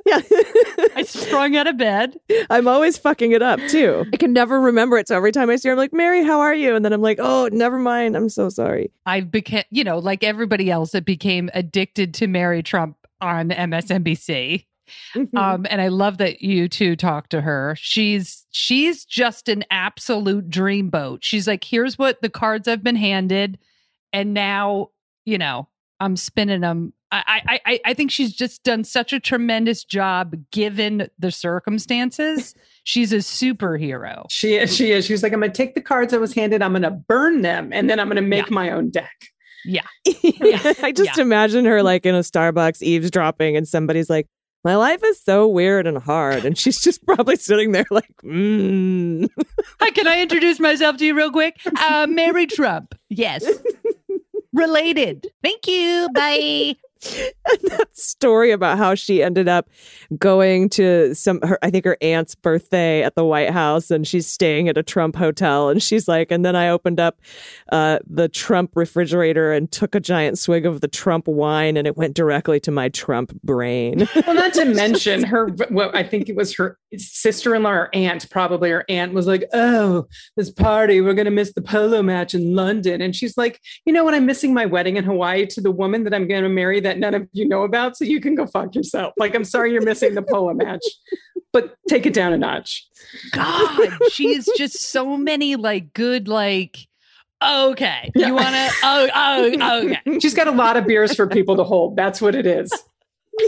yeah. 0.08 0.20
i 0.96 1.02
sprung 1.06 1.56
out 1.56 1.66
of 1.66 1.76
bed 1.76 2.18
I'm 2.50 2.68
always 2.68 2.96
fucking 2.98 3.32
it 3.32 3.42
up 3.42 3.60
too. 3.68 4.04
I 4.12 4.16
can 4.16 4.32
never 4.32 4.60
remember 4.60 4.96
it. 4.96 5.08
So 5.08 5.16
every 5.16 5.32
time 5.32 5.50
I 5.50 5.56
see 5.56 5.68
her, 5.68 5.72
I'm 5.72 5.78
like, 5.78 5.92
Mary, 5.92 6.24
how 6.24 6.40
are 6.40 6.54
you? 6.54 6.74
And 6.74 6.84
then 6.84 6.92
I'm 6.92 7.02
like, 7.02 7.18
oh, 7.20 7.48
never 7.52 7.78
mind. 7.78 8.16
I'm 8.16 8.28
so 8.28 8.48
sorry. 8.48 8.90
I've 9.06 9.30
became, 9.30 9.64
you 9.70 9.84
know, 9.84 9.98
like 9.98 10.24
everybody 10.24 10.70
else 10.70 10.92
that 10.92 11.04
became 11.04 11.50
addicted 11.54 12.14
to 12.14 12.26
Mary 12.26 12.62
Trump 12.62 12.96
on 13.20 13.50
MSNBC. 13.50 14.64
Um, 15.36 15.66
and 15.68 15.82
I 15.82 15.88
love 15.88 16.18
that 16.18 16.40
you 16.40 16.68
two 16.68 16.96
talk 16.96 17.28
to 17.28 17.42
her. 17.42 17.74
She's 17.78 18.46
she's 18.50 19.04
just 19.04 19.48
an 19.48 19.64
absolute 19.70 20.48
dreamboat. 20.48 21.18
She's 21.20 21.46
like, 21.46 21.62
here's 21.62 21.98
what 21.98 22.22
the 22.22 22.30
cards 22.30 22.66
I've 22.66 22.82
been 22.82 22.96
handed, 22.96 23.58
and 24.14 24.32
now 24.32 24.88
you 25.26 25.36
know 25.36 25.68
I'm 26.00 26.16
spinning 26.16 26.62
them. 26.62 26.94
I 27.10 27.42
I 27.46 27.60
I, 27.66 27.80
I 27.86 27.94
think 27.94 28.10
she's 28.10 28.34
just 28.34 28.62
done 28.64 28.84
such 28.84 29.12
a 29.12 29.20
tremendous 29.20 29.84
job 29.84 30.36
given 30.50 31.08
the 31.18 31.30
circumstances. 31.30 32.54
she's 32.84 33.12
a 33.12 33.18
superhero. 33.18 34.24
She 34.30 34.54
is. 34.56 34.74
She 34.74 34.92
is. 34.92 35.06
She 35.06 35.12
was 35.12 35.22
like, 35.22 35.32
I'm 35.32 35.40
going 35.40 35.52
to 35.52 35.56
take 35.56 35.74
the 35.74 35.80
cards 35.80 36.12
I 36.14 36.18
was 36.18 36.34
handed. 36.34 36.62
I'm 36.62 36.72
going 36.72 36.82
to 36.82 36.90
burn 36.90 37.42
them, 37.42 37.70
and 37.72 37.88
then 37.88 38.00
I'm 38.00 38.08
going 38.08 38.16
to 38.16 38.22
make 38.22 38.50
my 38.50 38.70
own 38.70 38.90
deck. 38.90 39.28
Yeah. 39.64 39.86
I 40.06 40.92
just 40.94 41.18
imagine 41.18 41.64
her 41.64 41.82
like 41.82 42.06
in 42.06 42.14
a 42.14 42.20
Starbucks 42.20 42.82
eavesdropping, 42.82 43.56
and 43.56 43.66
somebody's 43.66 44.08
like, 44.08 44.28
my 44.64 44.76
life 44.76 45.02
is 45.04 45.22
so 45.22 45.46
weird 45.46 45.86
and 45.86 45.98
hard. 45.98 46.44
And 46.44 46.58
she's 46.58 46.80
just 46.80 47.04
probably 47.06 47.36
sitting 47.36 47.72
there 47.72 47.86
like, 47.90 48.10
mm. 48.24 49.28
Hi, 49.80 49.90
can 49.90 50.08
I 50.08 50.20
introduce 50.20 50.60
myself 50.60 50.96
to 50.98 51.06
you 51.06 51.14
real 51.14 51.30
quick? 51.30 51.56
Uh, 51.80 52.06
Mary 52.08 52.46
Trump. 52.46 52.94
Yes. 53.08 53.46
Related. 54.52 55.26
Thank 55.42 55.66
you. 55.66 56.08
Bye. 56.14 56.76
that 57.62 57.88
story 57.92 58.50
about 58.50 58.78
how 58.78 58.94
she 58.94 59.22
ended 59.22 59.48
up 59.48 59.68
going 60.18 60.68
to 60.68 61.14
some 61.14 61.40
her 61.42 61.58
I 61.62 61.70
think 61.70 61.84
her 61.84 61.96
aunt's 62.00 62.34
birthday 62.34 63.02
at 63.02 63.14
the 63.14 63.24
White 63.24 63.50
House 63.50 63.90
and 63.90 64.06
she's 64.06 64.26
staying 64.26 64.68
at 64.68 64.76
a 64.76 64.82
Trump 64.82 65.16
hotel 65.16 65.68
and 65.68 65.82
she's 65.82 66.08
like 66.08 66.30
and 66.30 66.44
then 66.44 66.56
I 66.56 66.68
opened 66.68 67.00
up 67.00 67.20
uh, 67.70 67.98
the 68.06 68.28
Trump 68.28 68.72
refrigerator 68.74 69.52
and 69.52 69.70
took 69.70 69.94
a 69.94 70.00
giant 70.00 70.38
swig 70.38 70.66
of 70.66 70.80
the 70.80 70.88
Trump 70.88 71.28
wine 71.28 71.76
and 71.76 71.86
it 71.86 71.96
went 71.96 72.14
directly 72.14 72.60
to 72.60 72.70
my 72.70 72.88
Trump 72.88 73.32
brain. 73.42 74.08
Well, 74.26 74.34
not 74.34 74.52
to 74.54 74.64
mention 74.74 75.22
her, 75.22 75.48
well, 75.70 75.90
I 75.94 76.02
think 76.02 76.28
it 76.28 76.36
was 76.36 76.54
her 76.56 76.76
sister 76.96 77.54
in 77.54 77.62
law 77.62 77.70
or 77.70 77.90
aunt, 77.94 78.28
probably 78.30 78.70
her 78.70 78.84
aunt 78.88 79.14
was 79.14 79.26
like, 79.26 79.44
Oh, 79.54 80.06
this 80.36 80.50
party, 80.50 81.00
we're 81.00 81.14
going 81.14 81.24
to 81.24 81.30
miss 81.30 81.54
the 81.54 81.62
polo 81.62 82.02
match 82.02 82.34
in 82.34 82.54
London. 82.54 83.00
And 83.00 83.16
she's 83.16 83.38
like, 83.38 83.60
You 83.86 83.92
know 83.92 84.04
what? 84.04 84.14
I'm 84.14 84.26
missing 84.26 84.52
my 84.52 84.66
wedding 84.66 84.96
in 84.96 85.04
Hawaii 85.04 85.46
to 85.46 85.60
the 85.60 85.70
woman 85.70 86.04
that 86.04 86.12
I'm 86.12 86.28
going 86.28 86.42
to 86.42 86.48
marry 86.48 86.80
that 86.88 86.98
none 86.98 87.14
of 87.14 87.28
you 87.32 87.46
know 87.46 87.62
about. 87.62 87.96
So 87.96 88.04
you 88.04 88.20
can 88.20 88.34
go 88.34 88.46
fuck 88.46 88.74
yourself. 88.74 89.12
Like, 89.18 89.34
I'm 89.34 89.44
sorry 89.44 89.72
you're 89.72 89.82
missing 89.82 90.14
the 90.14 90.22
polo 90.22 90.54
match, 90.54 90.82
but 91.52 91.74
take 91.88 92.06
it 92.06 92.14
down 92.14 92.32
a 92.32 92.38
notch. 92.38 92.86
God, 93.32 93.90
she's 94.10 94.48
just 94.56 94.74
so 94.80 95.16
many 95.16 95.56
like 95.56 95.92
good 95.92 96.28
like. 96.28 96.78
Okay, 97.40 98.10
Yeah. 98.16 98.26
you 98.26 98.34
want 98.34 98.48
to? 98.48 98.68
Oh, 98.82 99.08
oh, 99.14 99.84
okay. 99.84 100.18
She's 100.18 100.34
got 100.34 100.48
a 100.48 100.50
lot 100.50 100.76
of 100.76 100.86
beers 100.88 101.14
for 101.14 101.28
people 101.28 101.56
to 101.56 101.62
hold. 101.62 101.94
That's 101.94 102.20
what 102.20 102.34
it 102.34 102.46
is. 102.46 102.72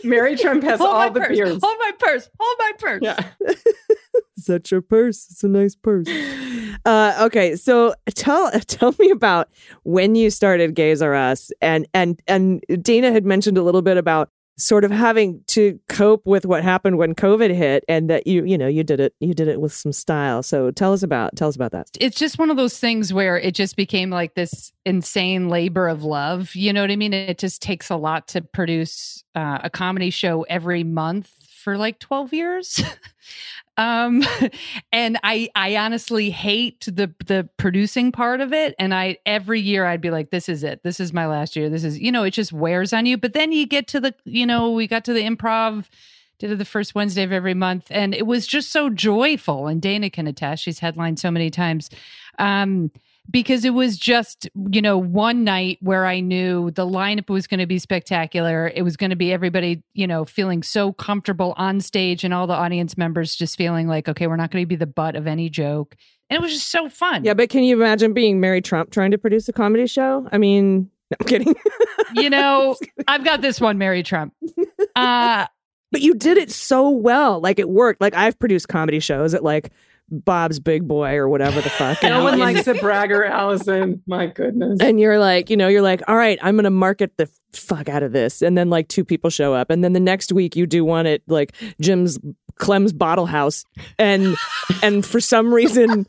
Mary 0.04 0.36
Trump 0.36 0.62
has 0.62 0.78
Hold 0.78 0.90
all 0.94 1.10
the 1.10 1.18
purse. 1.18 1.28
beers. 1.36 1.58
Hold 1.60 1.76
my 1.80 1.90
purse. 1.98 2.30
Hold 2.38 2.56
my 2.60 2.72
purse. 2.78 3.00
Yeah. 3.02 3.24
Such 4.36 4.70
a 4.72 4.80
purse. 4.80 5.26
It's 5.32 5.42
a 5.42 5.48
nice 5.48 5.74
purse. 5.74 6.06
Uh, 6.84 7.14
okay, 7.20 7.56
so 7.56 7.94
tell 8.14 8.50
tell 8.66 8.94
me 8.98 9.10
about 9.10 9.48
when 9.82 10.14
you 10.14 10.30
started 10.30 10.74
Gays 10.74 11.02
R 11.02 11.14
Us, 11.14 11.50
and 11.60 11.86
and 11.94 12.20
and 12.26 12.62
Dana 12.82 13.12
had 13.12 13.24
mentioned 13.24 13.58
a 13.58 13.62
little 13.62 13.82
bit 13.82 13.96
about 13.96 14.30
sort 14.56 14.84
of 14.84 14.90
having 14.90 15.42
to 15.46 15.80
cope 15.88 16.26
with 16.26 16.44
what 16.44 16.62
happened 16.62 16.98
when 16.98 17.14
COVID 17.14 17.54
hit, 17.54 17.84
and 17.88 18.08
that 18.08 18.26
you 18.26 18.44
you 18.44 18.56
know 18.56 18.66
you 18.66 18.82
did 18.82 19.00
it 19.00 19.14
you 19.20 19.34
did 19.34 19.48
it 19.48 19.60
with 19.60 19.72
some 19.72 19.92
style. 19.92 20.42
So 20.42 20.70
tell 20.70 20.92
us 20.92 21.02
about 21.02 21.36
tell 21.36 21.48
us 21.48 21.56
about 21.56 21.72
that. 21.72 21.88
it's 22.00 22.18
just 22.18 22.38
one 22.38 22.50
of 22.50 22.56
those 22.56 22.78
things 22.78 23.12
where 23.12 23.38
it 23.38 23.54
just 23.54 23.76
became 23.76 24.10
like 24.10 24.34
this 24.34 24.72
insane 24.86 25.48
labor 25.48 25.88
of 25.88 26.02
love. 26.02 26.54
You 26.54 26.72
know 26.72 26.80
what 26.80 26.90
I 26.90 26.96
mean? 26.96 27.12
It 27.12 27.38
just 27.38 27.60
takes 27.62 27.90
a 27.90 27.96
lot 27.96 28.28
to 28.28 28.40
produce 28.40 29.22
uh, 29.34 29.58
a 29.64 29.70
comedy 29.70 30.10
show 30.10 30.42
every 30.42 30.84
month 30.84 31.30
for 31.62 31.76
like 31.76 31.98
12 31.98 32.32
years. 32.32 32.82
um 33.80 34.22
and 34.92 35.18
I 35.24 35.48
I 35.54 35.76
honestly 35.76 36.30
hate 36.30 36.82
the 36.82 37.12
the 37.26 37.48
producing 37.56 38.12
part 38.12 38.40
of 38.40 38.52
it 38.52 38.74
and 38.78 38.94
I 38.94 39.16
every 39.24 39.60
year 39.60 39.86
I'd 39.86 40.00
be 40.00 40.10
like 40.10 40.30
this 40.30 40.48
is 40.48 40.62
it. 40.62 40.82
This 40.82 41.00
is 41.00 41.12
my 41.12 41.26
last 41.26 41.56
year. 41.56 41.68
This 41.68 41.82
is 41.82 41.98
you 41.98 42.12
know 42.12 42.22
it 42.22 42.32
just 42.32 42.52
wears 42.52 42.92
on 42.92 43.06
you. 43.06 43.16
But 43.16 43.32
then 43.32 43.52
you 43.52 43.66
get 43.66 43.88
to 43.88 44.00
the 44.00 44.14
you 44.24 44.46
know 44.46 44.70
we 44.70 44.86
got 44.86 45.04
to 45.06 45.12
the 45.12 45.22
improv 45.22 45.86
did 46.40 46.50
it 46.50 46.56
the 46.56 46.64
first 46.64 46.94
Wednesday 46.94 47.22
of 47.22 47.32
every 47.32 47.52
month, 47.52 47.88
and 47.90 48.14
it 48.14 48.26
was 48.26 48.46
just 48.46 48.72
so 48.72 48.88
joyful. 48.88 49.66
And 49.66 49.80
Dana 49.80 50.08
can 50.08 50.26
attest; 50.26 50.62
she's 50.62 50.78
headlined 50.78 51.18
so 51.20 51.30
many 51.30 51.50
times, 51.50 51.90
um, 52.38 52.90
because 53.30 53.64
it 53.64 53.74
was 53.74 53.96
just 53.96 54.48
you 54.70 54.80
know 54.80 54.98
one 54.98 55.44
night 55.44 55.78
where 55.80 56.06
I 56.06 56.20
knew 56.20 56.70
the 56.70 56.86
lineup 56.86 57.28
was 57.28 57.46
going 57.46 57.60
to 57.60 57.66
be 57.66 57.78
spectacular. 57.78 58.70
It 58.74 58.82
was 58.82 58.96
going 58.96 59.10
to 59.10 59.16
be 59.16 59.32
everybody 59.32 59.82
you 59.94 60.06
know 60.06 60.24
feeling 60.24 60.62
so 60.62 60.92
comfortable 60.92 61.54
on 61.56 61.80
stage, 61.80 62.24
and 62.24 62.32
all 62.32 62.46
the 62.46 62.54
audience 62.54 62.96
members 62.96 63.34
just 63.34 63.56
feeling 63.56 63.88
like, 63.88 64.08
okay, 64.08 64.26
we're 64.26 64.36
not 64.36 64.50
going 64.50 64.62
to 64.62 64.68
be 64.68 64.76
the 64.76 64.86
butt 64.86 65.16
of 65.16 65.26
any 65.26 65.48
joke, 65.48 65.96
and 66.28 66.36
it 66.36 66.42
was 66.42 66.52
just 66.52 66.70
so 66.70 66.88
fun. 66.88 67.24
Yeah, 67.24 67.34
but 67.34 67.50
can 67.50 67.64
you 67.64 67.76
imagine 67.76 68.12
being 68.12 68.40
Mary 68.40 68.62
Trump 68.62 68.90
trying 68.90 69.10
to 69.10 69.18
produce 69.18 69.48
a 69.48 69.52
comedy 69.52 69.86
show? 69.86 70.28
I 70.32 70.38
mean, 70.38 70.90
no, 71.10 71.16
I'm 71.20 71.26
kidding. 71.26 71.54
you 72.14 72.30
know, 72.30 72.76
I've 73.08 73.24
got 73.24 73.40
this 73.40 73.60
one, 73.60 73.78
Mary 73.78 74.02
Trump. 74.02 74.34
Uh, 74.96 75.46
but 75.92 76.00
you 76.00 76.14
did 76.14 76.36
it 76.36 76.50
so 76.50 76.88
well. 76.90 77.40
Like 77.40 77.58
it 77.58 77.68
worked. 77.68 78.00
Like 78.00 78.14
I've 78.14 78.38
produced 78.38 78.68
comedy 78.68 78.98
shows 78.98 79.34
at 79.34 79.44
like 79.44 79.70
Bob's 80.10 80.58
Big 80.58 80.86
Boy 80.86 81.14
or 81.14 81.28
whatever 81.28 81.60
the 81.60 81.70
fuck. 81.70 82.02
No 82.10 82.24
one 82.24 82.38
likes 82.38 82.66
a 82.66 82.74
bragger, 82.74 83.24
Allison. 83.24 84.02
My 84.06 84.26
goodness. 84.26 84.80
and 84.80 84.98
you're 84.98 85.18
like, 85.18 85.48
you 85.48 85.56
know, 85.56 85.68
you're 85.68 85.82
like, 85.82 86.02
all 86.08 86.16
right, 86.16 86.38
I'm 86.42 86.56
going 86.56 86.64
to 86.64 86.70
market 86.70 87.16
the 87.16 87.30
fuck 87.52 87.88
out 87.88 88.02
of 88.02 88.12
this. 88.12 88.42
And 88.42 88.58
then 88.58 88.68
like 88.68 88.88
two 88.88 89.04
people 89.04 89.30
show 89.30 89.54
up. 89.54 89.70
And 89.70 89.84
then 89.84 89.92
the 89.92 90.00
next 90.00 90.32
week 90.32 90.56
you 90.56 90.66
do 90.66 90.84
one 90.84 91.06
at 91.06 91.22
like 91.28 91.54
Jim's 91.80 92.18
Clem's 92.56 92.92
Bottle 92.92 93.26
House. 93.26 93.64
And, 93.98 94.36
and 94.82 95.06
for 95.06 95.20
some 95.20 95.54
reason 95.54 96.06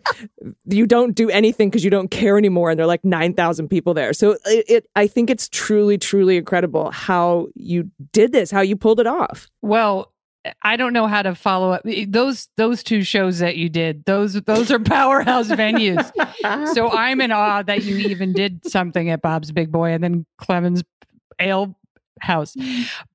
you 0.66 0.88
don't 0.88 1.16
do 1.16 1.30
anything 1.30 1.70
because 1.70 1.84
you 1.84 1.92
don't 1.92 2.10
care 2.12 2.38
anymore. 2.38 2.72
And 2.72 2.80
there 2.80 2.86
are 2.86 2.88
like 2.88 3.06
9,000 3.06 3.70
people 3.70 3.94
there. 3.94 4.14
So 4.14 4.38
it, 4.46 4.66
it, 4.68 4.88
I 4.96 5.08
think 5.08 5.30
it's 5.30 5.48
truly, 5.50 5.98
truly 5.98 6.38
incredible 6.38 6.92
how 6.92 7.48
you 7.56 7.92
did 8.12 8.32
this, 8.32 8.50
how 8.52 8.62
you 8.62 8.76
pulled 8.76 9.00
it 9.00 9.08
off. 9.08 9.48
Well, 9.62 10.12
I 10.63 10.75
don't 10.75 10.93
know 10.93 11.08
how 11.08 11.21
to 11.21 11.36
follow 11.36 11.71
up 11.71 11.84
those 12.08 12.47
those 12.58 12.84
two 12.84 13.04
shows 13.04 13.39
that 13.39 13.58
you 13.58 13.69
did. 13.69 14.06
Those 14.06 14.34
those 14.34 14.71
are 14.71 14.80
powerhouse 14.84 15.49
venues. 15.49 16.12
So 16.73 16.89
I'm 16.89 17.21
in 17.21 17.32
awe 17.32 17.62
that 17.63 17.84
you 17.84 17.97
even 17.97 18.34
did 18.34 18.67
something 18.67 19.10
at 19.10 19.21
Bob's 19.21 19.51
Big 19.51 19.71
Boy 19.71 19.91
and 19.91 20.04
then 20.04 20.25
Clemens 20.38 20.84
Ale 21.39 21.75
House. 22.19 22.56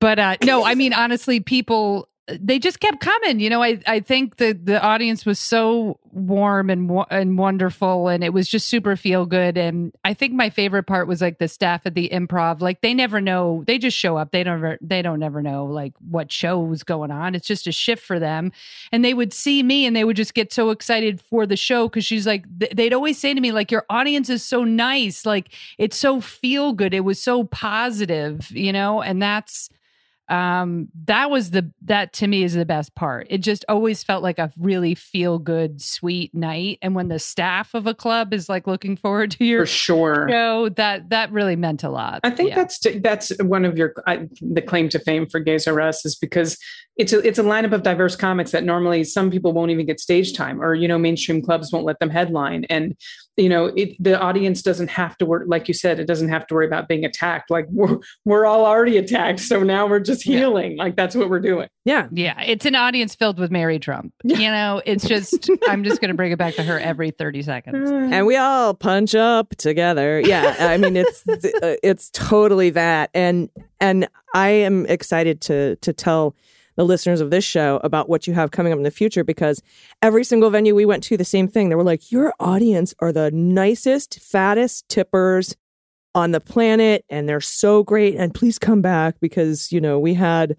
But 0.00 0.18
uh 0.18 0.36
no, 0.44 0.64
I 0.64 0.74
mean 0.74 0.92
honestly, 0.92 1.40
people 1.40 2.08
they 2.28 2.58
just 2.58 2.80
kept 2.80 3.00
coming. 3.00 3.38
You 3.38 3.50
know, 3.50 3.62
I 3.62 3.78
I 3.86 4.00
think 4.00 4.36
the 4.36 4.52
the 4.52 4.82
audience 4.82 5.24
was 5.24 5.38
so 5.38 6.00
warm 6.10 6.70
and 6.70 6.90
and 7.10 7.38
wonderful, 7.38 8.08
and 8.08 8.24
it 8.24 8.32
was 8.32 8.48
just 8.48 8.66
super 8.66 8.96
feel 8.96 9.26
good. 9.26 9.56
And 9.56 9.92
I 10.04 10.12
think 10.12 10.32
my 10.32 10.50
favorite 10.50 10.84
part 10.84 11.06
was 11.06 11.20
like 11.20 11.38
the 11.38 11.46
staff 11.46 11.82
at 11.86 11.94
the 11.94 12.08
improv. 12.08 12.60
Like 12.60 12.80
they 12.80 12.94
never 12.94 13.20
know; 13.20 13.62
they 13.66 13.78
just 13.78 13.96
show 13.96 14.16
up. 14.16 14.32
They 14.32 14.42
don't 14.42 14.58
ever, 14.58 14.78
they 14.80 15.02
don't 15.02 15.20
never 15.20 15.40
know 15.40 15.66
like 15.66 15.92
what 16.00 16.32
show's 16.32 16.82
going 16.82 17.12
on. 17.12 17.36
It's 17.36 17.46
just 17.46 17.68
a 17.68 17.72
shift 17.72 18.04
for 18.04 18.18
them, 18.18 18.50
and 18.90 19.04
they 19.04 19.14
would 19.14 19.32
see 19.32 19.62
me 19.62 19.86
and 19.86 19.94
they 19.94 20.04
would 20.04 20.16
just 20.16 20.34
get 20.34 20.52
so 20.52 20.70
excited 20.70 21.20
for 21.20 21.46
the 21.46 21.56
show 21.56 21.88
because 21.88 22.04
she's 22.04 22.26
like 22.26 22.44
they'd 22.58 22.94
always 22.94 23.18
say 23.18 23.34
to 23.34 23.40
me 23.40 23.52
like 23.52 23.70
your 23.70 23.86
audience 23.88 24.28
is 24.28 24.42
so 24.42 24.64
nice, 24.64 25.24
like 25.24 25.52
it's 25.78 25.96
so 25.96 26.20
feel 26.20 26.72
good. 26.72 26.92
It 26.92 27.00
was 27.00 27.22
so 27.22 27.44
positive, 27.44 28.50
you 28.50 28.72
know, 28.72 29.00
and 29.00 29.22
that's 29.22 29.70
um 30.28 30.88
that 31.04 31.30
was 31.30 31.52
the 31.52 31.70
that 31.82 32.12
to 32.12 32.26
me 32.26 32.42
is 32.42 32.54
the 32.54 32.64
best 32.64 32.94
part 32.96 33.26
it 33.30 33.38
just 33.38 33.64
always 33.68 34.02
felt 34.02 34.22
like 34.22 34.38
a 34.38 34.50
really 34.58 34.94
feel 34.94 35.38
good 35.38 35.80
sweet 35.80 36.34
night 36.34 36.78
and 36.82 36.94
when 36.96 37.08
the 37.08 37.18
staff 37.18 37.74
of 37.74 37.86
a 37.86 37.94
club 37.94 38.34
is 38.34 38.48
like 38.48 38.66
looking 38.66 38.96
forward 38.96 39.30
to 39.30 39.44
your 39.44 39.62
For 39.62 39.66
sure. 39.66 40.26
show 40.28 40.68
that 40.70 41.10
that 41.10 41.30
really 41.30 41.54
meant 41.56 41.84
a 41.84 41.90
lot 41.90 42.20
I 42.24 42.30
think 42.30 42.50
Yeah. 42.50 42.56
that's 42.56 42.80
that's 43.00 43.32
one 43.42 43.64
of 43.64 43.78
your 43.78 43.94
I, 44.06 44.28
the 44.40 44.62
claim 44.62 44.88
to 44.90 44.98
fame 44.98 45.26
for 45.26 45.38
Gays 45.38 45.68
R 45.68 45.80
Us 45.80 46.04
is 46.04 46.16
because 46.16 46.58
it's 46.96 47.12
a 47.12 47.18
it's 47.20 47.38
a 47.38 47.42
lineup 47.44 47.72
of 47.72 47.82
diverse 47.82 48.16
comics 48.16 48.50
that 48.50 48.64
normally 48.64 49.04
some 49.04 49.30
people 49.30 49.52
won't 49.52 49.70
even 49.70 49.84
get 49.86 50.00
stage 50.00 50.32
time, 50.34 50.62
or 50.62 50.74
you 50.74 50.88
know 50.88 50.98
mainstream 50.98 51.42
clubs 51.42 51.70
won't 51.70 51.84
let 51.84 51.98
them 52.00 52.08
headline, 52.08 52.64
and 52.70 52.96
you 53.37 53.49
know 53.49 53.66
it, 53.77 53.96
the 54.03 54.18
audience 54.18 54.62
doesn't 54.62 54.88
have 54.88 55.16
to 55.18 55.27
work 55.27 55.44
like 55.46 55.68
you 55.68 55.75
said, 55.75 56.01
it 56.01 56.07
doesn't 56.07 56.29
have 56.31 56.46
to 56.46 56.55
worry 56.55 56.66
about 56.66 56.88
being 56.88 57.05
attacked. 57.05 57.51
Like 57.51 57.66
we're 57.70 57.99
we're 58.25 58.46
all 58.46 58.64
already 58.64 58.96
attacked, 58.96 59.40
so 59.40 59.62
now 59.62 59.87
we're 59.87 60.01
just 60.01 60.27
Yeah. 60.27 60.38
healing. 60.38 60.77
Like 60.77 60.96
that's 60.96 61.14
what 61.14 61.29
we're 61.31 61.40
doing. 61.40 61.68
Yeah. 61.85 62.09
yeah 62.11 62.40
it's 62.42 62.66
an 62.66 62.75
audience 62.75 63.14
filled 63.14 63.38
with 63.38 63.53
mary 63.53 63.79
trump 63.79 64.12
Yeah. 64.25 64.38
you 64.38 64.51
know 64.51 64.83
it's 64.85 65.07
just 65.07 65.49
i'm 65.68 65.85
just 65.85 66.01
going 66.01 66.09
to 66.09 66.16
bring 66.16 66.33
it 66.33 66.37
back 66.37 66.57
to 66.57 66.64
her 66.64 66.81
every 66.81 67.12
30 67.12 67.42
seconds 67.42 67.88
and 67.88 68.27
we 68.27 68.37
all 68.37 68.75
punch 68.75 69.14
up 69.14 69.51
together 69.51 70.18
yeah 70.18 70.57
i 70.59 70.79
mean 70.79 70.96
it's 70.96 71.22
uh, 71.29 71.37
it's 71.85 72.11
totally 72.12 72.70
that 72.70 73.11
and 73.14 73.51
and 73.81 74.09
i 74.35 74.49
am 74.49 74.85
excited 74.87 75.40
to 75.42 75.77
to 75.77 75.92
tell 75.92 76.35
the 76.76 76.84
listeners 76.84 77.20
of 77.20 77.30
this 77.30 77.44
show 77.44 77.80
about 77.82 78.08
what 78.08 78.26
you 78.26 78.34
have 78.34 78.50
coming 78.50 78.72
up 78.72 78.76
in 78.76 78.82
the 78.82 78.90
future 78.90 79.24
because 79.24 79.62
every 80.02 80.24
single 80.24 80.50
venue 80.50 80.74
we 80.74 80.84
went 80.84 81.02
to 81.04 81.16
the 81.16 81.24
same 81.24 81.48
thing. 81.48 81.68
They 81.68 81.74
were 81.74 81.82
like 81.82 82.12
your 82.12 82.32
audience 82.38 82.94
are 83.00 83.12
the 83.12 83.30
nicest 83.30 84.20
fattest 84.20 84.88
tippers 84.88 85.56
on 86.14 86.30
the 86.30 86.40
planet 86.40 87.04
and 87.10 87.28
they're 87.28 87.40
so 87.40 87.82
great 87.82 88.14
and 88.14 88.34
please 88.34 88.58
come 88.58 88.80
back 88.80 89.20
because 89.20 89.70
you 89.70 89.80
know 89.80 89.98
we 89.98 90.14
had 90.14 90.56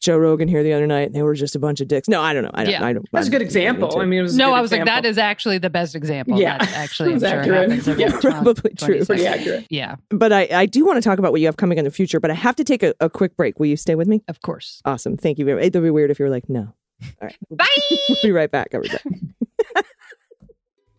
Joe 0.00 0.16
Rogan 0.16 0.48
here 0.48 0.62
the 0.62 0.72
other 0.72 0.86
night 0.86 1.06
and 1.08 1.14
they 1.14 1.22
were 1.22 1.34
just 1.34 1.56
a 1.56 1.58
bunch 1.58 1.80
of 1.80 1.88
dicks. 1.88 2.08
No, 2.08 2.20
I 2.22 2.32
don't 2.32 2.44
know. 2.44 2.50
I 2.54 2.64
don't 2.64 2.72
Yeah. 2.72 2.84
I 2.84 2.92
don't 2.92 3.08
That's 3.12 3.26
a 3.26 3.30
good 3.30 3.36
I 3.36 3.38
don't 3.40 3.46
example. 3.46 3.88
need 3.88 3.94
to. 3.94 4.00
I 4.00 4.04
mean, 4.06 4.18
it 4.20 4.22
was 4.22 4.34
a 4.34 4.38
no 4.38 4.50
good 4.50 4.54
i 4.54 4.60
was 4.60 4.72
like 4.72 4.84
that 4.84 5.04
is 5.04 5.18
actually 5.18 5.58
the 5.58 5.70
best 5.70 5.94
example 5.94 6.38
Yeah. 6.40 6.58
That 6.58 6.72
actually 6.72 7.12
It's 7.14 7.24
I'm 7.24 7.30
sure 7.30 7.40
accurate. 7.40 7.70
happens 7.84 7.98
Yeah. 8.00 8.20
Probably 8.20 8.74
true. 8.74 9.04
pretty 9.04 9.26
accurate. 9.26 9.66
yeah 9.70 9.96
but 10.10 10.32
I, 10.32 10.48
I 10.52 10.66
do 10.66 10.84
want 10.86 10.96
to 10.96 11.02
talk 11.02 11.18
about 11.18 11.32
what 11.32 11.40
you 11.40 11.46
have 11.46 11.56
coming 11.56 11.78
in 11.78 11.84
the 11.84 11.90
future, 11.90 12.20
but 12.20 12.30
I 12.30 12.34
have 12.34 12.56
to 12.56 12.64
take 12.64 12.82
a, 12.82 12.94
a 13.00 13.10
quick 13.10 13.36
break. 13.36 13.58
Will 13.58 13.66
you 13.66 13.76
stay 13.76 13.94
with 13.94 14.08
me? 14.08 14.22
of 14.28 14.40
course 14.42 14.80
Awesome. 14.84 15.16
Thank 15.16 15.38
you 15.38 15.44
very 15.44 15.56
much. 15.56 15.66
It'll 15.66 15.82
be 15.82 15.90
weird 15.90 16.10
if 16.10 16.18
you're 16.18 16.30
like, 16.30 16.48
no. 16.48 16.60
All 17.02 17.08
right. 17.22 17.36
bye 17.50 17.66
We'll 18.08 18.18
be 18.22 18.32
right 18.32 18.50
back, 18.50 18.68
everybody. 18.72 19.02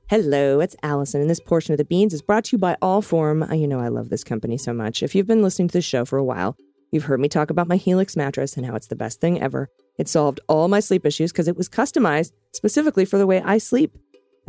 Hello, 0.10 0.60
it's 0.60 0.76
Allison, 0.82 1.22
and 1.22 1.30
this 1.30 1.40
portion 1.40 1.72
of 1.74 1.78
the 1.78 1.86
Beans 1.86 2.16
is 2.16 2.22
brought 2.24 2.46
to 2.46 2.56
you 2.56 2.58
by 2.58 2.76
Allform. 2.82 3.48
Uh, 3.50 3.54
You 3.54 3.68
know 3.68 3.80
I 3.80 3.90
love 3.90 4.10
this 4.10 4.24
company 4.24 4.58
so 4.58 4.74
much. 4.74 5.04
If 5.04 5.14
you've 5.14 5.28
been 5.28 5.44
listening 5.44 5.68
to 5.68 5.74
the 5.74 5.82
show 5.84 6.04
for 6.04 6.18
a 6.18 6.24
while, 6.24 6.58
you've 6.92 7.06
heard 7.06 7.20
me 7.20 7.28
talk 7.28 7.50
about 7.50 7.68
my 7.68 7.76
Helix 7.76 8.16
mattress 8.16 8.58
and 8.58 8.66
how 8.66 8.76
it's 8.76 8.88
the 8.88 8.96
best 8.96 9.22
thing 9.22 9.42
ever. 9.42 9.70
It 9.98 10.08
solved 10.08 10.40
all 10.48 10.68
my 10.68 10.80
sleep 10.80 11.06
issues 11.06 11.32
because 11.32 11.48
it 11.48 11.58
was 11.58 11.70
customized 11.70 12.32
specifically 12.54 13.06
for 13.06 13.18
the 13.18 13.28
way 13.28 13.42
I 13.42 13.58
sleep. 13.58 13.98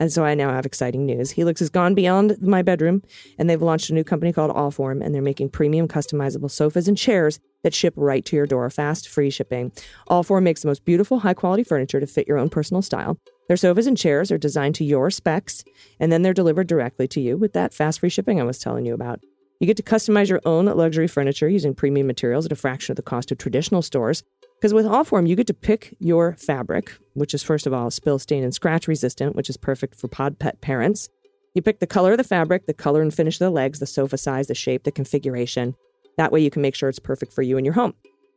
And 0.01 0.11
so 0.11 0.25
I 0.25 0.35
now 0.35 0.51
have 0.51 0.65
exciting 0.65 1.05
news. 1.05 1.31
Helix 1.31 1.61
has 1.61 1.69
gone 1.69 1.95
beyond 1.95 2.41
my 2.41 2.63
bedroom 2.63 3.03
and 3.39 3.51
they've 3.51 3.61
launched 3.61 3.91
a 3.91 3.95
new 3.95 4.03
company 4.03 4.33
called 4.33 4.51
Allform 4.51 5.05
and 5.05 5.15
they're 5.15 5.21
making 5.21 5.51
premium 5.51 5.87
customizable 5.87 6.51
sofas 6.51 6.89
and 6.89 6.97
chairs 6.97 7.39
that 7.63 7.75
ship 7.75 7.93
right 7.97 8.25
to 8.25 8.35
your 8.35 8.47
door, 8.47 8.71
fast, 8.71 9.09
free 9.09 9.29
shipping. 9.29 9.71
Allform 10.09 10.43
makes 10.43 10.63
the 10.63 10.69
most 10.69 10.87
beautiful, 10.87 11.19
high 11.19 11.35
quality 11.35 11.63
furniture 11.63 12.01
to 12.01 12.07
fit 12.07 12.27
your 12.27 12.39
own 12.39 12.49
personal 12.49 12.81
style. 12.81 13.19
Their 13.49 13.59
sofas 13.59 13.87
and 13.87 13.99
chairs 13.99 14.33
are 14.33 14.39
designed 14.39 14.75
to 14.77 14.85
your 14.85 15.11
specs 15.11 15.65
and 15.99 16.11
then 16.11 16.23
they're 16.23 16.33
delivered 16.33 16.67
directly 16.67 17.07
to 17.09 17.21
you 17.21 17.37
with 17.37 17.53
that 17.53 17.75
fast, 17.75 18.01
free 18.01 18.09
shipping 18.09 18.41
I 18.41 18.45
was 18.45 18.59
telling 18.59 18.87
you 18.87 18.95
about. 18.95 19.21
You 19.61 19.67
get 19.67 19.77
to 19.77 19.83
customize 19.83 20.31
your 20.31 20.41
own 20.47 20.65
luxury 20.65 21.07
furniture 21.07 21.47
using 21.47 21.75
premium 21.75 22.07
materials 22.07 22.47
at 22.47 22.53
a 22.53 22.57
fraction 22.57 22.93
of 22.93 22.97
the 22.97 23.03
cost 23.03 23.31
of 23.31 23.37
traditional 23.37 23.83
stores. 23.83 24.23
Because 24.57 24.73
with 24.73 24.87
Allform, 24.87 25.29
you 25.29 25.37
get 25.37 25.47
to 25.49 25.55
pick 25.55 25.95
your 26.01 26.35
fabric, 26.37 26.91
which 27.13 27.35
is 27.35 27.43
first 27.43 27.67
of 27.67 27.75
all 27.75 27.91
spill, 27.91 28.19
stain, 28.19 28.43
and 28.43 28.55
scratch 28.55 28.89
resistant, 28.89 29.37
which 29.37 29.51
is 29.51 29.59
perfect 29.59 29.97
for 29.97 30.09
pod 30.09 30.39
pet 30.39 30.63
parents. 30.63 31.11
You 31.55 31.61
pick 31.61 31.79
the 31.79 31.87
color 31.87 32.13
of 32.13 32.19
the 32.19 32.25
fabric, 32.25 32.65
the 32.67 32.73
color 32.73 33.03
and 33.03 33.13
finish 33.13 33.35
of 33.35 33.41
the 33.41 33.51
legs, 33.51 33.81
the 33.81 33.87
sofa 33.87 34.17
size, 34.17 34.47
the 34.47 34.55
shape, 34.55 34.85
the 34.85 34.93
configuration. 34.93 35.75
That 36.17 36.33
way 36.33 36.41
you 36.41 36.51
can 36.51 36.63
make 36.63 36.75
sure 36.75 36.89
it's 36.89 36.99
perfect 36.99 37.35
for 37.35 37.43
you 37.43 37.59
and 37.59 37.67
your 37.67 37.75
home. 37.75 37.93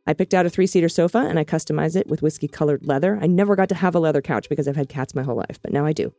I 0.06 0.12
picked 0.12 0.34
out 0.34 0.44
a 0.44 0.50
three 0.50 0.66
seater 0.66 0.90
sofa 0.90 1.18
and 1.18 1.38
I 1.38 1.44
customized 1.44 1.96
it 1.96 2.06
with 2.06 2.20
whiskey 2.20 2.48
colored 2.48 2.84
leather. 2.84 3.18
I 3.22 3.28
never 3.28 3.56
got 3.56 3.70
to 3.70 3.74
have 3.74 3.94
a 3.94 4.00
leather 4.00 4.20
couch 4.20 4.50
because 4.50 4.68
I've 4.68 4.76
had 4.76 4.90
cats 4.90 5.14
my 5.14 5.22
whole 5.22 5.36
life, 5.36 5.58
but 5.62 5.72
now 5.72 5.86
I 5.86 5.94
do. 5.94 6.12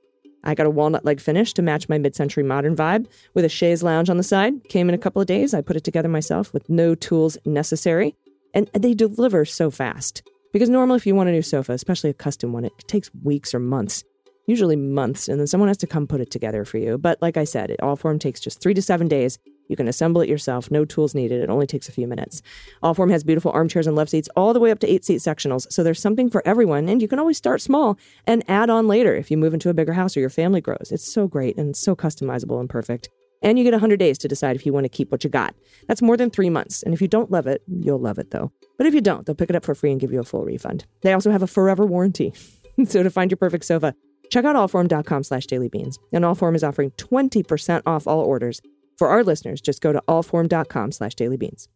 I 0.45 0.55
got 0.55 0.65
a 0.65 0.69
walnut 0.69 1.05
leg 1.05 1.19
finish 1.19 1.53
to 1.53 1.61
match 1.61 1.89
my 1.89 1.97
mid 1.97 2.15
century 2.15 2.43
modern 2.43 2.75
vibe 2.75 3.07
with 3.33 3.45
a 3.45 3.49
chaise 3.49 3.83
lounge 3.83 4.09
on 4.09 4.17
the 4.17 4.23
side. 4.23 4.63
Came 4.69 4.89
in 4.89 4.95
a 4.95 4.99
couple 4.99 5.21
of 5.21 5.27
days. 5.27 5.53
I 5.53 5.61
put 5.61 5.75
it 5.75 5.83
together 5.83 6.09
myself 6.09 6.53
with 6.53 6.69
no 6.69 6.95
tools 6.95 7.37
necessary. 7.45 8.15
And 8.53 8.69
they 8.73 8.93
deliver 8.93 9.43
so 9.43 9.69
fast. 9.69 10.23
Because 10.53 10.69
normally, 10.69 10.95
if 10.97 11.05
you 11.05 11.15
want 11.15 11.27
a 11.27 11.33
new 11.33 11.41
sofa, 11.41 11.73
especially 11.73 12.09
a 12.09 12.13
custom 12.13 12.53
one, 12.53 12.63
it 12.63 12.71
takes 12.87 13.11
weeks 13.23 13.53
or 13.53 13.59
months, 13.59 14.05
usually 14.47 14.77
months, 14.77 15.27
and 15.27 15.37
then 15.37 15.47
someone 15.47 15.67
has 15.67 15.75
to 15.77 15.87
come 15.87 16.07
put 16.07 16.21
it 16.21 16.31
together 16.31 16.63
for 16.63 16.77
you. 16.77 16.97
But 16.97 17.21
like 17.21 17.35
I 17.35 17.43
said, 17.43 17.69
it 17.69 17.81
Allform 17.81 18.21
takes 18.21 18.39
just 18.39 18.61
three 18.61 18.73
to 18.73 18.81
seven 18.81 19.09
days. 19.09 19.37
You 19.67 19.75
can 19.75 19.87
assemble 19.87 20.21
it 20.21 20.29
yourself, 20.29 20.69
no 20.71 20.85
tools 20.85 21.15
needed. 21.15 21.41
It 21.41 21.49
only 21.49 21.67
takes 21.67 21.89
a 21.89 21.91
few 21.91 22.07
minutes. 22.07 22.41
Allform 22.83 23.11
has 23.11 23.23
beautiful 23.23 23.51
armchairs 23.51 23.87
and 23.87 23.95
love 23.95 24.09
seats, 24.09 24.29
all 24.35 24.53
the 24.53 24.59
way 24.59 24.71
up 24.71 24.79
to 24.79 24.91
eight 24.91 25.05
seat 25.05 25.17
sectionals. 25.17 25.71
So 25.71 25.83
there's 25.83 26.01
something 26.01 26.29
for 26.29 26.41
everyone, 26.47 26.87
and 26.89 27.01
you 27.01 27.07
can 27.07 27.19
always 27.19 27.37
start 27.37 27.61
small 27.61 27.97
and 28.27 28.43
add 28.47 28.69
on 28.69 28.87
later 28.87 29.15
if 29.15 29.31
you 29.31 29.37
move 29.37 29.53
into 29.53 29.69
a 29.69 29.73
bigger 29.73 29.93
house 29.93 30.15
or 30.15 30.19
your 30.19 30.29
family 30.29 30.61
grows. 30.61 30.89
It's 30.91 31.11
so 31.11 31.27
great 31.27 31.57
and 31.57 31.75
so 31.75 31.95
customizable 31.95 32.59
and 32.59 32.69
perfect. 32.69 33.09
And 33.41 33.57
you 33.57 33.63
get 33.63 33.73
100 33.73 33.97
days 33.97 34.17
to 34.19 34.27
decide 34.27 34.55
if 34.55 34.65
you 34.65 34.73
want 34.73 34.85
to 34.85 34.89
keep 34.89 35.11
what 35.11 35.23
you 35.23 35.29
got. 35.29 35.55
That's 35.87 36.01
more 36.01 36.17
than 36.17 36.31
three 36.31 36.49
months. 36.49 36.81
And 36.83 36.93
if 36.93 37.01
you 37.01 37.07
don't 37.07 37.29
love 37.29 37.47
it, 37.47 37.61
you'll 37.67 37.99
love 37.99 38.17
it 38.17 38.31
though. 38.31 38.51
But 38.77 38.87
if 38.87 38.93
you 38.93 39.01
don't, 39.01 39.25
they'll 39.25 39.35
pick 39.35 39.49
it 39.49 39.55
up 39.55 39.65
for 39.65 39.75
free 39.75 39.91
and 39.91 39.99
give 39.99 40.11
you 40.11 40.19
a 40.19 40.23
full 40.23 40.43
refund. 40.43 40.85
They 41.01 41.13
also 41.13 41.31
have 41.31 41.43
a 41.43 41.47
forever 41.47 41.85
warranty. 41.85 42.33
so 42.85 43.03
to 43.03 43.09
find 43.09 43.29
your 43.29 43.37
perfect 43.37 43.65
sofa, 43.65 43.93
check 44.29 44.45
out 44.45 44.55
allform.com 44.55 45.23
slash 45.23 45.45
dailybeans. 45.45 45.97
And 46.11 46.23
Allform 46.23 46.55
is 46.55 46.63
offering 46.63 46.91
20% 46.91 47.83
off 47.85 48.07
all 48.07 48.21
orders. 48.21 48.61
For 48.97 49.09
our 49.09 49.23
listeners, 49.23 49.61
just 49.61 49.81
go 49.81 49.91
to 49.91 50.01
allform.com 50.07 50.91
slash 50.93 51.15
dailybeans. 51.15 51.67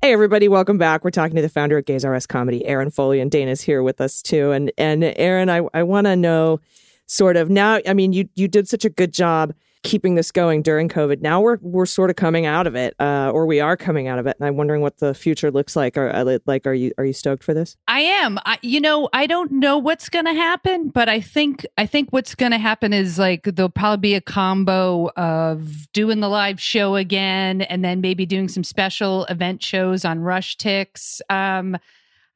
Hey 0.00 0.12
everybody, 0.12 0.46
welcome 0.46 0.78
back. 0.78 1.02
We're 1.02 1.10
talking 1.10 1.34
to 1.34 1.42
the 1.42 1.48
founder 1.48 1.76
of 1.76 1.84
Gays 1.84 2.04
R 2.04 2.14
Us 2.14 2.24
Comedy, 2.24 2.64
Erin 2.64 2.90
Foley, 2.90 3.18
and 3.18 3.32
Dana's 3.32 3.62
here 3.62 3.82
with 3.82 4.00
us 4.00 4.22
too. 4.22 4.52
And 4.52 4.70
and 4.78 5.02
Erin, 5.02 5.50
I, 5.50 5.62
I 5.74 5.82
want 5.82 6.06
to 6.06 6.14
know 6.14 6.60
sort 7.06 7.36
of 7.36 7.50
now, 7.50 7.80
I 7.84 7.94
mean, 7.94 8.12
you 8.12 8.28
you 8.36 8.46
did 8.46 8.68
such 8.68 8.84
a 8.84 8.90
good 8.90 9.12
job 9.12 9.54
keeping 9.88 10.16
this 10.16 10.30
going 10.30 10.60
during 10.60 10.86
COVID. 10.86 11.22
Now 11.22 11.40
we're 11.40 11.56
we're 11.62 11.86
sort 11.86 12.10
of 12.10 12.16
coming 12.16 12.44
out 12.44 12.66
of 12.66 12.76
it, 12.76 12.94
uh, 13.00 13.30
or 13.32 13.46
we 13.46 13.58
are 13.58 13.74
coming 13.74 14.06
out 14.06 14.18
of 14.18 14.26
it, 14.26 14.36
and 14.38 14.46
I'm 14.46 14.56
wondering 14.58 14.82
what 14.82 14.98
the 14.98 15.14
future 15.14 15.50
looks 15.50 15.74
like. 15.74 15.96
Are 15.96 16.40
like, 16.44 16.66
are 16.66 16.74
you 16.74 16.92
are 16.98 17.06
you 17.06 17.14
stoked 17.14 17.42
for 17.42 17.54
this? 17.54 17.76
I 17.88 18.00
am. 18.00 18.38
I, 18.44 18.58
you 18.60 18.82
know, 18.82 19.08
I 19.14 19.26
don't 19.26 19.50
know 19.50 19.78
what's 19.78 20.10
going 20.10 20.26
to 20.26 20.34
happen, 20.34 20.90
but 20.90 21.08
I 21.08 21.22
think 21.22 21.66
I 21.78 21.86
think 21.86 22.10
what's 22.10 22.34
going 22.34 22.52
to 22.52 22.58
happen 22.58 22.92
is 22.92 23.18
like 23.18 23.44
there'll 23.44 23.70
probably 23.70 24.10
be 24.10 24.14
a 24.14 24.20
combo 24.20 25.08
of 25.16 25.90
doing 25.92 26.20
the 26.20 26.28
live 26.28 26.60
show 26.60 26.94
again, 26.94 27.62
and 27.62 27.82
then 27.82 28.02
maybe 28.02 28.26
doing 28.26 28.48
some 28.48 28.64
special 28.64 29.24
event 29.24 29.62
shows 29.62 30.04
on 30.04 30.18
RushTix. 30.18 31.22
Um, 31.30 31.78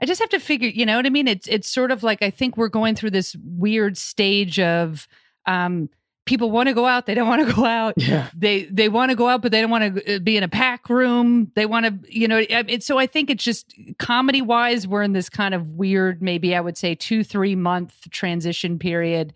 I 0.00 0.06
just 0.06 0.22
have 0.22 0.30
to 0.30 0.40
figure. 0.40 0.70
You 0.70 0.86
know 0.86 0.96
what 0.96 1.04
I 1.04 1.10
mean? 1.10 1.28
It's 1.28 1.46
it's 1.48 1.68
sort 1.70 1.90
of 1.90 2.02
like 2.02 2.22
I 2.22 2.30
think 2.30 2.56
we're 2.56 2.68
going 2.68 2.94
through 2.94 3.10
this 3.10 3.36
weird 3.44 3.98
stage 3.98 4.58
of. 4.58 5.06
Um, 5.44 5.90
People 6.24 6.50
want 6.50 6.68
to 6.68 6.72
go 6.72 6.86
out; 6.86 7.06
they 7.06 7.14
don't 7.14 7.28
want 7.28 7.46
to 7.46 7.54
go 7.56 7.64
out. 7.64 7.94
Yeah. 7.96 8.28
they 8.36 8.64
they 8.64 8.88
want 8.88 9.10
to 9.10 9.16
go 9.16 9.28
out 9.28 9.42
but 9.42 9.52
they 9.52 9.60
don't 9.60 9.70
want 9.70 9.96
to 10.06 10.20
be 10.20 10.36
in 10.36 10.42
a 10.42 10.48
pack 10.48 10.88
room. 10.88 11.50
They 11.54 11.66
want 11.66 11.86
to 11.86 12.12
you 12.12 12.28
know 12.28 12.42
it, 12.48 12.82
so 12.82 12.98
i 12.98 13.06
think 13.06 13.30
it's 13.30 13.42
just 13.42 13.74
comedy 13.98 14.42
wise 14.42 14.86
we're 14.86 15.02
in 15.02 15.12
this 15.12 15.28
kind 15.28 15.54
of 15.54 15.68
weird 15.70 16.22
maybe 16.22 16.54
i 16.54 16.60
would 16.60 16.76
say 16.76 16.94
two 16.94 17.24
three 17.24 17.54
month 17.54 18.08
transition 18.10 18.78
period 18.78 19.32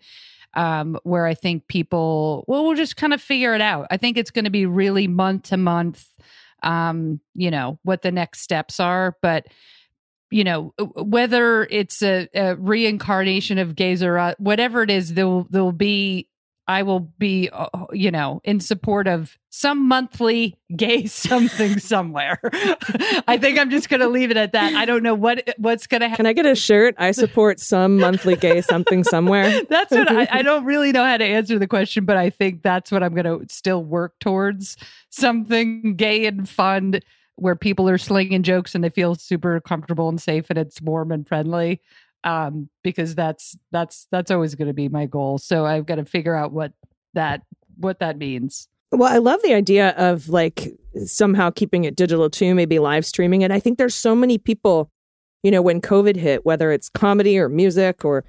um 0.53 0.97
where 1.03 1.25
i 1.25 1.33
think 1.33 1.67
people 1.67 2.45
well 2.47 2.65
we'll 2.65 2.75
just 2.75 2.95
kind 2.95 3.13
of 3.13 3.21
figure 3.21 3.53
it 3.55 3.61
out. 3.61 3.87
I 3.91 3.97
think 3.97 4.17
it's 4.17 4.31
going 4.31 4.45
to 4.45 4.51
be 4.51 4.65
really 4.65 5.07
month 5.07 5.43
to 5.49 5.57
month 5.57 6.05
um 6.63 7.19
you 7.35 7.51
know 7.51 7.79
what 7.83 8.01
the 8.01 8.11
next 8.11 8.41
steps 8.41 8.79
are 8.79 9.15
but 9.21 9.47
you 10.31 10.43
know 10.43 10.73
whether 10.95 11.63
it's 11.63 12.01
a, 12.01 12.27
a 12.33 12.55
reincarnation 12.55 13.57
of 13.57 13.75
gazer 13.75 14.17
uh, 14.17 14.33
whatever 14.39 14.81
it 14.83 14.89
is 14.89 15.13
there'll 15.13 15.47
there'll 15.49 15.71
be 15.71 16.27
I 16.67 16.83
will 16.83 16.99
be, 16.99 17.49
uh, 17.51 17.67
you 17.93 18.11
know, 18.11 18.41
in 18.43 18.59
support 18.59 19.07
of 19.07 19.37
some 19.49 19.87
monthly 19.87 20.57
gay 20.75 21.05
something 21.07 21.79
somewhere. 21.79 22.39
I 23.27 23.37
think 23.39 23.57
I'm 23.57 23.69
just 23.69 23.89
going 23.89 24.01
to 24.01 24.07
leave 24.07 24.31
it 24.31 24.37
at 24.37 24.51
that. 24.51 24.73
I 24.73 24.85
don't 24.85 25.03
know 25.03 25.15
what 25.15 25.49
what's 25.57 25.87
going 25.87 26.01
to 26.01 26.09
happen. 26.09 26.23
Can 26.23 26.25
I 26.27 26.33
get 26.33 26.45
a 26.45 26.55
shirt? 26.55 26.95
I 26.97 27.11
support 27.11 27.59
some 27.59 27.97
monthly 27.97 28.35
gay 28.35 28.61
something 28.61 29.03
somewhere. 29.03 29.63
That's 29.69 29.91
what 29.91 30.11
I, 30.11 30.27
I 30.29 30.41
don't 30.41 30.65
really 30.65 30.91
know 30.91 31.05
how 31.05 31.17
to 31.17 31.25
answer 31.25 31.57
the 31.57 31.67
question, 31.67 32.05
but 32.05 32.17
I 32.17 32.29
think 32.29 32.63
that's 32.63 32.91
what 32.91 33.03
I'm 33.03 33.13
going 33.13 33.25
to 33.25 33.53
still 33.53 33.83
work 33.83 34.13
towards 34.19 34.77
something 35.09 35.95
gay 35.95 36.25
and 36.25 36.47
fun 36.47 36.99
where 37.35 37.55
people 37.55 37.87
are 37.87 37.97
slinging 37.97 38.43
jokes 38.43 38.75
and 38.75 38.83
they 38.83 38.89
feel 38.89 39.15
super 39.15 39.59
comfortable 39.61 40.09
and 40.09 40.19
safe 40.21 40.49
and 40.49 40.57
it's 40.57 40.81
warm 40.81 41.11
and 41.11 41.27
friendly 41.27 41.81
um 42.23 42.69
because 42.83 43.15
that's 43.15 43.57
that's 43.71 44.07
that's 44.11 44.31
always 44.31 44.55
going 44.55 44.67
to 44.67 44.73
be 44.73 44.89
my 44.89 45.05
goal 45.05 45.37
so 45.37 45.65
i've 45.65 45.85
got 45.85 45.95
to 45.95 46.05
figure 46.05 46.35
out 46.35 46.51
what 46.51 46.71
that 47.13 47.41
what 47.77 47.99
that 47.99 48.17
means 48.17 48.67
Well, 48.91 49.11
I 49.11 49.17
love 49.17 49.41
the 49.43 49.53
idea 49.53 49.89
of 49.97 50.29
like 50.29 50.71
somehow 51.05 51.51
keeping 51.51 51.83
it 51.83 51.95
digital 51.95 52.29
too, 52.29 52.55
maybe 52.55 52.79
live 52.79 53.05
streaming 53.05 53.41
it. 53.41 53.51
I 53.51 53.59
think 53.59 53.77
there's 53.77 53.93
so 53.93 54.15
many 54.15 54.37
people, 54.37 54.89
you 55.43 55.51
know, 55.51 55.61
when 55.61 55.81
COVID 55.81 56.15
hit, 56.15 56.45
whether 56.45 56.71
it's 56.71 56.87
comedy 56.89 57.37
or 57.37 57.49
music 57.49 58.05
or, 58.05 58.23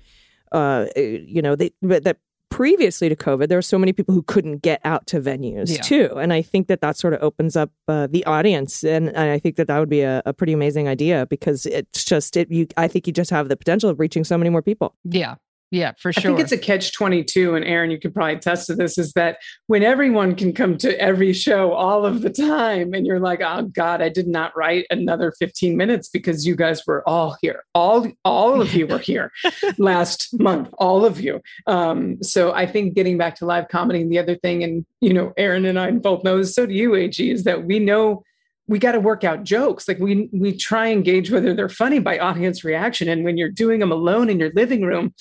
uh, 0.51 0.86
you 0.97 1.41
know, 1.41 1.55
they, 1.55 1.70
that 1.82 2.16
previously 2.59 3.09
to 3.09 3.15
COVID, 3.15 3.47
there 3.49 3.59
were 3.59 3.63
so 3.63 3.79
many 3.79 3.93
people 3.93 4.13
who 4.13 4.23
couldn't 4.23 4.59
get 4.63 4.81
out 4.85 5.07
to 5.07 5.21
venues 5.21 5.71
Yeah. 5.77 5.83
too. 5.83 6.19
And 6.19 6.33
I 6.33 6.43
think 6.43 6.67
that 6.67 6.81
that 6.81 6.97
sort 6.97 7.15
of 7.15 7.23
opens 7.23 7.55
up 7.55 7.71
uh, 7.87 8.09
the 8.11 8.25
audience. 8.25 8.83
And, 8.83 9.09
and 9.11 9.31
I 9.31 9.39
think 9.39 9.55
that 9.57 9.69
that 9.69 9.79
would 9.79 9.89
be 9.89 10.01
a, 10.01 10.23
a 10.27 10.33
pretty 10.33 10.53
amazing 10.53 10.89
idea 10.89 11.25
because 11.31 11.67
it's 11.67 12.05
just, 12.05 12.37
it, 12.37 12.51
you, 12.51 12.67
I 12.77 12.89
think 12.89 13.07
you 13.07 13.13
just 13.13 13.31
have 13.31 13.49
the 13.49 13.57
potential 13.57 13.89
of 13.89 14.01
reaching 14.01 14.25
so 14.25 14.37
many 14.37 14.51
more 14.51 14.63
people. 14.63 14.97
yeah 15.05 15.37
yeah 15.71 15.93
for 15.99 16.12
sure. 16.12 16.21
I 16.21 16.25
think 16.25 16.41
it's 16.41 16.53
a 16.53 16.59
catch 16.59 16.93
22. 16.93 17.55
And 17.55 17.64
Erin, 17.64 17.91
you 17.91 17.99
could 17.99 18.14
probably 18.14 18.35
attest 18.35 18.66
to 18.66 18.75
this 18.75 18.99
is 18.99 19.12
that 19.12 19.39
when 19.66 19.83
everyone 19.83 20.35
can 20.35 20.53
come 20.53 20.77
to 20.79 20.99
every 21.01 21.33
show 21.33 21.73
all 21.73 22.07
of 22.07 22.23
the 22.23 22.31
time, 22.31 22.95
and 22.95 23.07
you're 23.07 23.21
like, 23.21 23.41
oh 23.43 23.62
God, 23.62 24.03
I 24.03 24.09
did 24.09 24.27
not 24.27 24.57
write 24.57 24.87
another 24.91 25.33
15 25.39 25.77
minutes 25.77 26.09
because 26.09 26.47
you 26.47 26.57
guys 26.57 26.87
were 26.87 27.07
all 27.09 27.37
here. 27.41 27.64
All, 27.75 28.11
all 28.25 28.61
of 28.61 28.75
you 28.75 28.87
were 28.87 28.99
here 28.99 29.33
last 29.79 30.39
month, 30.39 30.69
all 30.79 31.05
of 31.05 31.21
you. 31.21 31.41
Um, 31.66 32.23
so 32.23 32.53
I 32.53 32.66
think 32.66 32.95
getting 32.95 33.19
back 33.19 33.37
to 33.37 33.47
live 33.47 33.69
comedy 33.69 34.03
and 34.03 34.12
the 34.12 34.19
other 34.19 34.37
thing, 34.37 34.64
and 34.64 34.87
you 35.01 35.12
know, 35.12 35.33
Erin 35.37 35.64
and 35.66 35.79
I 35.79 35.91
both 35.91 36.25
know, 36.25 36.43
so 36.43 36.66
do 36.66 36.75
you, 36.75 36.95
AG, 36.95 37.31
is 37.31 37.45
that 37.45 37.64
we 37.64 37.79
know 37.79 38.23
we 38.69 38.79
got 38.79 38.93
to 38.93 39.01
work 39.01 39.25
out 39.25 39.45
jokes. 39.45 39.89
Like 39.89 39.99
we 39.99 40.29
we 40.33 40.55
try 40.55 40.89
and 40.89 41.05
gauge 41.05 41.31
whether 41.31 41.55
they're 41.55 41.71
funny 41.71 41.99
by 41.99 42.19
audience 42.19 42.62
reaction. 42.62 43.09
And 43.09 43.25
when 43.25 43.39
you're 43.39 43.51
doing 43.51 43.81
them 43.81 43.91
alone 43.91 44.29
in 44.29 44.39
your 44.39 44.53
living 44.55 44.83
room, 44.83 45.14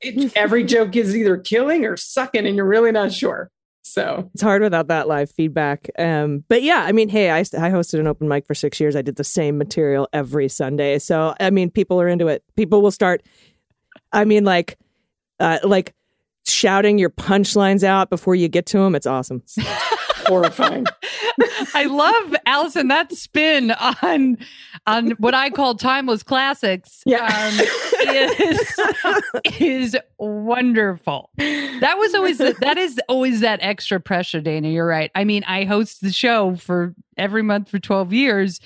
it, 0.00 0.32
every 0.36 0.64
joke 0.64 0.96
is 0.96 1.16
either 1.16 1.36
killing 1.36 1.84
or 1.84 1.96
sucking, 1.96 2.46
and 2.46 2.56
you're 2.56 2.66
really 2.66 2.92
not 2.92 3.12
sure. 3.12 3.50
So 3.82 4.30
It's 4.34 4.42
hard 4.42 4.62
without 4.62 4.88
that 4.88 5.08
live 5.08 5.30
feedback. 5.30 5.90
Um, 5.98 6.44
but 6.48 6.62
yeah, 6.62 6.84
I 6.84 6.92
mean, 6.92 7.08
hey, 7.08 7.30
I, 7.30 7.40
I 7.40 7.70
hosted 7.70 7.98
an 7.98 8.06
open 8.06 8.28
mic 8.28 8.46
for 8.46 8.54
six 8.54 8.78
years. 8.78 8.94
I 8.94 9.02
did 9.02 9.16
the 9.16 9.24
same 9.24 9.58
material 9.58 10.08
every 10.12 10.48
Sunday. 10.48 10.98
So, 10.98 11.34
I 11.40 11.50
mean, 11.50 11.70
people 11.70 12.00
are 12.00 12.06
into 12.06 12.28
it. 12.28 12.44
People 12.56 12.82
will 12.82 12.92
start, 12.92 13.22
I 14.12 14.24
mean, 14.24 14.44
like, 14.44 14.78
uh, 15.40 15.58
like 15.64 15.94
shouting 16.46 16.98
your 16.98 17.10
punchlines 17.10 17.82
out 17.82 18.10
before 18.10 18.34
you 18.34 18.48
get 18.48 18.66
to 18.66 18.78
them. 18.78 18.94
It's 18.94 19.06
awesome. 19.06 19.42
horrifying. 20.26 20.86
I 21.74 21.84
love 21.84 22.36
Allison 22.46 22.88
that 22.88 23.12
spin 23.12 23.72
on 23.72 24.38
on 24.86 25.10
what 25.12 25.34
I 25.34 25.50
call 25.50 25.74
timeless 25.74 26.22
classics. 26.22 27.02
Yeah. 27.06 27.26
um, 27.26 27.66
is 28.14 28.80
is 29.60 29.96
wonderful. 30.18 31.30
That 31.36 31.96
was 31.98 32.14
always 32.14 32.38
the, 32.38 32.54
that 32.60 32.78
is 32.78 33.00
always 33.08 33.40
that 33.40 33.60
extra 33.62 34.00
pressure, 34.00 34.40
Dana. 34.40 34.68
You're 34.68 34.86
right. 34.86 35.10
I 35.14 35.24
mean, 35.24 35.44
I 35.44 35.64
host 35.64 36.00
the 36.00 36.12
show 36.12 36.56
for 36.56 36.94
every 37.16 37.42
month 37.42 37.68
for 37.68 37.78
12 37.78 38.12
years, 38.12 38.60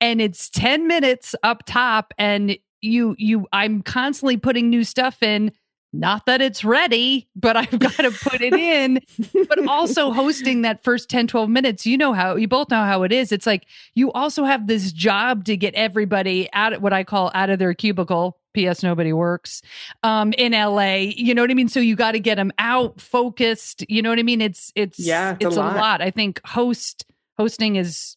and 0.00 0.20
it's 0.20 0.50
10 0.50 0.86
minutes 0.86 1.34
up 1.42 1.64
top, 1.66 2.14
and 2.18 2.56
you 2.80 3.14
you 3.18 3.46
I'm 3.52 3.82
constantly 3.82 4.36
putting 4.36 4.70
new 4.70 4.84
stuff 4.84 5.22
in 5.22 5.52
not 5.92 6.26
that 6.26 6.40
it's 6.40 6.64
ready, 6.64 7.28
but 7.34 7.56
I've 7.56 7.78
got 7.78 7.96
to 7.96 8.10
put 8.10 8.40
it 8.40 8.54
in. 8.54 9.00
but 9.48 9.64
also 9.68 10.12
hosting 10.12 10.62
that 10.62 10.84
first 10.84 11.08
10, 11.08 11.26
12 11.26 11.48
minutes, 11.50 11.84
you 11.86 11.96
know 11.98 12.12
how 12.12 12.36
you 12.36 12.46
both 12.48 12.70
know 12.70 12.84
how 12.84 13.02
it 13.02 13.12
is. 13.12 13.32
It's 13.32 13.46
like 13.46 13.66
you 13.94 14.12
also 14.12 14.44
have 14.44 14.66
this 14.66 14.92
job 14.92 15.44
to 15.46 15.56
get 15.56 15.74
everybody 15.74 16.48
out 16.52 16.72
of 16.72 16.82
what 16.82 16.92
I 16.92 17.02
call 17.04 17.30
out 17.34 17.50
of 17.50 17.58
their 17.58 17.74
cubicle. 17.74 18.36
P.S. 18.52 18.82
Nobody 18.82 19.12
works 19.12 19.62
um, 20.02 20.32
in 20.36 20.54
L.A. 20.54 21.14
You 21.16 21.34
know 21.34 21.42
what 21.42 21.52
I 21.52 21.54
mean. 21.54 21.68
So 21.68 21.78
you 21.78 21.94
got 21.94 22.12
to 22.12 22.20
get 22.20 22.34
them 22.34 22.50
out, 22.58 23.00
focused. 23.00 23.84
You 23.88 24.02
know 24.02 24.10
what 24.10 24.18
I 24.18 24.24
mean. 24.24 24.40
It's 24.40 24.72
it's 24.74 24.98
Yeah, 24.98 25.34
it's 25.34 25.44
a 25.44 25.46
it's 25.48 25.56
a 25.56 25.60
lot. 25.60 25.76
lot. 25.76 26.02
I 26.02 26.10
think 26.10 26.40
host 26.44 27.04
hosting 27.38 27.76
is 27.76 28.16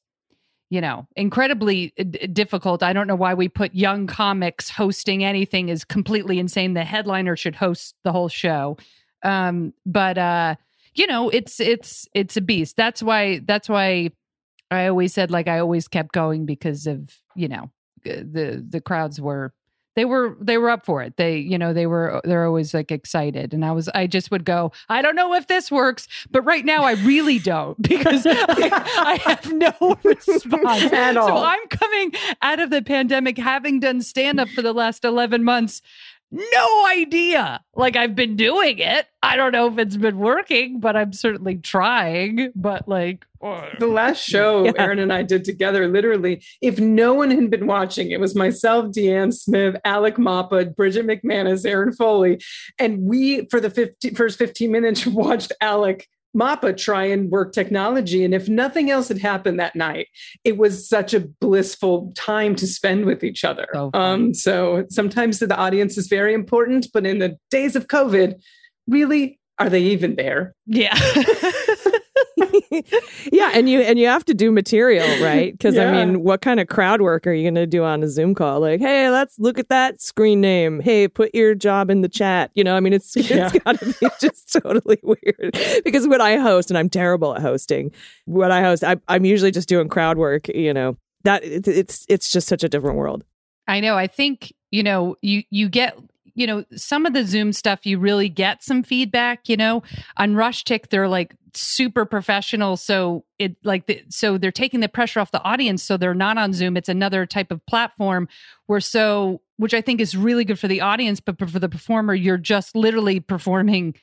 you 0.74 0.82
know 0.82 1.08
incredibly 1.16 1.94
uh, 2.00 2.04
d- 2.04 2.28
difficult. 2.28 2.82
I 2.82 2.94
don't 2.94 3.06
know 3.06 3.16
why 3.16 3.36
we 3.36 3.48
put 3.48 3.76
young 3.76 4.08
comics 4.08 4.72
hosting 4.72 5.24
anything 5.24 5.70
is 5.70 5.86
completely 5.86 6.40
insane. 6.40 6.74
The 6.74 6.84
headliner 6.84 7.36
should 7.38 7.56
host 7.56 7.94
the 8.04 8.12
whole 8.12 8.30
show. 8.30 8.78
Um 9.22 9.74
but 9.86 10.18
uh 10.18 10.56
you 10.96 11.06
know 11.06 11.30
it's 11.30 11.60
it's 11.60 12.08
it's 12.16 12.38
a 12.38 12.42
beast. 12.42 12.76
That's 12.76 13.04
why 13.04 13.42
that's 13.46 13.70
why 13.70 14.10
i 14.72 14.88
always 14.88 15.14
said 15.14 15.30
like 15.30 15.48
i 15.48 15.60
always 15.60 15.88
kept 15.88 16.14
going 16.14 16.46
because 16.46 16.88
of 16.88 16.98
you 17.36 17.48
know 17.48 17.70
the 18.04 18.66
the 18.68 18.82
crowds 18.82 19.22
were 19.22 19.54
they 19.96 20.06
were 20.06 20.38
they 20.40 20.58
were 20.58 20.70
up 20.70 20.86
for 20.86 21.02
it. 21.02 21.18
They 21.18 21.38
you 21.38 21.58
know 21.58 21.74
they 21.74 21.88
were 21.88 22.22
they're 22.24 22.46
always 22.46 22.74
like 22.74 22.92
excited. 22.92 23.54
And 23.54 23.64
i 23.66 23.72
was 23.72 23.90
i 23.90 24.08
just 24.08 24.32
would 24.32 24.46
go 24.46 24.72
i 24.90 25.02
don't 25.02 25.16
know 25.16 25.34
if 25.34 25.48
this 25.48 25.72
works 25.72 26.08
but 26.32 26.42
right 26.44 26.66
now 26.66 26.84
i 26.84 26.94
really 26.94 27.40
don't 27.40 27.82
because 27.82 28.26
i, 28.26 28.32
I 28.38 29.20
have 29.26 29.52
no 29.52 29.98
response. 30.04 30.92
At 30.94 31.18
all. 31.18 31.28
So 31.28 31.38
i'm 31.38 31.68
coming 31.68 32.14
out 32.42 32.60
of 32.60 32.70
the 32.70 32.82
pandemic 32.82 33.38
having 33.38 33.80
done 33.80 34.02
stand 34.02 34.40
up 34.40 34.50
for 34.50 34.62
the 34.62 34.74
last 34.74 35.04
11 35.06 35.44
months 35.44 35.82
no 36.34 36.86
idea 36.88 37.62
like 37.76 37.96
i've 37.96 38.16
been 38.16 38.36
doing 38.36 38.80
it 38.80 39.06
i 39.22 39.36
don't 39.36 39.52
know 39.52 39.68
if 39.68 39.78
it's 39.78 39.98
been 39.98 40.18
working 40.18 40.80
but 40.80 40.96
i'm 40.96 41.14
certainly 41.14 41.56
trying 41.58 42.52
but 42.56 42.88
like 42.88 43.26
The 43.80 43.88
last 43.88 44.24
show 44.28 44.64
Yeah. 44.66 44.72
Erin 44.78 45.00
and 45.00 45.12
I 45.12 45.22
did 45.24 45.44
together, 45.44 45.88
literally, 45.90 46.42
if 46.62 46.80
no 46.80 47.14
one 47.14 47.30
had 47.30 47.50
been 47.50 47.68
watching, 47.68 48.12
it 48.12 48.20
was 48.22 48.36
myself, 48.36 48.86
Deanne 48.96 49.34
Smith, 49.34 49.76
Alec 49.84 50.16
Mapa, 50.18 50.74
Bridget 50.74 51.06
McManus, 51.06 51.66
Erin 51.66 51.92
Foley. 51.92 52.40
And 52.80 53.02
we, 53.02 53.46
for 53.52 53.60
the 53.60 53.70
50, 53.70 54.12
first 54.12 54.38
15 54.40 54.72
minutes, 54.72 55.06
watched 55.24 55.52
Alec 55.60 56.08
Mapa 56.36 56.76
try 56.76 57.06
and 57.06 57.30
work 57.30 57.54
technology. 57.54 58.24
And 58.24 58.34
if 58.34 58.50
nothing 58.50 58.90
else 58.90 59.08
had 59.08 59.20
happened 59.20 59.60
that 59.60 59.76
night, 59.76 60.08
it 60.44 60.58
was 60.58 60.88
such 60.88 61.14
a 61.14 61.20
blissful 61.20 62.12
time 62.16 62.56
to 62.56 62.68
spend 62.68 63.06
with 63.06 63.24
each 63.24 63.44
other. 63.44 63.68
So 63.74 63.92
um, 63.94 64.34
so 64.34 64.86
sometimes 64.90 65.40
the 65.40 65.56
audience 65.56 65.98
is 65.98 66.08
very 66.08 66.34
important, 66.34 66.88
but 66.94 67.06
in 67.06 67.20
the 67.20 67.38
days 67.52 67.76
of 67.76 67.88
COVID, 67.88 68.42
really, 68.88 69.40
are 69.60 69.70
they 69.70 69.82
even 69.82 70.16
there? 70.16 70.56
yeah 70.66 70.98
yeah, 73.32 73.52
and 73.54 73.70
you 73.70 73.82
and 73.82 74.00
you 74.00 74.08
have 74.08 74.26
to 74.26 74.34
do 74.34 74.52
material, 74.52 75.06
right? 75.24 75.54
Because 75.64 75.76
Yeah. 75.76 75.92
I 75.92 76.06
mean, 76.06 76.24
what 76.24 76.42
kind 76.42 76.60
of 76.60 76.68
crowd 76.68 77.02
work 77.02 77.28
are 77.28 77.34
you 77.34 77.44
going 77.44 77.56
to 77.56 77.68
do 77.68 77.84
on 77.84 78.04
a 78.04 78.10
Zoom 78.10 78.34
call? 78.36 78.60
Like, 78.60 78.80
hey, 78.80 79.10
let's 79.10 79.38
look 79.40 79.60
at 79.60 79.70
that 79.70 80.02
screen 80.02 80.42
name. 80.42 80.80
Hey, 80.80 81.08
put 81.08 81.34
your 81.34 81.56
job 81.56 81.90
in 81.90 82.02
the 82.02 82.10
chat. 82.10 82.52
You 82.56 82.64
know, 82.64 82.76
I 82.76 82.80
mean, 82.80 82.94
it's 82.94 83.16
Yeah. 83.16 83.50
it's 83.54 83.60
got 83.64 83.80
to 83.80 83.86
be 83.86 84.08
just 84.20 84.54
totally 84.62 85.00
weird. 85.04 85.58
Because 85.84 86.08
when 86.08 86.22
I 86.22 86.38
host, 86.38 86.72
and 86.72 86.78
I'm 86.78 86.90
terrible 86.90 87.36
at 87.36 87.42
hosting, 87.42 87.92
when 88.26 88.52
I 88.52 88.62
host, 88.62 88.84
I, 88.84 88.98
I'm 89.08 89.26
usually 89.26 89.52
just 89.52 89.70
doing 89.70 89.88
crowd 89.90 90.18
work. 90.18 90.48
You 90.50 90.74
know, 90.74 90.98
that 91.24 91.44
it, 91.44 91.68
it's 91.68 92.06
it's 92.10 92.32
just 92.32 92.48
such 92.48 92.64
a 92.64 92.70
different 92.70 92.98
world. 92.98 93.24
I 93.68 93.80
know. 93.80 93.96
I 93.96 94.08
think, 94.08 94.54
you 94.72 94.84
know, 94.84 95.16
you 95.22 95.44
you 95.50 95.70
get 95.70 95.98
you 96.36 96.48
know, 96.48 96.66
some 96.76 97.06
of 97.06 97.14
the 97.14 97.24
Zoom 97.26 97.54
stuff 97.54 97.86
you 97.86 98.00
really 98.00 98.28
get 98.28 98.64
some 98.64 98.82
feedback, 98.82 99.48
you 99.48 99.56
know. 99.56 99.84
On 100.18 100.34
RushTix 100.34 100.90
they're 100.90 101.08
like 101.08 101.36
super 101.56 102.06
professional 102.06 102.78
so 102.78 103.26
it 103.40 103.56
like 103.64 103.86
the, 103.88 104.04
so 104.10 104.38
they're 104.38 104.52
taking 104.52 104.80
the 104.80 104.90
pressure 104.90 105.20
off 105.20 105.32
the 105.32 105.44
audience 105.44 105.84
so 105.84 105.98
they're 105.98 106.14
not 106.14 106.38
on 106.38 106.54
Zoom. 106.54 106.78
It's 106.78 106.90
another 106.90 107.26
type 107.26 107.52
of 107.52 107.66
platform 107.66 108.28
where 108.68 108.80
so 108.80 109.42
which 109.58 109.74
I 109.74 109.82
think 109.82 110.02
is 110.02 110.16
really 110.18 110.46
good 110.46 110.60
for 110.60 110.68
the 110.68 110.82
audience 110.82 111.20
but 111.20 111.38
for 111.38 111.60
the 111.60 111.70
performer 111.70 112.14
you're 112.14 112.38
just 112.38 112.76
literally 112.76 113.20
performing 113.20 113.96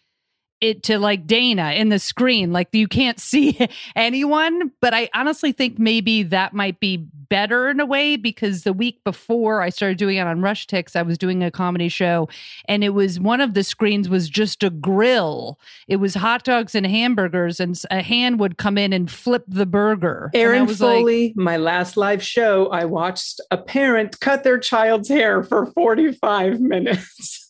it 0.61 0.83
to 0.85 0.99
like 0.99 1.27
Dana 1.27 1.73
in 1.73 1.89
the 1.89 1.99
screen. 1.99 2.53
Like 2.53 2.69
you 2.73 2.89
can't 2.89 3.21
see 3.21 3.69
anyone. 3.97 4.73
But 4.81 4.95
I 4.95 5.09
honestly 5.15 5.53
think 5.53 5.79
maybe 5.79 6.23
that 6.25 6.53
might 6.53 6.81
be 6.81 6.97
better 6.97 7.71
in 7.71 7.79
a 7.79 7.87
way 7.87 8.17
because 8.17 8.65
the 8.65 8.73
week 8.73 9.03
before 9.05 9.63
I 9.63 9.71
started 9.71 9.99
doing 9.99 10.17
it 10.17 10.27
on 10.27 10.41
RushTix, 10.41 10.97
I 10.97 11.03
was 11.03 11.17
doing 11.17 11.43
a 11.43 11.51
comedy 11.51 11.89
show 11.89 12.29
and 12.67 12.83
it 12.83 12.91
was 12.91 13.21
one 13.21 13.41
of 13.41 13.55
the 13.55 13.63
screens 13.63 14.09
was 14.09 14.29
just 14.29 14.63
a 14.63 14.71
grill. 14.71 15.59
It 15.89 15.97
was 15.97 16.15
hot 16.15 16.45
dogs 16.45 16.75
and 16.75 16.87
hamburgers, 16.87 17.61
and 17.61 17.81
a 17.91 18.03
hand 18.03 18.41
would 18.41 18.59
come 18.59 18.77
in 18.77 18.93
and 18.93 19.11
flip 19.11 19.45
the 19.47 19.67
burger. 19.67 20.31
Erin 20.35 20.67
was 20.67 20.81
like, 20.81 21.01
Foley, 21.01 21.33
my 21.37 21.57
last 21.57 21.97
live 21.97 22.23
show, 22.23 22.69
I 22.69 22.85
watched 22.85 23.41
a 23.51 23.57
parent 23.57 24.21
cut 24.21 24.45
their 24.45 24.59
child's 24.59 25.09
hair 25.09 25.43
for 25.43 25.67
45 25.67 26.61
minutes. 26.61 27.47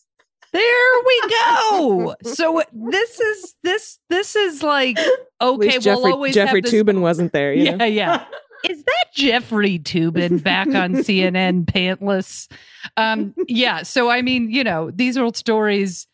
There 0.53 1.03
we 1.05 1.21
go. 1.29 2.15
so 2.23 2.61
this 2.73 3.19
is 3.19 3.55
this 3.63 3.99
this 4.09 4.35
is 4.35 4.61
like 4.63 4.97
okay. 5.39 5.57
least 5.67 5.85
we'll 5.85 5.95
Jeffrey 5.97 6.11
always 6.11 6.33
Jeffrey 6.33 6.61
have 6.61 6.71
this 6.71 6.73
Toobin 6.73 6.99
wasn't 7.01 7.31
there. 7.31 7.53
You 7.53 7.75
know? 7.77 7.85
Yeah, 7.85 8.25
yeah. 8.25 8.25
Is 8.69 8.83
that 8.83 9.05
Jeffrey 9.15 9.79
Toobin 9.79 10.43
back 10.43 10.67
on 10.67 10.93
CNN 10.93 11.65
pantless? 11.65 12.47
Um, 12.95 13.33
yeah. 13.47 13.81
So 13.81 14.09
I 14.09 14.21
mean, 14.21 14.51
you 14.51 14.63
know, 14.63 14.91
these 14.91 15.17
old 15.17 15.35
stories 15.35 16.05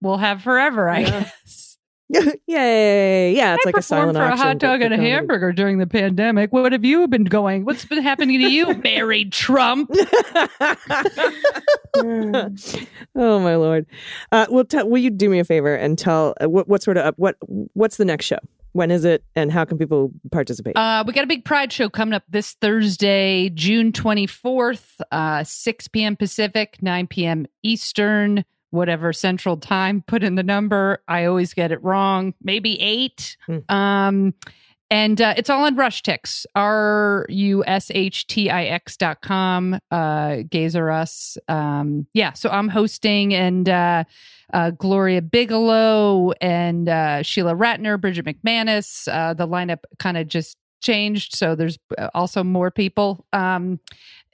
we'll 0.00 0.18
have 0.18 0.42
forever, 0.42 0.88
I 0.88 1.00
Yeah. 1.00 1.20
guess. 1.22 1.63
Yay! 2.08 3.32
Yeah, 3.34 3.54
it's 3.54 3.66
I 3.66 3.68
like 3.68 3.76
a 3.76 3.82
silent 3.82 4.16
for 4.16 4.24
a 4.24 4.36
hot 4.36 4.58
dog 4.58 4.80
and 4.82 4.92
a 4.92 4.96
comedy. 4.96 5.10
hamburger 5.10 5.52
during 5.52 5.78
the 5.78 5.86
pandemic. 5.86 6.52
What 6.52 6.72
have 6.72 6.84
you 6.84 7.08
been 7.08 7.24
going? 7.24 7.64
What's 7.64 7.84
been 7.84 8.02
happening 8.02 8.40
to 8.40 8.48
you, 8.48 8.74
Mary 8.84 9.24
Trump? 9.24 9.90
oh 11.96 13.40
my 13.40 13.56
lord! 13.56 13.86
Uh, 14.30 14.46
well, 14.50 14.64
tell, 14.64 14.88
will 14.88 14.98
you 14.98 15.10
do 15.10 15.28
me 15.28 15.38
a 15.38 15.44
favor 15.44 15.74
and 15.74 15.98
tell 15.98 16.34
uh, 16.40 16.48
what 16.48 16.68
what 16.68 16.82
sort 16.82 16.96
of 16.98 17.14
what 17.16 17.36
what's 17.72 17.96
the 17.96 18.04
next 18.04 18.26
show? 18.26 18.38
When 18.72 18.90
is 18.90 19.04
it, 19.04 19.22
and 19.36 19.52
how 19.52 19.64
can 19.64 19.78
people 19.78 20.10
participate? 20.32 20.76
Uh, 20.76 21.04
we 21.06 21.12
got 21.12 21.22
a 21.22 21.28
big 21.28 21.44
Pride 21.44 21.72
show 21.72 21.88
coming 21.88 22.12
up 22.12 22.24
this 22.28 22.54
Thursday, 22.60 23.48
June 23.50 23.92
24th, 23.92 25.00
uh, 25.12 25.44
6 25.44 25.88
p.m. 25.88 26.16
Pacific, 26.16 26.78
9 26.82 27.06
p.m. 27.06 27.46
Eastern, 27.62 28.44
whatever 28.74 29.12
Central 29.12 29.56
Time. 29.56 30.02
Put 30.06 30.22
in 30.22 30.34
the 30.34 30.42
number. 30.42 31.02
I 31.08 31.24
always 31.24 31.54
get 31.54 31.72
it 31.72 31.82
wrong. 31.82 32.34
Maybe 32.42 32.80
eight. 32.80 33.36
Hmm. 33.46 33.58
Um, 33.74 34.34
and 34.90 35.20
uh, 35.20 35.34
it's 35.36 35.48
all 35.48 35.64
on 35.64 35.76
RushTix, 35.76 36.44
R 36.54 37.26
U 37.28 37.64
S 37.66 37.90
H 37.94 38.26
T 38.26 38.50
I 38.50 38.64
X 38.64 38.96
dot 38.96 39.22
com. 39.22 39.78
Uh, 39.90 40.42
Gays 40.48 40.76
R 40.76 40.90
Us. 40.90 41.38
Um, 41.48 42.06
yeah, 42.12 42.34
so 42.34 42.50
I'm 42.50 42.68
hosting 42.68 43.32
and 43.34 43.68
uh, 43.68 44.04
uh, 44.52 44.70
Gloria 44.70 45.22
Bigelow 45.22 46.32
and 46.40 46.88
uh, 46.88 47.22
Sheila 47.22 47.54
Ratner, 47.54 47.98
Bridget 47.98 48.26
McManus. 48.26 49.08
Uh, 49.08 49.34
the 49.34 49.48
lineup 49.48 49.84
kind 49.98 50.16
of 50.16 50.28
just 50.28 50.58
changed, 50.82 51.34
so 51.34 51.54
there's 51.54 51.78
uh, 51.96 52.10
also 52.14 52.44
more 52.44 52.70
people. 52.70 53.24
Um, 53.32 53.80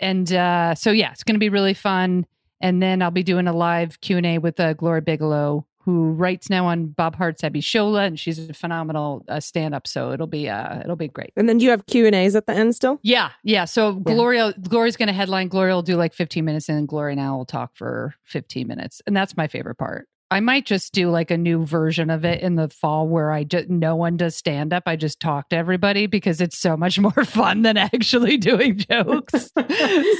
and 0.01 0.32
uh, 0.32 0.74
so 0.74 0.91
yeah, 0.91 1.12
it's 1.12 1.22
going 1.22 1.36
to 1.36 1.41
be 1.41 1.49
really 1.49 1.74
fun. 1.74 2.26
And 2.61 2.82
then 2.82 3.02
I'll 3.02 3.11
be 3.11 3.22
doing 3.22 3.46
a 3.46 3.52
live 3.52 4.00
Q 4.00 4.16
and 4.18 4.26
A 4.26 4.38
with 4.38 4.61
uh, 4.61 4.74
Gloria 4.74 5.02
Bigelow, 5.02 5.66
who 5.84 6.11
writes 6.12 6.50
now 6.50 6.66
on 6.66 6.88
Bob 6.88 7.16
Hearts 7.16 7.42
Abby 7.42 7.61
Abishola, 7.61 8.06
and 8.06 8.20
she's 8.20 8.38
a 8.50 8.52
phenomenal 8.52 9.24
uh, 9.28 9.40
stand-up. 9.40 9.86
So 9.86 10.12
it'll 10.12 10.26
be 10.26 10.48
uh, 10.48 10.80
it'll 10.80 10.96
be 10.96 11.08
great. 11.08 11.32
and 11.36 11.48
then 11.48 11.58
do 11.58 11.64
you 11.64 11.70
have 11.70 11.86
Q 11.86 12.06
and 12.06 12.14
A's 12.14 12.36
at 12.36 12.46
the 12.46 12.52
end 12.52 12.76
still? 12.76 12.98
Yeah, 13.02 13.30
yeah. 13.42 13.64
So 13.64 13.94
Gloria, 13.94 14.52
Gloria's 14.68 14.96
going 14.96 15.08
to 15.08 15.14
headline. 15.14 15.48
Gloria 15.48 15.74
will 15.74 15.82
do 15.82 15.96
like 15.96 16.12
15 16.12 16.44
minutes, 16.44 16.68
and 16.68 16.76
then 16.76 16.86
Gloria 16.86 17.12
and 17.12 17.20
I 17.20 17.30
will 17.30 17.46
talk 17.46 17.74
for 17.74 18.14
15 18.24 18.66
minutes, 18.66 19.00
and 19.06 19.16
that's 19.16 19.36
my 19.36 19.48
favorite 19.48 19.76
part. 19.76 20.06
I 20.31 20.41
might 20.41 20.64
just 20.64 20.93
do 20.93 21.11
like 21.11 21.31
a 21.31 21.37
new 21.37 21.66
version 21.66 22.09
of 22.11 22.24
it 22.24 22.41
in 22.43 22.55
the 22.55 22.68
fall 22.68 23.09
where 23.09 23.33
I 23.33 23.45
just 23.45 23.68
no 23.68 23.97
one 23.97 24.16
does 24.16 24.37
stand 24.37 24.72
up. 24.72 24.85
I 24.87 24.97
just 24.97 25.18
talk 25.20 25.49
to 25.51 25.57
everybody 25.57 26.07
because 26.07 26.41
it's 26.41 26.57
so 26.59 26.76
much 26.76 26.99
more 27.01 27.24
fun 27.24 27.62
than 27.62 27.76
actually 27.76 28.37
doing 28.37 28.78
jokes. 28.78 29.51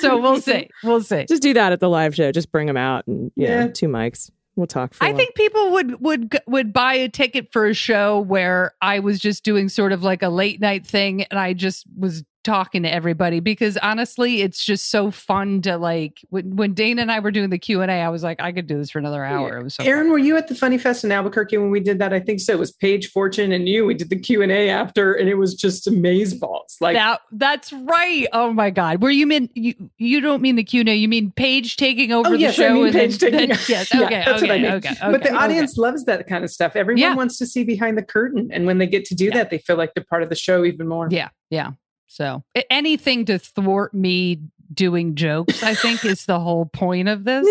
so 0.01 0.19
we'll 0.21 0.41
see. 0.41 0.69
We'll 0.83 1.03
see. 1.03 1.27
Just 1.29 1.43
do 1.43 1.55
that 1.55 1.73
at 1.73 1.81
the 1.81 1.89
live 1.89 2.15
show. 2.15 2.33
Just 2.33 2.51
bring 2.51 2.67
them 2.67 2.77
out 2.77 3.07
and 3.07 3.31
yeah, 3.37 3.49
Yeah. 3.65 3.67
two 3.69 3.89
mics. 3.89 4.31
We'll 4.57 4.67
talk 4.67 4.93
for. 4.95 5.05
a 5.05 5.09
I 5.09 5.13
think 5.15 5.35
people 5.37 5.71
would 5.71 6.01
would 6.03 6.39
would 6.47 6.73
buy 6.73 6.95
a 6.95 7.09
ticket 7.09 7.53
for 7.53 7.67
a 7.67 7.73
show 7.73 8.19
where 8.21 8.75
I 8.83 8.99
was 8.99 9.19
just 9.21 9.45
doing 9.45 9.69
sort 9.69 9.93
of 9.93 10.03
like 10.03 10.23
a 10.23 10.29
late 10.29 10.61
night 10.61 10.85
thing, 10.85 11.23
and 11.23 11.39
I 11.39 11.53
just 11.55 11.87
was 11.97 12.25
talking 12.43 12.82
to 12.84 12.93
everybody 12.93 13.38
because 13.41 13.76
honestly 13.78 14.41
it's 14.41 14.64
just 14.64 14.91
so 14.91 15.11
fun 15.11 15.61
to 15.61 15.76
like 15.76 16.20
when, 16.30 16.57
when 16.57 16.72
dana 16.72 17.03
and 17.03 17.12
i 17.12 17.18
were 17.20 17.30
doing 17.30 17.51
the 17.51 17.59
q&a 17.59 17.84
i 17.86 18.09
was 18.09 18.22
like 18.22 18.41
i 18.41 18.51
could 18.51 18.66
do 18.66 18.78
this 18.78 18.91
for 18.91 18.99
another 18.99 19.22
hour 19.24 19.59
it 19.59 19.62
was 19.62 19.74
so 19.74 19.84
Erin, 19.84 20.05
fun. 20.05 20.12
were 20.12 20.18
you 20.18 20.36
at 20.38 20.49
the 20.49 20.55
Funny 20.55 20.78
Fest 20.78 21.05
in 21.05 21.12
Albuquerque 21.12 21.59
when 21.59 21.70
we 21.70 21.80
did 21.80 21.99
that? 21.99 22.12
I 22.12 22.20
think 22.20 22.41
so. 22.41 22.53
It 22.53 22.59
was 22.59 22.70
Paige 22.72 23.11
Fortune 23.11 23.53
and 23.53 23.68
you. 23.68 23.84
We 23.86 23.95
did 23.95 24.09
the 24.11 24.18
Q 24.18 24.43
and 24.43 24.51
A 24.53 24.68
after, 24.70 25.12
and 25.14 25.28
it 25.28 25.34
was 25.34 25.55
just 25.55 25.86
amaze 25.86 26.34
balls. 26.34 26.76
Like 26.80 26.95
that 26.97 27.20
that's 27.32 27.72
right 27.72 28.26
oh 28.32 28.53
my 28.53 28.70
god 28.70 29.03
where 29.03 29.11
you 29.11 29.26
mean 29.26 29.49
you 29.55 29.74
you 29.99 30.20
don't 30.20 30.41
mean 30.43 30.57
the 30.57 30.64
q&a 30.64 30.95
you 30.95 31.09
mean 31.09 31.30
paige 31.32 31.76
taking 31.76 32.12
over 32.12 32.30
Oh 32.34 32.36
the 32.36 32.53
show 32.53 32.68
I 32.68 32.72
mean 32.72 32.84
and 32.86 32.93
Paige 32.95 33.18
then- 33.18 33.32
taking. 33.32 33.49
then- 33.51 33.59
yes 33.68 33.91
Yeah, 33.95 34.01
okay 34.05 34.22
that's 34.24 34.43
okay, 34.43 34.49
what 34.49 34.51
I 34.51 34.59
mean. 34.62 34.72
okay 34.72 34.95
but 35.01 35.22
the 35.22 35.28
okay, 35.28 35.36
audience 35.36 35.76
loves 35.76 36.05
that 36.05 36.26
kind 36.26 36.45
of 36.45 36.51
stuff. 36.51 36.76
Everyone 36.76 37.01
Yeah. 37.01 37.14
wants 37.14 37.38
to 37.38 37.47
see 37.47 37.64
behind 37.64 37.97
the 37.99 38.03
curtain, 38.03 38.51
and 38.53 38.66
when 38.66 38.78
they 38.78 38.86
get 38.86 39.05
to 39.07 39.14
do 39.14 39.26
Yeah. 39.26 39.34
that, 39.34 39.51
they 39.51 39.59
feel 39.59 39.76
like 39.76 39.95
they're 39.95 40.05
part 40.05 40.22
of 40.22 40.28
the 40.28 40.36
show 40.36 40.64
even 40.64 40.88
more. 40.88 41.09
Yeah, 41.11 41.28
yeah. 41.51 41.72
So 42.11 42.43
anything 42.71 43.25
to 43.27 43.39
thwart 43.39 43.95
me 43.95 44.41
doing 44.75 45.15
jokes, 45.15 45.63
I 45.63 45.75
think, 45.75 46.05
is 46.05 46.27
the 46.27 46.41
whole 46.41 46.67
point 46.67 47.09
of 47.09 47.23
this. 47.23 47.47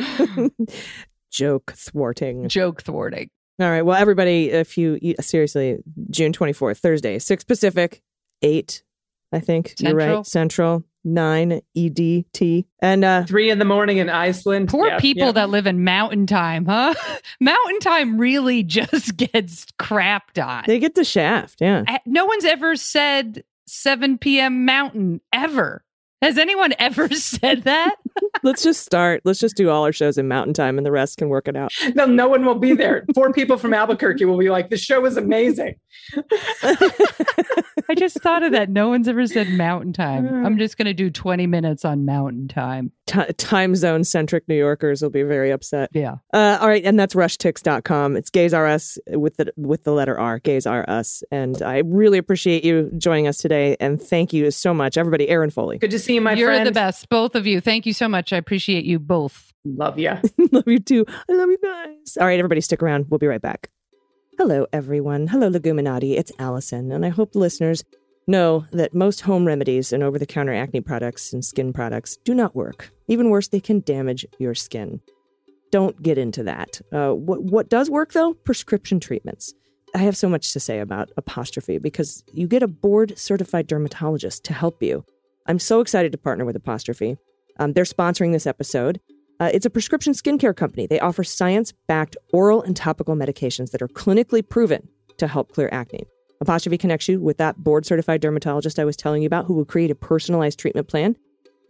Joke 1.30 1.72
thwarting. 1.76 2.48
Joke 2.48 2.82
thwarting. 2.82 3.30
All 3.60 3.70
right. 3.70 3.82
Well, 3.82 3.96
everybody, 3.96 4.50
if 4.50 4.76
you 4.76 4.98
seriously, 5.20 5.78
June 6.10 6.32
24th, 6.32 6.78
Thursday, 6.78 7.20
6 7.20 7.44
Pacific, 7.44 8.02
8, 8.42 8.82
I 9.32 9.38
think. 9.38 9.74
You're 9.78 9.94
right. 9.94 10.26
Central, 10.26 10.82
9 11.06 11.60
EDT. 11.76 12.64
And 12.80 13.04
uh, 13.04 13.24
Three 13.24 13.48
in 13.50 13.58
the 13.58 13.64
morning 13.64 13.98
in 13.98 14.10
Iceland. 14.10 14.68
Poor 14.68 14.88
Yeah, 14.88 14.98
people 14.98 15.26
yeah. 15.26 15.32
that 15.32 15.50
live 15.50 15.66
in 15.66 15.84
mountain 15.84 16.26
time, 16.26 16.66
huh? 16.66 16.94
mountain 17.40 17.78
time 17.80 18.18
really 18.18 18.62
just 18.64 19.16
gets 19.16 19.64
crapped 19.78 20.44
on. 20.44 20.64
they 20.66 20.78
get 20.78 20.94
the 20.96 21.04
shaft. 21.04 21.60
Yeah. 21.60 21.84
I- 21.86 22.00
no 22.04 22.26
one's 22.26 22.44
ever 22.44 22.76
said 22.76 23.44
7 23.68 24.18
p.m. 24.18 24.64
mountain 24.64 25.20
ever. 25.32 25.82
Has 26.22 26.38
anyone 26.38 26.72
ever 26.78 27.08
said 27.10 27.64
that? 27.64 27.94
Let's 28.42 28.62
just 28.62 28.84
start. 28.84 29.20
Let's 29.24 29.38
just 29.38 29.54
do 29.56 29.68
all 29.70 29.84
our 29.84 29.92
shows 29.92 30.16
in 30.18 30.26
mountain 30.28 30.54
time 30.54 30.78
and 30.78 30.86
the 30.86 30.90
rest 30.90 31.18
can 31.18 31.28
work 31.28 31.46
it 31.46 31.56
out. 31.56 31.70
No, 31.94 32.06
no 32.06 32.26
one 32.26 32.44
will 32.44 32.58
be 32.58 32.72
there. 32.72 33.04
Four 33.14 33.32
people 33.32 33.58
from 33.58 33.74
Albuquerque 33.74 34.24
will 34.24 34.38
be 34.38 34.48
like, 34.48 34.70
"The 34.70 34.78
show 34.78 35.04
is 35.04 35.16
amazing." 35.18 35.74
I 37.88 37.94
just 37.94 38.20
thought 38.20 38.42
of 38.42 38.52
that. 38.52 38.68
No 38.68 38.88
one's 38.88 39.08
ever 39.08 39.26
said 39.26 39.48
mountain 39.48 39.92
time. 39.92 40.44
I'm 40.44 40.58
just 40.58 40.76
going 40.76 40.86
to 40.86 40.94
do 40.94 41.10
20 41.10 41.46
minutes 41.46 41.84
on 41.84 42.04
mountain 42.04 42.48
time. 42.48 42.92
Ti 43.06 43.32
time 43.34 43.76
zone 43.76 44.04
centric 44.04 44.48
New 44.48 44.56
Yorkers 44.56 45.02
will 45.02 45.10
be 45.10 45.22
very 45.22 45.50
upset. 45.50 45.90
Yeah. 45.92 46.16
Uh, 46.32 46.58
all 46.60 46.68
right, 46.68 46.84
and 46.84 46.98
that's 46.98 47.14
rushtix.com. 47.14 48.16
It's 48.16 48.30
gays 48.30 48.52
are 48.52 48.66
us 48.66 48.98
with 49.08 49.36
the 49.36 49.52
with 49.56 49.84
the 49.84 49.92
letter 49.92 50.18
R. 50.18 50.38
Gays 50.38 50.66
are 50.66 50.88
us. 50.88 51.22
And 51.30 51.62
I 51.62 51.78
really 51.84 52.18
appreciate 52.18 52.64
you 52.64 52.90
joining 52.98 53.28
us 53.28 53.38
today 53.38 53.76
and 53.80 54.00
thank 54.00 54.32
you 54.32 54.50
so 54.50 54.74
much 54.74 54.96
everybody. 54.96 55.28
Erin 55.28 55.50
Foley. 55.50 55.78
Good 55.78 55.90
to 55.92 55.98
see 55.98 56.14
you, 56.14 56.20
my 56.20 56.32
You're 56.32 56.48
friend. 56.48 56.66
the 56.66 56.72
best, 56.72 57.08
both 57.08 57.34
of 57.34 57.46
you. 57.46 57.60
Thank 57.60 57.86
you 57.86 57.92
so 57.92 58.08
much. 58.08 58.32
I 58.32 58.36
appreciate 58.36 58.84
you 58.84 58.98
both. 58.98 59.52
Love 59.64 59.98
you. 59.98 60.12
love 60.52 60.66
you 60.66 60.78
too. 60.78 61.04
I 61.28 61.32
love 61.32 61.48
you 61.48 61.58
guys. 61.62 62.16
All 62.20 62.26
right, 62.26 62.38
everybody 62.38 62.60
stick 62.60 62.82
around. 62.82 63.06
We'll 63.08 63.18
be 63.18 63.26
right 63.26 63.42
back. 63.42 63.70
Hello 64.38 64.66
everyone. 64.70 65.28
Hello 65.28 65.48
Leguminati. 65.48 66.18
It's 66.18 66.30
Allison 66.38 66.92
and 66.92 67.06
I 67.06 67.08
hope 67.08 67.32
the 67.32 67.38
listeners 67.38 67.82
know 68.26 68.66
that 68.70 68.92
most 68.92 69.22
home 69.22 69.46
remedies 69.46 69.94
and 69.94 70.02
over-the-counter 70.02 70.52
acne 70.52 70.82
products 70.82 71.32
and 71.32 71.42
skin 71.42 71.72
products 71.72 72.18
do 72.18 72.34
not 72.34 72.54
work. 72.54 72.92
Even 73.08 73.30
worse, 73.30 73.48
they 73.48 73.60
can 73.60 73.80
damage 73.80 74.26
your 74.38 74.54
skin. 74.54 75.00
Don't 75.70 76.02
get 76.02 76.18
into 76.18 76.42
that. 76.42 76.82
Uh, 76.92 77.12
what 77.12 77.44
what 77.44 77.70
does 77.70 77.88
work 77.88 78.12
though? 78.12 78.34
Prescription 78.34 79.00
treatments. 79.00 79.54
I 79.94 79.98
have 79.98 80.18
so 80.18 80.28
much 80.28 80.52
to 80.52 80.60
say 80.60 80.80
about 80.80 81.10
apostrophe 81.16 81.78
because 81.78 82.22
you 82.34 82.46
get 82.46 82.62
a 82.62 82.68
board 82.68 83.18
certified 83.18 83.66
dermatologist 83.66 84.44
to 84.44 84.52
help 84.52 84.82
you. 84.82 85.02
I'm 85.46 85.58
so 85.58 85.80
excited 85.80 86.12
to 86.12 86.18
partner 86.18 86.44
with 86.44 86.56
Apostrophe. 86.56 87.16
Um, 87.58 87.72
they're 87.72 87.84
sponsoring 87.84 88.32
this 88.32 88.46
episode. 88.46 89.00
Uh, 89.38 89.50
it's 89.52 89.66
a 89.66 89.70
prescription 89.70 90.12
skincare 90.12 90.56
company. 90.56 90.86
They 90.86 91.00
offer 91.00 91.22
science 91.22 91.72
backed 91.86 92.16
oral 92.32 92.62
and 92.62 92.76
topical 92.76 93.14
medications 93.14 93.70
that 93.72 93.82
are 93.82 93.88
clinically 93.88 94.46
proven 94.46 94.88
to 95.18 95.26
help 95.26 95.52
clear 95.52 95.68
acne. 95.72 96.04
Apostrophe 96.40 96.78
connects 96.78 97.08
you 97.08 97.20
with 97.20 97.38
that 97.38 97.56
board 97.62 97.86
certified 97.86 98.20
dermatologist 98.20 98.78
I 98.78 98.84
was 98.84 98.96
telling 98.96 99.22
you 99.22 99.26
about 99.26 99.46
who 99.46 99.54
will 99.54 99.64
create 99.64 99.90
a 99.90 99.94
personalized 99.94 100.58
treatment 100.58 100.88
plan. 100.88 101.16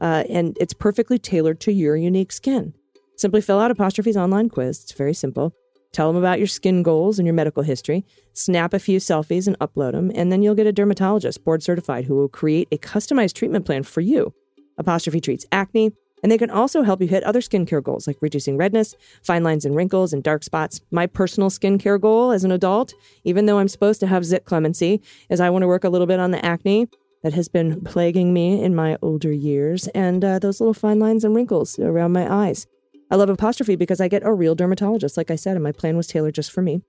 Uh, 0.01 0.25
and 0.29 0.57
it's 0.61 0.75
perfectly 0.75 1.19
tailored 1.19 1.61
to 1.61 1.73
your 1.73 1.97
unique 1.97 2.33
skin. 2.33 2.75
Simply 3.17 3.41
fill 3.41 3.61
out 3.61 3.71
Apostrophe's 3.71 4.17
online 4.17 4.49
quiz. 4.49 4.83
It's 4.83 4.93
very 4.93 5.15
simple. 5.15 5.55
Tell 5.93 6.13
them 6.13 6.23
about 6.23 6.39
your 6.39 6.49
skin 6.49 6.83
goals 6.83 7.19
and 7.19 7.27
your 7.27 7.35
medical 7.35 7.63
history. 7.63 8.05
Snap 8.35 8.75
a 8.75 8.79
few 8.79 8.99
selfies 8.99 9.47
and 9.47 9.59
upload 9.61 9.93
them, 9.93 10.13
and 10.15 10.31
then 10.31 10.43
you'll 10.43 10.55
get 10.55 10.67
a 10.67 10.73
dermatologist 10.73 11.43
board 11.43 11.63
certified 11.63 12.05
who 12.05 12.15
will 12.15 12.29
create 12.29 12.69
a 12.71 12.77
customized 12.77 13.33
treatment 13.33 13.65
plan 13.65 13.83
for 13.83 14.03
you. 14.03 14.35
Apostrophe 14.77 15.21
treats 15.21 15.47
acne, 15.53 15.93
and 16.23 16.33
they 16.33 16.39
can 16.39 16.51
also 16.51 16.83
help 16.83 17.01
you 17.01 17.07
hit 17.07 17.23
other 17.25 17.41
skincare 17.41 17.83
goals 17.83 18.07
like 18.07 18.17
reducing 18.21 18.57
redness, 18.57 18.95
fine 19.23 19.45
lines 19.45 19.65
and 19.65 19.75
wrinkles, 19.77 20.13
and 20.13 20.23
dark 20.23 20.43
spots. 20.43 20.81
My 20.91 21.07
personal 21.07 21.51
skincare 21.51 22.01
goal 22.01 22.33
as 22.33 22.45
an 22.45 22.53
adult, 22.53 22.95
even 23.25 23.47
though 23.47 23.59
I'm 23.59 23.69
supposed 23.69 24.01
to 24.01 24.07
have 24.07 24.25
zit 24.25 24.45
clemency, 24.45 25.03
is 25.31 25.41
I 25.41 25.51
want 25.51 25.63
to 25.63 25.69
work 25.69 25.85
a 25.85 25.89
little 25.89 26.07
bit 26.07 26.21
on 26.21 26.31
the 26.31 26.45
acne 26.45 26.89
that 27.23 27.35
has 27.35 27.49
been 27.49 27.81
plaguing 27.83 28.33
me 28.33 28.63
in 28.63 28.75
my 28.75 28.97
older 29.03 29.33
years 29.33 29.89
and 29.89 30.25
uh, 30.25 30.39
those 30.39 30.61
little 30.61 30.75
fine 30.75 30.99
lines 30.99 31.25
and 31.25 31.35
wrinkles 31.35 31.79
around 31.79 32.13
my 32.13 32.33
eyes. 32.33 32.67
I 33.11 33.17
love 33.17 33.31
Apostrophe 33.31 33.77
because 33.77 34.01
I 34.01 34.09
get 34.09 34.25
a 34.25 34.33
real 34.33 34.55
dermatologist, 34.55 35.17
like 35.17 35.31
I 35.31 35.37
said, 35.37 35.55
and 35.55 35.63
my 35.63 35.73
plan 35.73 35.97
was 35.97 36.07
tailored 36.07 36.35
just 36.35 36.51
for 36.51 36.63
me. 36.63 36.83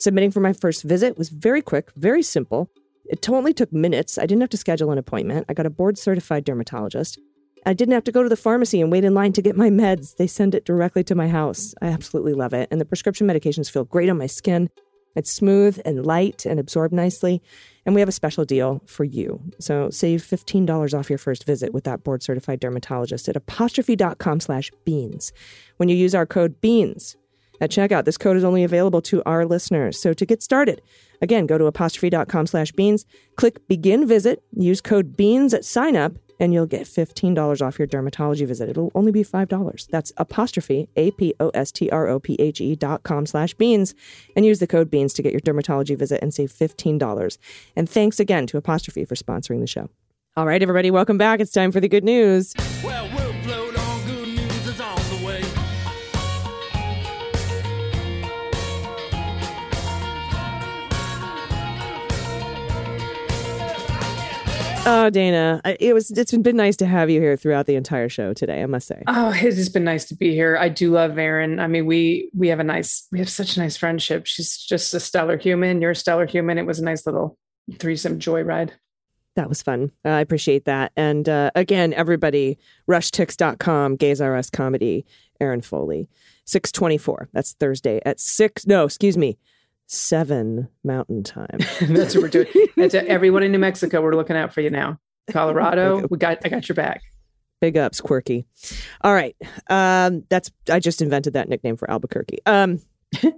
Submitting 0.00 0.30
for 0.30 0.40
my 0.40 0.52
first 0.52 0.84
visit 0.84 1.18
was 1.18 1.28
very 1.28 1.60
quick, 1.60 1.90
very 1.96 2.22
simple. 2.22 2.70
It 3.06 3.28
only 3.28 3.52
took 3.52 3.72
minutes. 3.72 4.18
I 4.18 4.26
didn't 4.26 4.42
have 4.42 4.50
to 4.50 4.56
schedule 4.56 4.90
an 4.90 4.98
appointment. 4.98 5.46
I 5.48 5.54
got 5.54 5.66
a 5.66 5.70
board 5.70 5.98
certified 5.98 6.44
dermatologist. 6.44 7.18
I 7.66 7.72
didn't 7.72 7.94
have 7.94 8.04
to 8.04 8.12
go 8.12 8.22
to 8.22 8.28
the 8.28 8.36
pharmacy 8.36 8.80
and 8.80 8.90
wait 8.90 9.04
in 9.04 9.14
line 9.14 9.32
to 9.34 9.42
get 9.42 9.56
my 9.56 9.70
meds. 9.70 10.16
They 10.16 10.26
send 10.26 10.54
it 10.54 10.64
directly 10.64 11.04
to 11.04 11.14
my 11.14 11.28
house. 11.28 11.74
I 11.82 11.88
absolutely 11.88 12.34
love 12.34 12.52
it. 12.52 12.68
And 12.70 12.80
the 12.80 12.84
prescription 12.84 13.26
medications 13.26 13.70
feel 13.70 13.84
great 13.84 14.08
on 14.08 14.18
my 14.18 14.26
skin. 14.26 14.70
It's 15.16 15.32
smooth 15.32 15.80
and 15.84 16.06
light 16.06 16.46
and 16.46 16.60
absorb 16.60 16.92
nicely. 16.92 17.42
And 17.84 17.94
we 17.94 18.00
have 18.00 18.08
a 18.08 18.12
special 18.12 18.44
deal 18.44 18.82
for 18.86 19.04
you. 19.04 19.40
So 19.58 19.90
save 19.90 20.22
$15 20.22 20.96
off 20.96 21.08
your 21.08 21.18
first 21.18 21.44
visit 21.44 21.72
with 21.72 21.84
that 21.84 22.04
board 22.04 22.22
certified 22.22 22.60
dermatologist 22.60 23.28
at 23.28 23.36
apostrophe.com 23.36 24.40
slash 24.40 24.70
beans. 24.84 25.32
When 25.78 25.88
you 25.88 25.96
use 25.96 26.14
our 26.14 26.26
code 26.26 26.60
BEANS 26.60 27.16
at 27.60 27.70
checkout, 27.70 28.04
this 28.04 28.18
code 28.18 28.36
is 28.36 28.44
only 28.44 28.62
available 28.62 29.02
to 29.02 29.22
our 29.26 29.44
listeners. 29.44 29.98
So 29.98 30.12
to 30.12 30.24
get 30.24 30.42
started, 30.42 30.82
again, 31.20 31.46
go 31.46 31.58
to 31.58 31.66
apostrophe.com 31.66 32.46
slash 32.46 32.70
beans, 32.72 33.04
click 33.36 33.66
begin 33.66 34.06
visit, 34.06 34.42
use 34.52 34.80
code 34.80 35.16
BEANS 35.16 35.52
at 35.52 35.64
sign 35.64 35.96
up, 35.96 36.12
and 36.38 36.52
you'll 36.52 36.66
get 36.66 36.82
$15 36.82 37.66
off 37.66 37.78
your 37.78 37.88
dermatology 37.88 38.46
visit. 38.46 38.68
It'll 38.68 38.92
only 38.94 39.12
be 39.12 39.24
$5. 39.24 39.88
That's 39.88 40.12
apostrophe, 40.16 40.88
A-P-O-S-T-R-O-P-H-E 40.96 42.76
dot 42.76 43.02
com 43.02 43.26
slash 43.26 43.54
beans, 43.54 43.94
and 44.36 44.44
use 44.44 44.58
the 44.58 44.66
code 44.66 44.90
BEANS 44.90 45.14
to 45.14 45.22
get 45.22 45.32
your 45.32 45.40
dermatology 45.40 45.96
visit 45.96 46.20
and 46.22 46.32
save 46.32 46.52
$15. 46.52 47.38
And 47.76 47.88
thanks 47.88 48.20
again 48.20 48.46
to 48.48 48.56
Apostrophe 48.56 49.04
for 49.04 49.14
sponsoring 49.14 49.60
the 49.60 49.66
show. 49.66 49.88
All 50.36 50.46
right, 50.46 50.62
everybody, 50.62 50.90
welcome 50.90 51.18
back. 51.18 51.40
It's 51.40 51.50
time 51.50 51.72
for 51.72 51.80
the 51.80 51.88
good 51.88 52.04
news. 52.04 52.54
Well, 52.84 53.08
Oh, 64.90 65.10
Dana, 65.10 65.60
it 65.78 65.92
was 65.92 66.10
it's 66.10 66.34
been 66.34 66.56
nice 66.56 66.76
to 66.76 66.86
have 66.86 67.10
you 67.10 67.20
here 67.20 67.36
throughout 67.36 67.66
the 67.66 67.74
entire 67.74 68.08
show 68.08 68.32
today, 68.32 68.62
I 68.62 68.66
must 68.66 68.88
say. 68.88 69.02
Oh, 69.06 69.28
it 69.28 69.36
has 69.54 69.68
been 69.68 69.84
nice 69.84 70.06
to 70.06 70.14
be 70.14 70.32
here. 70.32 70.56
I 70.56 70.70
do 70.70 70.90
love 70.90 71.18
Erin. 71.18 71.60
I 71.60 71.66
mean, 71.66 71.84
we 71.84 72.30
we 72.34 72.48
have 72.48 72.58
a 72.58 72.64
nice 72.64 73.06
we 73.12 73.18
have 73.18 73.28
such 73.28 73.58
a 73.58 73.60
nice 73.60 73.76
friendship. 73.76 74.24
She's 74.24 74.56
just 74.56 74.94
a 74.94 75.00
stellar 75.00 75.36
human. 75.36 75.82
You're 75.82 75.90
a 75.90 75.96
stellar 75.96 76.24
human. 76.24 76.56
It 76.56 76.64
was 76.64 76.78
a 76.78 76.84
nice 76.84 77.04
little 77.04 77.36
threesome 77.78 78.18
joyride. 78.18 78.70
That 79.36 79.50
was 79.50 79.62
fun. 79.62 79.92
Uh, 80.06 80.08
I 80.08 80.20
appreciate 80.20 80.64
that. 80.64 80.92
And 80.96 81.28
uh, 81.28 81.50
again, 81.54 81.92
everybody, 81.92 82.58
rushtix.com, 82.88 83.96
Gays 83.96 84.22
R 84.22 84.36
Us 84.36 84.48
Comedy, 84.48 85.04
Erin 85.38 85.60
Foley, 85.60 86.08
624. 86.46 87.28
That's 87.34 87.52
Thursday 87.52 88.00
at 88.06 88.18
6. 88.18 88.66
No, 88.66 88.84
excuse 88.84 89.18
me, 89.18 89.38
7 89.88 90.68
Mountain 90.84 91.24
Time. 91.24 91.58
That's 91.80 92.14
what 92.14 92.22
we're 92.22 92.28
doing. 92.28 92.46
That's 92.76 92.94
everyone 92.94 93.42
in 93.42 93.52
New 93.52 93.58
Mexico. 93.58 94.00
We're 94.00 94.14
looking 94.14 94.36
out 94.36 94.54
for 94.54 94.60
you 94.60 94.70
now. 94.70 94.98
Colorado, 95.30 96.06
we 96.10 96.16
got 96.16 96.38
I 96.44 96.48
got 96.48 96.68
your 96.68 96.76
back. 96.76 97.02
Big 97.60 97.76
ups, 97.76 98.00
Quirky. 98.00 98.46
All 99.00 99.12
right. 99.12 99.36
Um, 99.68 100.24
that's 100.28 100.50
I 100.70 100.78
just 100.78 101.02
invented 101.02 101.32
that 101.32 101.48
nickname 101.48 101.76
for 101.76 101.90
Albuquerque. 101.90 102.38
Um, 102.46 102.80
all 103.24 103.32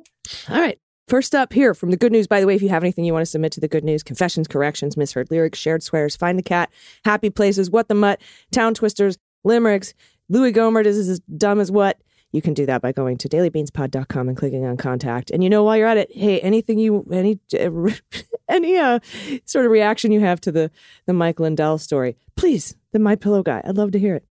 right. 0.48 0.78
First 1.09 1.34
up 1.34 1.53
here 1.53 1.74
from 1.74 1.90
the 1.90 1.96
good 1.96 2.12
news. 2.12 2.26
By 2.28 2.40
the 2.40 2.46
way, 2.46 2.55
if 2.55 2.62
you 2.62 2.68
have 2.68 2.84
anything 2.84 3.05
you 3.05 3.12
want 3.12 3.22
to 3.22 3.30
submit 3.30 3.51
to 3.53 3.61
the 3.61 3.66
good 3.66 3.82
news, 3.82 4.03
confessions, 4.03 4.46
corrections, 4.46 4.96
misheard 4.96 5.30
lyrics, 5.30 5.59
shared 5.59 5.82
swears, 5.82 6.14
find 6.14 6.38
the 6.38 6.42
cat, 6.42 6.70
happy 7.05 7.30
places, 7.30 7.70
what 7.70 7.88
the 7.88 7.94
mutt, 7.94 8.20
town 8.53 8.74
twisters, 8.74 9.18
limericks, 9.42 9.92
Louis 10.28 10.53
Gohmert 10.53 10.86
is 10.86 11.09
as 11.09 11.18
dumb 11.36 11.59
as 11.59 11.72
what. 11.72 11.98
You 12.33 12.41
can 12.41 12.55
do 12.55 12.64
that 12.66 12.81
by 12.81 12.93
going 12.93 13.16
to 13.18 13.28
dailybeanspod.com 13.28 14.28
and 14.28 14.37
clicking 14.37 14.64
on 14.64 14.76
contact. 14.76 15.31
And 15.31 15.43
you 15.43 15.51
know, 15.51 15.64
while 15.64 15.76
you're 15.76 15.89
at 15.89 15.97
it, 15.97 16.12
hey, 16.12 16.41
anything 16.41 16.78
you, 16.78 17.05
any, 17.12 17.41
any 18.49 18.76
uh, 18.76 19.01
sort 19.45 19.64
of 19.64 19.72
reaction 19.72 20.12
you 20.12 20.20
have 20.20 20.41
to 20.43 20.53
the 20.53 20.70
the 21.07 21.12
Mike 21.12 21.41
Lindell 21.41 21.78
story, 21.78 22.16
please, 22.37 22.76
the 22.93 22.99
My 22.99 23.16
Pillow 23.16 23.43
guy. 23.43 23.61
I'd 23.64 23.76
love 23.76 23.91
to 23.93 23.99
hear 23.99 24.14
it. 24.14 24.24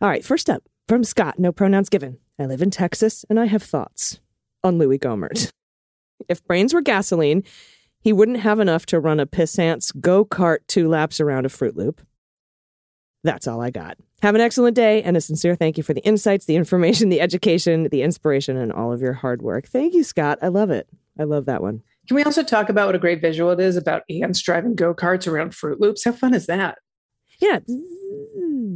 All 0.00 0.08
right, 0.08 0.24
first 0.24 0.48
up 0.48 0.62
from 0.88 1.04
Scott. 1.04 1.38
No 1.38 1.52
pronouns 1.52 1.88
given. 1.88 2.18
I 2.38 2.46
live 2.46 2.62
in 2.62 2.70
Texas 2.70 3.24
and 3.28 3.38
I 3.38 3.46
have 3.46 3.62
thoughts 3.62 4.20
on 4.62 4.78
Louis 4.78 4.98
Gohmert. 4.98 5.50
If 6.28 6.46
brains 6.46 6.72
were 6.72 6.80
gasoline, 6.80 7.42
he 8.00 8.12
wouldn't 8.12 8.38
have 8.38 8.60
enough 8.60 8.86
to 8.86 9.00
run 9.00 9.18
a 9.18 9.26
pissant's 9.26 9.92
go 9.92 10.24
kart 10.24 10.58
two 10.68 10.88
laps 10.88 11.20
around 11.20 11.44
a 11.44 11.48
Fruit 11.48 11.76
Loop. 11.76 12.00
That's 13.24 13.48
all 13.48 13.60
I 13.60 13.70
got. 13.70 13.98
Have 14.24 14.34
an 14.34 14.40
excellent 14.40 14.74
day 14.74 15.02
and 15.02 15.18
a 15.18 15.20
sincere 15.20 15.54
thank 15.54 15.76
you 15.76 15.82
for 15.82 15.92
the 15.92 16.00
insights, 16.00 16.46
the 16.46 16.56
information, 16.56 17.10
the 17.10 17.20
education, 17.20 17.90
the 17.90 18.00
inspiration, 18.00 18.56
and 18.56 18.72
all 18.72 18.90
of 18.90 19.02
your 19.02 19.12
hard 19.12 19.42
work. 19.42 19.66
Thank 19.66 19.92
you, 19.92 20.02
Scott. 20.02 20.38
I 20.40 20.48
love 20.48 20.70
it. 20.70 20.88
I 21.18 21.24
love 21.24 21.44
that 21.44 21.60
one. 21.60 21.82
Can 22.08 22.14
we 22.14 22.24
also 22.24 22.42
talk 22.42 22.70
about 22.70 22.86
what 22.86 22.94
a 22.94 22.98
great 22.98 23.20
visual 23.20 23.50
it 23.50 23.60
is 23.60 23.76
about 23.76 24.02
ants 24.08 24.40
driving 24.40 24.76
go 24.76 24.94
karts 24.94 25.30
around 25.30 25.54
Fruit 25.54 25.78
Loops? 25.78 26.04
How 26.04 26.12
fun 26.12 26.32
is 26.32 26.46
that? 26.46 26.78
Yeah. 27.38 27.58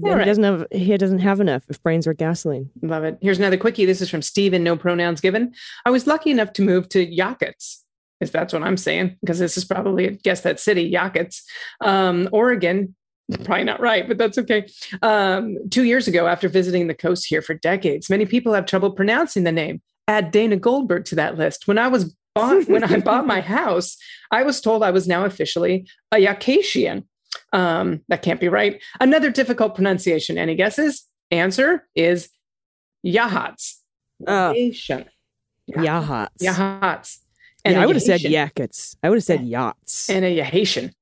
Right. 0.02 0.18
He 0.18 0.24
doesn't 0.26 0.44
have 0.44 0.66
he 0.70 0.94
doesn't 0.98 1.20
have 1.20 1.40
enough 1.40 1.64
if 1.70 1.82
brains 1.82 2.06
were 2.06 2.12
gasoline. 2.12 2.68
Love 2.82 3.04
it. 3.04 3.16
Here's 3.22 3.38
another 3.38 3.56
quickie. 3.56 3.86
This 3.86 4.02
is 4.02 4.10
from 4.10 4.20
Steven, 4.20 4.62
no 4.62 4.76
pronouns 4.76 5.22
given. 5.22 5.54
I 5.86 5.90
was 5.90 6.06
lucky 6.06 6.30
enough 6.30 6.52
to 6.52 6.62
move 6.62 6.90
to 6.90 7.06
Yakutsk, 7.06 7.78
if 8.20 8.32
that's 8.32 8.52
what 8.52 8.64
I'm 8.64 8.76
saying, 8.76 9.16
because 9.22 9.38
this 9.38 9.56
is 9.56 9.64
probably, 9.64 10.10
I 10.10 10.18
guess, 10.22 10.42
that 10.42 10.60
city, 10.60 10.92
Yakutsk, 10.92 11.40
um, 11.80 12.28
Oregon. 12.32 12.94
Probably 13.44 13.64
not 13.64 13.80
right, 13.80 14.08
but 14.08 14.16
that's 14.16 14.38
okay. 14.38 14.66
Um, 15.02 15.58
two 15.70 15.84
years 15.84 16.08
ago, 16.08 16.26
after 16.26 16.48
visiting 16.48 16.86
the 16.86 16.94
coast 16.94 17.26
here 17.26 17.42
for 17.42 17.54
decades, 17.54 18.08
many 18.08 18.24
people 18.24 18.54
have 18.54 18.66
trouble 18.66 18.90
pronouncing 18.90 19.44
the 19.44 19.52
name. 19.52 19.82
Add 20.06 20.30
Dana 20.30 20.56
Goldberg 20.56 21.04
to 21.06 21.14
that 21.16 21.36
list. 21.36 21.68
When 21.68 21.76
I 21.76 21.88
was 21.88 22.14
bought, 22.34 22.66
when 22.68 22.84
I 22.84 23.00
bought 23.00 23.26
my 23.26 23.40
house, 23.58 23.96
I 24.30 24.42
was 24.42 24.60
told 24.60 24.82
I 24.82 24.90
was 24.90 25.06
now 25.06 25.24
officially 25.24 25.86
a 26.10 26.16
Yakatian. 26.16 27.04
Um, 27.52 28.00
that 28.08 28.22
can't 28.22 28.40
be 28.40 28.48
right. 28.48 28.82
Another 29.00 29.30
difficult 29.30 29.74
pronunciation. 29.74 30.38
Any 30.38 30.54
guesses? 30.54 31.04
Answer 31.30 31.86
is 31.94 32.30
Yahats. 33.06 33.74
Oh. 34.26 34.54
Yahatian. 34.56 35.06
Yahats. 35.70 36.28
Yahats. 36.40 37.18
Yeah, 37.64 37.80
a 37.80 37.82
I 37.82 37.86
would 37.86 37.96
have 37.96 38.02
said 38.02 38.20
yakets. 38.20 38.96
I 39.02 39.10
would 39.10 39.16
have 39.16 39.24
said 39.24 39.44
yachts. 39.44 40.08
And 40.08 40.24
a 40.24 40.34
Yahatian. 40.34 40.92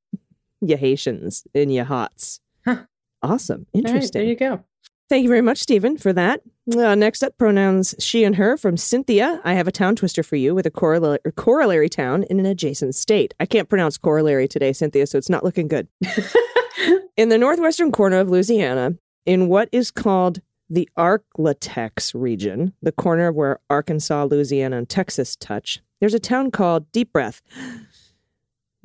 Yahatians 0.62 1.46
and 1.54 1.70
Yahats. 1.70 2.40
Huh. 2.64 2.84
Awesome. 3.22 3.66
All 3.74 3.80
right, 3.80 3.88
Interesting. 3.88 4.20
there 4.20 4.28
you 4.28 4.36
go. 4.36 4.64
Thank 5.08 5.22
you 5.22 5.28
very 5.28 5.42
much, 5.42 5.58
Stephen, 5.58 5.96
for 5.96 6.12
that. 6.12 6.40
Uh, 6.76 6.96
next 6.96 7.22
up, 7.22 7.38
pronouns 7.38 7.94
she 8.00 8.24
and 8.24 8.34
her 8.36 8.56
from 8.56 8.76
Cynthia. 8.76 9.40
I 9.44 9.54
have 9.54 9.68
a 9.68 9.72
town 9.72 9.94
twister 9.94 10.24
for 10.24 10.34
you 10.34 10.52
with 10.52 10.66
a 10.66 10.70
corollary, 10.70 11.20
corollary 11.36 11.88
town 11.88 12.24
in 12.24 12.40
an 12.40 12.46
adjacent 12.46 12.96
state. 12.96 13.32
I 13.38 13.46
can't 13.46 13.68
pronounce 13.68 13.98
corollary 13.98 14.48
today, 14.48 14.72
Cynthia, 14.72 15.06
so 15.06 15.16
it's 15.16 15.30
not 15.30 15.44
looking 15.44 15.68
good. 15.68 15.86
in 17.16 17.28
the 17.28 17.38
northwestern 17.38 17.92
corner 17.92 18.18
of 18.18 18.28
Louisiana, 18.28 18.94
in 19.24 19.46
what 19.48 19.68
is 19.70 19.92
called 19.92 20.40
the 20.68 20.88
Arklatex 20.98 22.12
region, 22.20 22.72
the 22.82 22.90
corner 22.90 23.30
where 23.30 23.60
Arkansas, 23.70 24.24
Louisiana, 24.24 24.78
and 24.78 24.88
Texas 24.88 25.36
touch, 25.36 25.80
there's 26.00 26.14
a 26.14 26.18
town 26.20 26.50
called 26.50 26.90
Deep 26.90 27.12
Breath. 27.12 27.42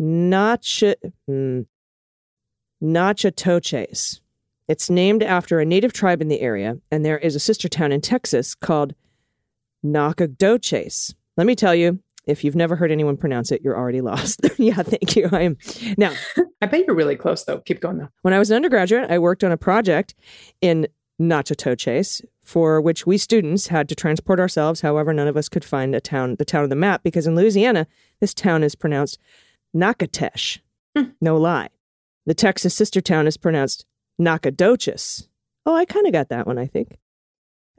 Nacha, 0.02 0.95
hmm, 1.28 1.62
Nachatoches. 2.84 4.20
It's 4.68 4.89
named 4.89 5.22
after 5.22 5.60
a 5.60 5.66
native 5.66 5.93
tribe 5.93 6.22
in 6.22 6.28
the 6.28 6.41
area, 6.41 6.78
and 6.89 7.06
there 7.06 7.20
is 7.20 7.36
a 7.36 7.39
sister 7.39 7.70
town 7.70 7.91
in 7.91 8.02
Texas 8.02 8.56
called 8.56 8.95
Nacogdoches. 9.84 11.14
Let 11.38 11.45
me 11.45 11.56
tell 11.56 11.76
you, 11.76 11.99
if 12.26 12.43
you've 12.43 12.56
never 12.56 12.76
heard 12.76 12.91
anyone 12.91 13.18
pronounce 13.18 13.52
it, 13.52 13.62
you're 13.64 13.78
already 13.78 14.02
lost. 14.02 14.41
yeah, 14.58 14.82
thank 14.82 15.16
you. 15.16 15.30
I 15.32 15.41
am 15.41 15.58
now. 15.97 16.14
I 16.62 16.68
bet 16.68 16.86
you're 16.88 16.95
really 16.95 17.16
close, 17.16 17.43
though. 17.43 17.60
Keep 17.60 17.82
going, 17.82 17.97
though. 17.97 18.10
When 18.22 18.34
I 18.34 18.39
was 18.39 18.49
an 18.49 18.56
undergraduate, 18.56 19.12
I 19.12 19.20
worked 19.20 19.43
on 19.43 19.52
a 19.52 19.58
project 19.58 20.16
in 20.62 20.88
Nachatoches 21.20 22.24
for 22.41 22.82
which 22.82 23.06
we 23.06 23.18
students 23.18 23.68
had 23.68 23.88
to 23.89 23.95
transport 23.95 24.39
ourselves. 24.39 24.82
However, 24.82 25.14
none 25.14 25.28
of 25.28 25.38
us 25.38 25.49
could 25.49 25.66
find 25.66 25.93
a 25.93 26.02
town, 26.02 26.36
the 26.38 26.45
town 26.45 26.64
on 26.64 26.70
the 26.70 26.76
map, 26.76 27.04
because 27.04 27.28
in 27.28 27.36
Louisiana, 27.36 27.88
this 28.20 28.34
town 28.34 28.64
is 28.64 28.76
pronounced 28.76 29.20
Nakatesh. 29.76 30.59
No 31.22 31.38
lie. 31.38 31.69
The 32.26 32.34
Texas 32.34 32.76
sister 32.76 33.01
town 33.01 33.28
is 33.28 33.38
pronounced 33.38 33.86
Nacogdoches. 34.19 35.28
Oh, 35.65 35.76
I 35.76 35.86
kind 35.86 36.05
of 36.05 36.13
got 36.13 36.30
that 36.30 36.47
one, 36.47 36.57
I 36.57 36.67
think. 36.67 36.97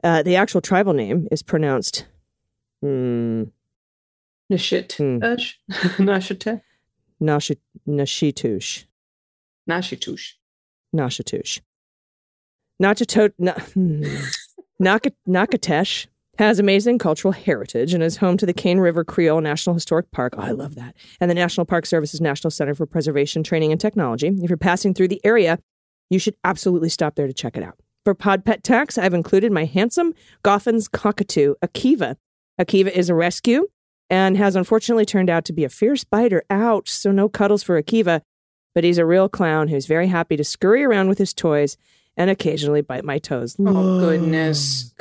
Uh, 0.03 0.23
the 0.23 0.35
actual 0.35 0.61
tribal 0.61 0.93
name 0.93 1.27
is 1.31 1.41
pronounced 1.43 2.05
hmm, 2.81 3.43
Nashit. 4.51 4.93
Hmm. 4.97 5.23
Ush. 5.23 5.59
Nashite. 5.71 6.61
Nashi- 7.19 7.59
Nashitush. 7.87 8.85
Nashitush. 9.69 10.33
Nashatush. 10.93 11.61
Nachato, 12.81 13.31
na, 13.37 13.53
hmm. 13.53 14.03
Nakatesh 14.81 16.07
has 16.39 16.57
amazing 16.59 16.97
cultural 16.97 17.31
heritage 17.31 17.93
and 17.93 18.03
is 18.03 18.17
home 18.17 18.37
to 18.37 18.45
the 18.45 18.53
Cane 18.53 18.79
River 18.79 19.03
Creole 19.03 19.41
National 19.41 19.75
Historic 19.75 20.09
Park. 20.11 20.33
Oh, 20.37 20.41
I 20.41 20.51
love 20.51 20.75
that. 20.75 20.95
And 21.21 21.29
the 21.29 21.35
National 21.35 21.65
Park 21.65 21.85
Service's 21.85 22.21
National 22.21 22.49
Center 22.49 22.73
for 22.73 22.85
Preservation, 22.85 23.43
Training, 23.43 23.71
and 23.71 23.79
Technology. 23.79 24.27
If 24.27 24.49
you're 24.49 24.57
passing 24.57 24.93
through 24.93 25.09
the 25.09 25.21
area, 25.23 25.59
you 26.09 26.17
should 26.17 26.35
absolutely 26.43 26.89
stop 26.89 27.15
there 27.15 27.27
to 27.27 27.33
check 27.33 27.55
it 27.55 27.63
out. 27.63 27.77
For 28.03 28.13
Pod 28.13 28.45
Pet 28.45 28.63
Tax, 28.63 28.97
I've 28.97 29.13
included 29.13 29.51
my 29.51 29.65
handsome 29.65 30.13
Goffin's 30.43 30.87
cockatoo, 30.87 31.55
Akiva. 31.63 32.15
Akiva 32.59 32.89
is 32.89 33.09
a 33.09 33.15
rescue 33.15 33.67
and 34.09 34.35
has 34.35 34.55
unfortunately 34.55 35.05
turned 35.05 35.29
out 35.29 35.45
to 35.45 35.53
be 35.53 35.63
a 35.63 35.69
fierce 35.69 36.03
biter. 36.03 36.43
Ouch, 36.49 36.89
so 36.89 37.11
no 37.11 37.29
cuddles 37.29 37.63
for 37.63 37.81
Akiva. 37.81 38.21
But 38.75 38.83
he's 38.83 38.97
a 38.97 39.05
real 39.05 39.29
clown 39.29 39.67
who's 39.67 39.85
very 39.85 40.07
happy 40.07 40.35
to 40.35 40.43
scurry 40.43 40.83
around 40.83 41.07
with 41.07 41.19
his 41.19 41.33
toys 41.33 41.77
and 42.17 42.29
occasionally 42.29 42.81
bite 42.81 43.05
my 43.05 43.19
toes. 43.19 43.55
Oh, 43.59 43.99
goodness. 43.99 44.93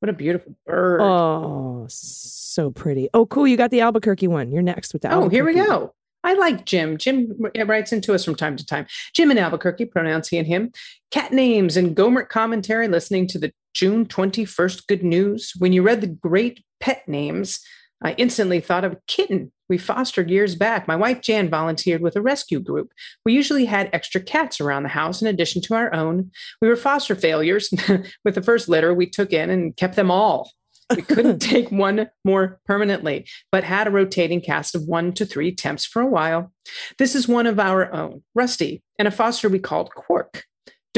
What 0.00 0.08
a 0.08 0.12
beautiful 0.12 0.54
bird. 0.66 1.00
Oh, 1.00 1.86
so 1.88 2.70
pretty. 2.70 3.08
Oh, 3.14 3.26
cool. 3.26 3.48
You 3.48 3.56
got 3.56 3.70
the 3.70 3.80
Albuquerque 3.80 4.28
one. 4.28 4.52
You're 4.52 4.62
next 4.62 4.92
with 4.92 5.02
the 5.02 5.12
Oh, 5.12 5.28
here 5.28 5.44
we 5.44 5.54
go. 5.54 5.94
I 6.24 6.34
like 6.34 6.64
Jim. 6.64 6.98
Jim 6.98 7.32
writes 7.66 7.92
into 7.92 8.14
us 8.14 8.24
from 8.24 8.34
time 8.34 8.56
to 8.56 8.66
time. 8.66 8.86
Jim 9.14 9.30
in 9.30 9.38
Albuquerque, 9.38 9.86
pronouns 9.86 10.28
he 10.28 10.38
and 10.38 10.46
him. 10.46 10.72
Cat 11.10 11.32
names 11.32 11.76
and 11.76 11.96
Gohmert 11.96 12.28
commentary, 12.28 12.88
listening 12.88 13.26
to 13.28 13.38
the 13.38 13.52
June 13.74 14.04
21st 14.06 14.86
good 14.88 15.02
news. 15.04 15.52
When 15.58 15.72
you 15.72 15.82
read 15.82 16.00
the 16.00 16.08
great 16.08 16.64
pet 16.80 17.08
names, 17.08 17.60
I 18.02 18.12
instantly 18.18 18.60
thought 18.60 18.84
of 18.84 18.96
kitten 19.06 19.52
we 19.68 19.78
fostered 19.78 20.30
years 20.30 20.54
back. 20.54 20.88
My 20.88 20.96
wife 20.96 21.20
Jan 21.20 21.48
volunteered 21.48 22.00
with 22.00 22.16
a 22.16 22.22
rescue 22.22 22.60
group. 22.60 22.92
We 23.24 23.32
usually 23.32 23.66
had 23.66 23.90
extra 23.92 24.20
cats 24.20 24.60
around 24.60 24.82
the 24.82 24.88
house 24.90 25.20
in 25.20 25.28
addition 25.28 25.62
to 25.62 25.74
our 25.74 25.92
own. 25.94 26.30
We 26.60 26.68
were 26.68 26.76
foster 26.76 27.14
failures. 27.14 27.70
with 28.24 28.34
the 28.34 28.42
first 28.42 28.68
litter, 28.68 28.94
we 28.94 29.06
took 29.06 29.32
in 29.32 29.50
and 29.50 29.76
kept 29.76 29.96
them 29.96 30.10
all. 30.10 30.50
We 30.94 31.02
couldn't 31.02 31.38
take 31.40 31.70
one 31.70 32.08
more 32.24 32.60
permanently, 32.64 33.26
but 33.52 33.64
had 33.64 33.86
a 33.86 33.90
rotating 33.90 34.40
cast 34.40 34.74
of 34.74 34.84
one 34.84 35.12
to 35.14 35.26
three 35.26 35.54
temps 35.54 35.84
for 35.84 36.00
a 36.00 36.06
while. 36.06 36.52
This 36.98 37.14
is 37.14 37.28
one 37.28 37.46
of 37.46 37.58
our 37.58 37.92
own, 37.92 38.22
Rusty, 38.34 38.82
and 38.98 39.06
a 39.06 39.12
foster 39.12 39.48
we 39.48 39.58
called 39.58 39.94
Quark. 39.94 40.44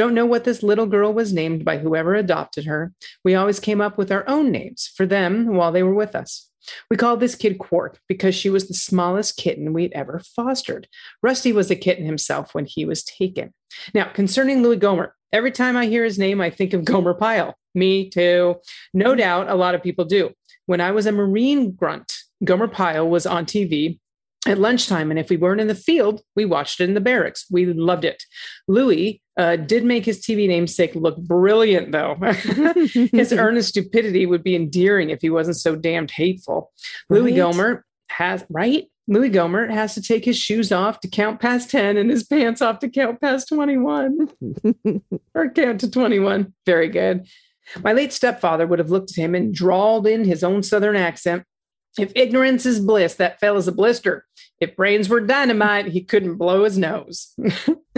Don't 0.01 0.15
know 0.15 0.25
what 0.25 0.45
this 0.45 0.63
little 0.63 0.87
girl 0.87 1.13
was 1.13 1.31
named 1.31 1.63
by 1.63 1.77
whoever 1.77 2.15
adopted 2.15 2.65
her. 2.65 2.95
We 3.23 3.35
always 3.35 3.61
came 3.61 3.83
up 3.83 3.99
with 3.99 4.11
our 4.11 4.27
own 4.27 4.51
names 4.51 4.91
for 4.97 5.05
them 5.05 5.57
while 5.57 5.73
they 5.73 5.83
were 5.83 5.93
with 5.93 6.17
us. 6.17 6.49
We 6.91 6.97
called 6.97 7.21
this 7.21 7.35
kid 7.35 7.59
Quark 7.59 8.01
because 8.09 8.35
she 8.35 8.49
was 8.49 8.67
the 8.67 8.73
smallest 8.73 9.37
kitten 9.37 9.75
we'd 9.75 9.93
ever 9.93 10.23
fostered. 10.35 10.89
Rusty 11.23 11.53
was 11.53 11.71
a 11.71 11.77
kitten 11.77 12.07
himself 12.07 12.55
when 12.55 12.65
he 12.65 12.87
was 12.87 13.05
taken. 13.05 13.53
Now, 13.93 14.05
concerning 14.05 14.63
Louis 14.63 14.79
Gomer, 14.79 15.15
every 15.35 15.53
time 15.53 15.77
I 15.77 15.85
hear 15.85 16.03
his 16.03 16.19
name, 16.19 16.41
I 16.41 16.49
think 16.49 16.73
of 16.73 16.87
Gomer 16.87 17.13
Pyle. 17.13 17.55
Me 17.75 18.09
too. 18.09 18.55
No 18.95 19.15
doubt 19.15 19.51
a 19.51 19.55
lot 19.55 19.75
of 19.75 19.83
people 19.83 20.07
do. 20.07 20.31
When 20.65 20.81
I 20.81 20.93
was 20.93 21.05
a 21.05 21.13
Marine 21.13 21.73
grunt, 21.73 22.11
Gomer 22.43 22.69
Pyle 22.69 23.07
was 23.07 23.27
on 23.27 23.45
TV 23.45 23.99
at 24.47 24.59
lunchtime. 24.59 25.11
And 25.11 25.21
if 25.21 25.29
we 25.29 25.37
weren't 25.37 25.61
in 25.61 25.69
the 25.69 25.75
field, 25.75 26.23
we 26.35 26.47
watched 26.47 26.81
it 26.81 26.89
in 26.89 26.95
the 26.95 27.01
barracks. 27.01 27.45
We 27.51 27.67
loved 27.67 28.07
it. 28.07 28.23
Louis 28.67 29.21
uh, 29.41 29.57
did 29.57 29.87
make 29.87 30.05
his 30.05 30.21
TV 30.21 30.47
namesake 30.47 30.95
look 30.95 31.17
brilliant, 31.17 31.93
though. 31.93 32.15
his 33.13 33.33
earnest 33.33 33.71
stupidity 33.71 34.27
would 34.27 34.43
be 34.43 34.55
endearing 34.55 35.09
if 35.09 35.23
he 35.23 35.31
wasn't 35.31 35.57
so 35.57 35.75
damned 35.75 36.11
hateful. 36.11 36.71
Louis 37.09 37.33
Right? 37.33 37.37
Gomer 37.39 37.87
has, 38.11 38.45
right? 38.51 38.87
Louis 39.09 39.31
Gomer 39.31 39.69
has 39.69 39.95
to 39.95 40.03
take 40.03 40.27
his 40.27 40.37
shoes 40.37 40.71
off 40.71 41.01
to 41.01 41.09
count 41.09 41.41
past 41.41 41.71
10 41.71 41.97
and 41.97 42.11
his 42.11 42.23
pants 42.23 42.61
off 42.61 42.81
to 42.81 42.89
count 42.91 43.19
past 43.23 43.49
21 43.49 44.29
or 45.35 45.51
count 45.51 45.81
to 45.81 45.91
21. 45.91 46.53
Very 46.67 46.89
good. 46.89 47.27
My 47.83 47.95
late 47.95 48.13
stepfather 48.13 48.67
would 48.67 48.79
have 48.79 48.91
looked 48.91 49.13
at 49.13 49.17
him 49.17 49.35
and 49.35 49.55
drawled 49.55 50.07
in 50.07 50.25
his 50.25 50.45
own 50.45 50.63
southern 50.63 50.97
accent. 50.97 51.45
If 51.99 52.13
ignorance 52.15 52.67
is 52.67 52.81
bliss, 52.81 53.15
that 53.17 53.41
fella's 53.41 53.69
a 53.69 53.73
blister. 53.73 54.27
If 54.61 54.77
brains 54.77 55.09
were 55.09 55.21
dynamite, 55.21 55.87
he 55.87 56.03
couldn't 56.03 56.37
blow 56.37 56.65
his 56.65 56.79
nose. 56.79 57.35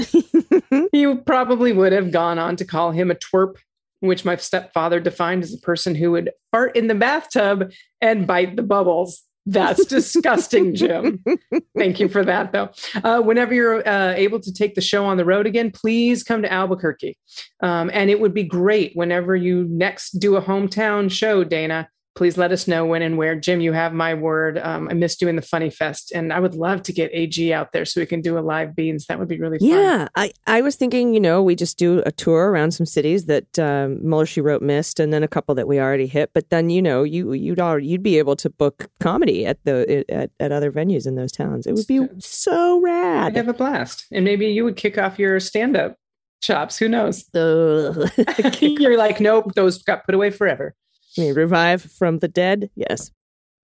he 0.92 1.14
probably 1.14 1.72
would 1.72 1.92
have 1.92 2.12
gone 2.12 2.38
on 2.38 2.56
to 2.56 2.64
call 2.64 2.92
him 2.92 3.10
a 3.10 3.14
twerp, 3.14 3.56
which 4.00 4.24
my 4.24 4.36
stepfather 4.36 5.00
defined 5.00 5.42
as 5.42 5.52
a 5.52 5.58
person 5.58 5.94
who 5.94 6.12
would 6.12 6.30
fart 6.50 6.76
in 6.76 6.86
the 6.86 6.94
bathtub 6.94 7.72
and 8.00 8.26
bite 8.26 8.56
the 8.56 8.62
bubbles. 8.62 9.22
That's 9.44 9.84
disgusting, 9.86 10.74
Jim. 10.74 11.22
Thank 11.76 11.98
you 11.98 12.08
for 12.08 12.24
that, 12.24 12.52
though. 12.52 12.70
Uh, 13.02 13.20
whenever 13.20 13.52
you're 13.52 13.86
uh, 13.86 14.12
able 14.12 14.38
to 14.38 14.52
take 14.52 14.76
the 14.76 14.80
show 14.80 15.04
on 15.04 15.16
the 15.16 15.24
road 15.24 15.46
again, 15.46 15.72
please 15.72 16.22
come 16.22 16.42
to 16.42 16.52
Albuquerque. 16.52 17.18
Um, 17.60 17.90
and 17.92 18.08
it 18.08 18.20
would 18.20 18.34
be 18.34 18.44
great 18.44 18.92
whenever 18.94 19.34
you 19.34 19.64
next 19.68 20.12
do 20.12 20.36
a 20.36 20.42
hometown 20.42 21.10
show, 21.10 21.42
Dana. 21.42 21.88
Please 22.14 22.36
let 22.36 22.52
us 22.52 22.68
know 22.68 22.84
when 22.84 23.00
and 23.00 23.16
where. 23.16 23.34
Jim, 23.34 23.62
you 23.62 23.72
have 23.72 23.94
my 23.94 24.12
word. 24.12 24.58
Um, 24.58 24.88
I 24.90 24.94
miss 24.94 25.16
doing 25.16 25.34
the 25.34 25.42
Funny 25.42 25.70
Fest, 25.70 26.12
and 26.12 26.30
I 26.32 26.40
would 26.40 26.54
love 26.54 26.82
to 26.84 26.92
get 26.92 27.10
AG 27.14 27.52
out 27.54 27.72
there 27.72 27.86
so 27.86 28.00
we 28.00 28.06
can 28.06 28.20
do 28.20 28.36
a 28.38 28.40
live 28.40 28.76
beans. 28.76 29.06
That 29.06 29.18
would 29.18 29.28
be 29.28 29.40
really 29.40 29.58
fun. 29.58 29.68
Yeah, 29.68 30.08
I, 30.14 30.32
I 30.46 30.60
was 30.60 30.76
thinking, 30.76 31.14
you 31.14 31.20
know, 31.20 31.42
we 31.42 31.54
just 31.54 31.78
do 31.78 32.02
a 32.04 32.12
tour 32.12 32.50
around 32.50 32.72
some 32.72 32.84
cities 32.84 33.24
that 33.26 33.58
um, 33.58 33.98
Mueller 34.06 34.26
She 34.26 34.42
Wrote 34.42 34.60
missed, 34.60 35.00
and 35.00 35.12
then 35.12 35.22
a 35.22 35.28
couple 35.28 35.54
that 35.54 35.66
we 35.66 35.80
already 35.80 36.06
hit. 36.06 36.30
But 36.34 36.50
then, 36.50 36.68
you 36.68 36.82
know, 36.82 37.02
you 37.02 37.32
you'd 37.32 37.60
already, 37.60 37.86
you'd 37.86 38.02
be 38.02 38.18
able 38.18 38.36
to 38.36 38.50
book 38.50 38.90
comedy 39.00 39.46
at 39.46 39.64
the 39.64 40.04
at, 40.10 40.30
at 40.38 40.52
other 40.52 40.70
venues 40.70 41.06
in 41.06 41.14
those 41.14 41.32
towns. 41.32 41.66
It 41.66 41.74
would 41.74 41.86
be 41.86 42.06
so 42.18 42.80
rad. 42.80 43.28
I'd 43.28 43.36
have 43.36 43.48
a 43.48 43.54
blast. 43.54 44.06
And 44.12 44.24
maybe 44.24 44.46
you 44.46 44.64
would 44.64 44.76
kick 44.76 44.98
off 44.98 45.18
your 45.18 45.40
stand 45.40 45.76
up 45.76 45.96
chops. 46.42 46.76
Who 46.76 46.88
knows? 46.88 47.24
You're 47.34 48.98
like, 48.98 49.20
nope, 49.20 49.54
those 49.54 49.82
got 49.82 50.04
put 50.04 50.14
away 50.14 50.30
forever. 50.30 50.74
Mean, 51.16 51.34
revive 51.34 51.82
from 51.82 52.18
the 52.18 52.28
dead. 52.28 52.70
Yes. 52.74 53.10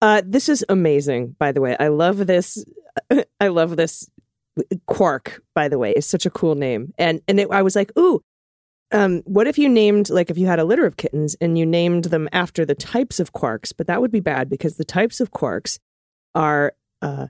Uh, 0.00 0.22
this 0.24 0.48
is 0.48 0.64
amazing, 0.68 1.34
by 1.38 1.52
the 1.52 1.60
way. 1.60 1.76
I 1.78 1.88
love 1.88 2.26
this. 2.26 2.64
I 3.40 3.48
love 3.48 3.76
this. 3.76 4.08
Quark, 4.86 5.40
by 5.54 5.68
the 5.68 5.78
way, 5.78 5.92
is 5.92 6.04
such 6.04 6.26
a 6.26 6.30
cool 6.30 6.56
name. 6.56 6.92
And 6.98 7.20
and 7.28 7.40
it, 7.40 7.48
I 7.50 7.62
was 7.62 7.76
like, 7.76 7.92
ooh, 7.96 8.22
um, 8.90 9.22
what 9.24 9.46
if 9.46 9.58
you 9.58 9.68
named 9.68 10.10
like 10.10 10.30
if 10.30 10.38
you 10.38 10.46
had 10.46 10.58
a 10.58 10.64
litter 10.64 10.86
of 10.86 10.96
kittens 10.96 11.36
and 11.40 11.58
you 11.58 11.66
named 11.66 12.06
them 12.06 12.28
after 12.32 12.64
the 12.64 12.74
types 12.74 13.20
of 13.20 13.32
quarks? 13.32 13.72
But 13.76 13.86
that 13.86 14.00
would 14.00 14.10
be 14.10 14.20
bad 14.20 14.48
because 14.48 14.76
the 14.76 14.84
types 14.84 15.20
of 15.20 15.30
quarks 15.30 15.78
are, 16.34 16.74
uh, 17.02 17.28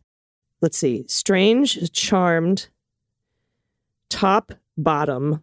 let's 0.60 0.78
see, 0.78 1.04
strange, 1.06 1.92
charmed, 1.92 2.68
top, 4.08 4.52
bottom, 4.76 5.42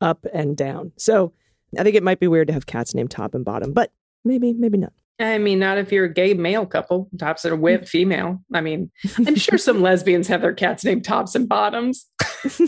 up, 0.00 0.26
and 0.32 0.56
down. 0.56 0.92
So 0.96 1.32
I 1.78 1.82
think 1.82 1.96
it 1.96 2.02
might 2.02 2.20
be 2.20 2.28
weird 2.28 2.48
to 2.48 2.54
have 2.54 2.66
cats 2.66 2.94
named 2.94 3.10
top 3.10 3.34
and 3.34 3.44
bottom, 3.44 3.72
but 3.72 3.92
maybe, 4.26 4.52
maybe 4.52 4.78
not. 4.78 4.92
I 5.18 5.38
mean, 5.38 5.58
not 5.58 5.78
if 5.78 5.92
you're 5.92 6.04
a 6.04 6.12
gay 6.12 6.34
male 6.34 6.66
couple, 6.66 7.08
tops 7.18 7.42
that 7.42 7.52
are 7.52 7.56
whip 7.56 7.82
mm. 7.82 7.88
female. 7.88 8.42
I 8.52 8.60
mean, 8.60 8.90
I'm 9.26 9.36
sure 9.36 9.58
some 9.58 9.80
lesbians 9.80 10.28
have 10.28 10.42
their 10.42 10.52
cats 10.52 10.84
named 10.84 11.04
tops 11.04 11.34
and 11.34 11.48
bottoms. 11.48 12.06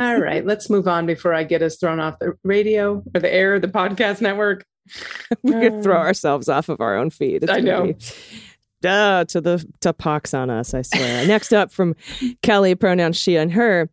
All 0.00 0.18
right, 0.18 0.44
let's 0.44 0.70
move 0.70 0.88
on 0.88 1.04
before 1.04 1.34
I 1.34 1.44
get 1.44 1.62
us 1.62 1.76
thrown 1.76 2.00
off 2.00 2.18
the 2.18 2.32
radio 2.42 3.02
or 3.14 3.20
the 3.20 3.32
air, 3.32 3.60
the 3.60 3.68
podcast 3.68 4.20
network. 4.22 4.64
we 5.42 5.52
could 5.52 5.82
throw 5.82 5.96
uh, 5.96 6.00
ourselves 6.00 6.48
off 6.48 6.68
of 6.68 6.80
our 6.80 6.96
own 6.96 7.10
feed. 7.10 7.44
It's 7.44 7.52
I 7.52 7.60
know. 7.60 7.92
be- 7.92 7.96
Duh, 8.80 9.24
to 9.26 9.40
the 9.40 9.64
to 9.80 9.92
pox 9.92 10.34
on 10.34 10.50
us, 10.50 10.74
I 10.74 10.82
swear. 10.82 11.24
Next 11.26 11.52
up 11.52 11.70
from 11.70 11.94
Kelly, 12.42 12.74
pronouns 12.74 13.16
she 13.16 13.36
and 13.36 13.52
her. 13.52 13.88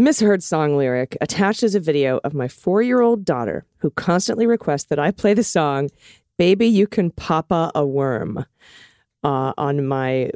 Misheard 0.00 0.42
song 0.42 0.78
lyric 0.78 1.14
attached 1.20 1.62
as 1.62 1.74
a 1.74 1.80
video 1.80 2.20
of 2.24 2.32
my 2.32 2.48
four 2.48 2.80
year 2.80 3.02
old 3.02 3.22
daughter 3.22 3.66
who 3.80 3.90
constantly 3.90 4.46
requests 4.46 4.84
that 4.84 4.98
I 4.98 5.10
play 5.10 5.34
the 5.34 5.44
song 5.44 5.90
Baby 6.38 6.68
You 6.68 6.86
Can 6.86 7.10
Papa 7.10 7.70
a 7.74 7.86
Worm 7.86 8.46
uh, 9.22 9.52
on 9.58 9.86
my, 9.86 10.30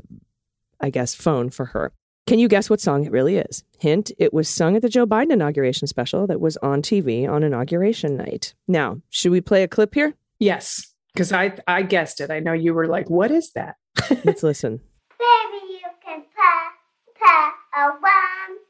I 0.80 0.90
guess, 0.90 1.14
phone 1.14 1.48
for 1.48 1.64
her. 1.64 1.92
Can 2.26 2.38
you 2.38 2.46
guess 2.46 2.68
what 2.68 2.82
song 2.82 3.06
it 3.06 3.10
really 3.10 3.38
is? 3.38 3.64
Hint, 3.78 4.12
it 4.18 4.34
was 4.34 4.50
sung 4.50 4.76
at 4.76 4.82
the 4.82 4.90
Joe 4.90 5.06
Biden 5.06 5.32
inauguration 5.32 5.88
special 5.88 6.26
that 6.26 6.42
was 6.42 6.58
on 6.58 6.82
TV 6.82 7.26
on 7.26 7.42
inauguration 7.42 8.18
night. 8.18 8.52
Now, 8.68 9.00
should 9.08 9.32
we 9.32 9.40
play 9.40 9.62
a 9.62 9.68
clip 9.68 9.94
here? 9.94 10.12
Yes, 10.38 10.94
because 11.14 11.32
I 11.32 11.56
I 11.66 11.84
guessed 11.84 12.20
it. 12.20 12.30
I 12.30 12.40
know 12.40 12.52
you 12.52 12.74
were 12.74 12.86
like, 12.86 13.08
"What 13.08 13.30
is 13.30 13.52
that?" 13.52 13.76
Let's 14.24 14.42
listen. 14.42 14.80
Baby, 15.18 15.64
you 15.70 15.88
can 16.04 16.22
pa 16.36 16.72
pa 17.18 17.54
a 17.74 17.86
worm. 17.92 18.63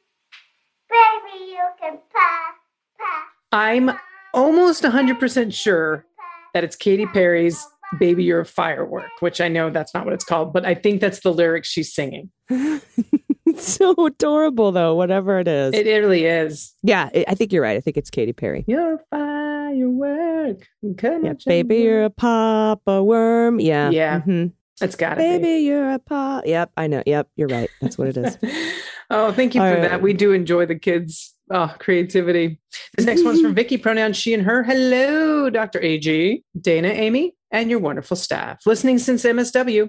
Baby, 1.25 1.45
you 1.51 1.59
can 1.81 1.99
pa 2.13 2.55
pa. 2.99 3.25
I'm 3.53 3.91
almost 4.33 4.83
100% 4.83 5.53
sure 5.55 6.07
that 6.53 6.65
it's 6.65 6.77
Katy 6.77 7.07
Perry's 7.07 7.65
"Baby 7.99 8.25
You're 8.25 8.41
a 8.41 8.47
Firework," 8.47 9.11
which 9.21 9.41
I 9.41 9.49
know 9.49 9.71
that's 9.71 9.95
not 9.95 10.05
what 10.05 10.15
it's 10.15 10.25
called, 10.25 10.53
but 10.53 10.65
I 10.65 10.75
think 10.75 11.01
that's 11.01 11.21
the 11.21 11.33
lyrics 11.33 11.69
she's 11.69 11.95
singing. 11.95 12.31
it's 12.51 13.65
so 13.65 13.95
adorable, 14.07 14.73
though, 14.73 14.95
whatever 14.95 15.39
it 15.39 15.49
is. 15.49 15.75
It 15.75 15.87
really 15.87 16.25
is. 16.25 16.75
yeah, 16.83 17.11
I 17.15 17.25
I 17.29 17.35
think 17.35 17.53
you're 17.53 17.63
right. 17.63 17.77
I 17.77 17.81
think 17.81 17.97
it's 17.97 18.11
Katy 18.11 18.33
Perry. 18.33 18.65
You're 18.67 18.95
a 18.95 18.99
firework. 19.11 20.67
Come 20.99 21.25
Yeah, 21.25 21.35
baby, 21.47 21.77
you're 21.79 22.05
a 22.05 22.11
papa 22.11 23.03
worm. 23.03 23.61
Yeah. 23.61 23.91
Yeah. 23.91 24.21
mhm. 24.21 24.53
That's 24.81 24.97
got 24.97 25.11
to 25.11 25.17
Baby, 25.17 25.63
you're 25.65 25.93
a 25.93 26.01
pop. 26.01 26.47
Yep, 26.47 26.73
I 26.77 26.89
know. 26.89 27.03
Yep, 27.07 27.29
you're 27.37 27.47
right. 27.47 27.71
That's 27.81 27.97
what 27.97 28.09
it 28.09 28.17
is. 28.17 28.37
oh, 29.11 29.33
thank 29.33 29.55
you 29.55 29.61
for 29.61 29.73
right. 29.73 29.83
that. 29.83 30.03
We 30.03 30.13
do 30.13 30.33
enjoy 30.33 30.67
the 30.67 30.79
kids' 30.79 31.35
oh, 31.51 31.75
creativity. 31.79 32.61
This 32.97 33.07
next 33.07 33.25
one's 33.25 33.41
from 33.41 33.55
Vicky, 33.57 33.79
pronouns 33.79 34.17
she 34.17 34.35
and 34.35 34.43
her. 34.45 34.63
Hello, 34.63 35.51
Dr. 35.51 35.81
AG, 35.81 36.43
Dana, 36.61 36.89
Aimee, 36.89 37.33
and 37.51 37.71
your 37.71 37.79
wonderful 37.79 38.17
staff. 38.17 38.61
Listening 38.67 38.99
since 38.99 39.25
MSW. 39.25 39.89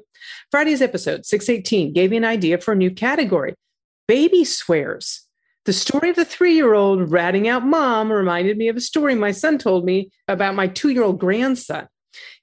Friday's 0.51 0.81
episode 0.81 1.25
618 1.25 1.93
gave 1.93 2.11
me 2.11 2.17
an 2.17 2.25
idea 2.25 2.57
for 2.57 2.73
a 2.73 2.75
new 2.75 2.91
category 2.91 3.55
baby 4.07 4.43
swears. 4.43 5.21
The 5.65 5.73
story 5.73 6.11
of 6.11 6.15
the 6.15 6.25
three 6.25 6.53
year 6.53 6.73
old 6.73 7.11
ratting 7.11 7.47
out 7.47 7.65
mom 7.65 8.11
reminded 8.11 8.57
me 8.57 8.67
of 8.67 8.77
a 8.77 8.81
story 8.81 9.15
my 9.15 9.31
son 9.31 9.57
told 9.57 9.83
me 9.83 10.11
about 10.27 10.55
my 10.55 10.67
two 10.67 10.89
year 10.89 11.03
old 11.03 11.19
grandson. 11.19 11.87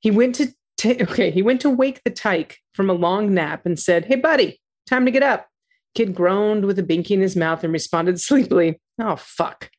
He 0.01 0.11
went 0.11 0.35
to 0.37 0.49
ta- 0.77 0.97
okay, 1.03 1.31
he 1.31 1.43
went 1.43 1.61
to 1.61 1.71
wake 1.71 2.03
the 2.05 2.11
tyke 2.11 2.59
from 2.75 2.91
a 2.91 2.95
long 2.95 3.33
nap 3.33 3.65
and 3.65 3.79
said, 3.79 4.07
Hey, 4.07 4.17
buddy, 4.17 4.61
time 4.89 5.05
to 5.05 5.13
get 5.13 5.23
up. 5.23 5.47
Kid 5.95 6.15
groaned 6.15 6.65
with 6.65 6.79
a 6.79 6.83
binky 6.83 7.11
in 7.13 7.21
his 7.21 7.37
mouth 7.37 7.65
and 7.65 7.73
responded 7.73 8.21
sleepily, 8.21 8.81
Oh, 8.99 9.17
fuck. 9.17 9.71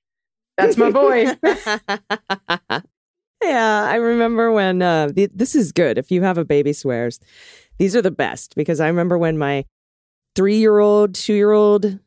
That's 0.57 0.77
my 0.77 0.91
boy. 0.91 1.25
yeah, 3.43 3.87
I 3.89 3.95
remember 3.95 4.51
when 4.51 4.81
uh, 4.81 5.11
th- 5.11 5.31
this 5.33 5.55
is 5.55 5.71
good. 5.71 5.97
If 5.97 6.11
you 6.11 6.21
have 6.21 6.37
a 6.37 6.45
baby 6.45 6.73
swears, 6.73 7.19
these 7.77 7.95
are 7.95 8.01
the 8.01 8.11
best 8.11 8.55
because 8.55 8.79
I 8.79 8.87
remember 8.87 9.17
when 9.17 9.37
my 9.37 9.65
three 10.35 10.57
year 10.57 10.79
old, 10.79 11.15
two 11.15 11.33
year 11.33 11.51
old 11.51 11.99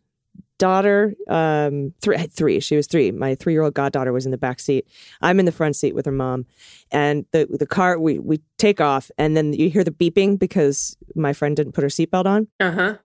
daughter, 0.59 1.15
um, 1.29 1.93
three, 2.01 2.17
three, 2.27 2.61
she 2.61 2.77
was 2.77 2.87
three. 2.87 3.11
My 3.11 3.35
three 3.35 3.53
year 3.53 3.63
old 3.63 3.75
goddaughter 3.75 4.13
was 4.13 4.25
in 4.25 4.33
the 4.33 4.39
back 4.39 4.61
seat. 4.61 4.87
I'm 5.21 5.39
in 5.39 5.47
the 5.47 5.53
front 5.53 5.77
seat 5.77 5.95
with 5.95 6.07
her 6.07 6.13
mom, 6.13 6.47
and 6.91 7.27
the 7.33 7.47
the 7.47 7.67
car 7.67 7.99
we 7.99 8.19
we 8.19 8.41
take 8.59 8.81
off, 8.81 9.11
and 9.19 9.37
then 9.37 9.53
you 9.53 9.69
hear 9.71 9.85
the 9.85 9.91
beeping 9.91 10.39
because 10.39 10.97
my 11.15 11.33
friend 11.33 11.57
didn't 11.57 11.73
put 11.73 11.83
her 11.83 11.89
seatbelt 11.89 12.27
on. 12.27 12.49
Uh 12.61 12.73
huh. 12.73 12.97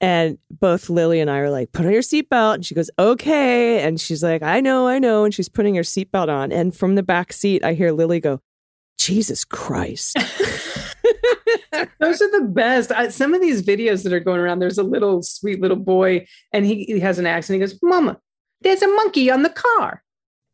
And 0.00 0.38
both 0.50 0.88
Lily 0.88 1.20
and 1.20 1.30
I 1.30 1.38
are 1.38 1.50
like, 1.50 1.72
put 1.72 1.84
on 1.84 1.92
your 1.92 2.02
seatbelt. 2.02 2.54
And 2.54 2.66
she 2.66 2.74
goes, 2.74 2.90
okay. 2.98 3.82
And 3.82 4.00
she's 4.00 4.22
like, 4.22 4.42
I 4.42 4.60
know, 4.60 4.88
I 4.88 4.98
know. 4.98 5.24
And 5.24 5.34
she's 5.34 5.48
putting 5.48 5.74
her 5.74 5.82
seatbelt 5.82 6.28
on. 6.28 6.52
And 6.52 6.74
from 6.74 6.94
the 6.94 7.02
back 7.02 7.32
seat, 7.32 7.64
I 7.64 7.74
hear 7.74 7.92
Lily 7.92 8.20
go, 8.20 8.40
Jesus 8.98 9.44
Christ. 9.44 10.16
Those 11.98 12.20
are 12.20 12.30
the 12.30 12.46
best. 12.46 12.92
I, 12.92 13.08
some 13.08 13.34
of 13.34 13.40
these 13.40 13.62
videos 13.62 14.02
that 14.04 14.12
are 14.12 14.20
going 14.20 14.40
around, 14.40 14.58
there's 14.58 14.78
a 14.78 14.82
little 14.82 15.22
sweet 15.22 15.60
little 15.60 15.76
boy 15.76 16.26
and 16.52 16.66
he, 16.66 16.84
he 16.84 17.00
has 17.00 17.18
an 17.18 17.26
accent. 17.26 17.54
He 17.54 17.60
goes, 17.60 17.78
Mama, 17.82 18.18
there's 18.60 18.82
a 18.82 18.88
monkey 18.88 19.30
on 19.30 19.42
the 19.42 19.50
car. 19.50 20.02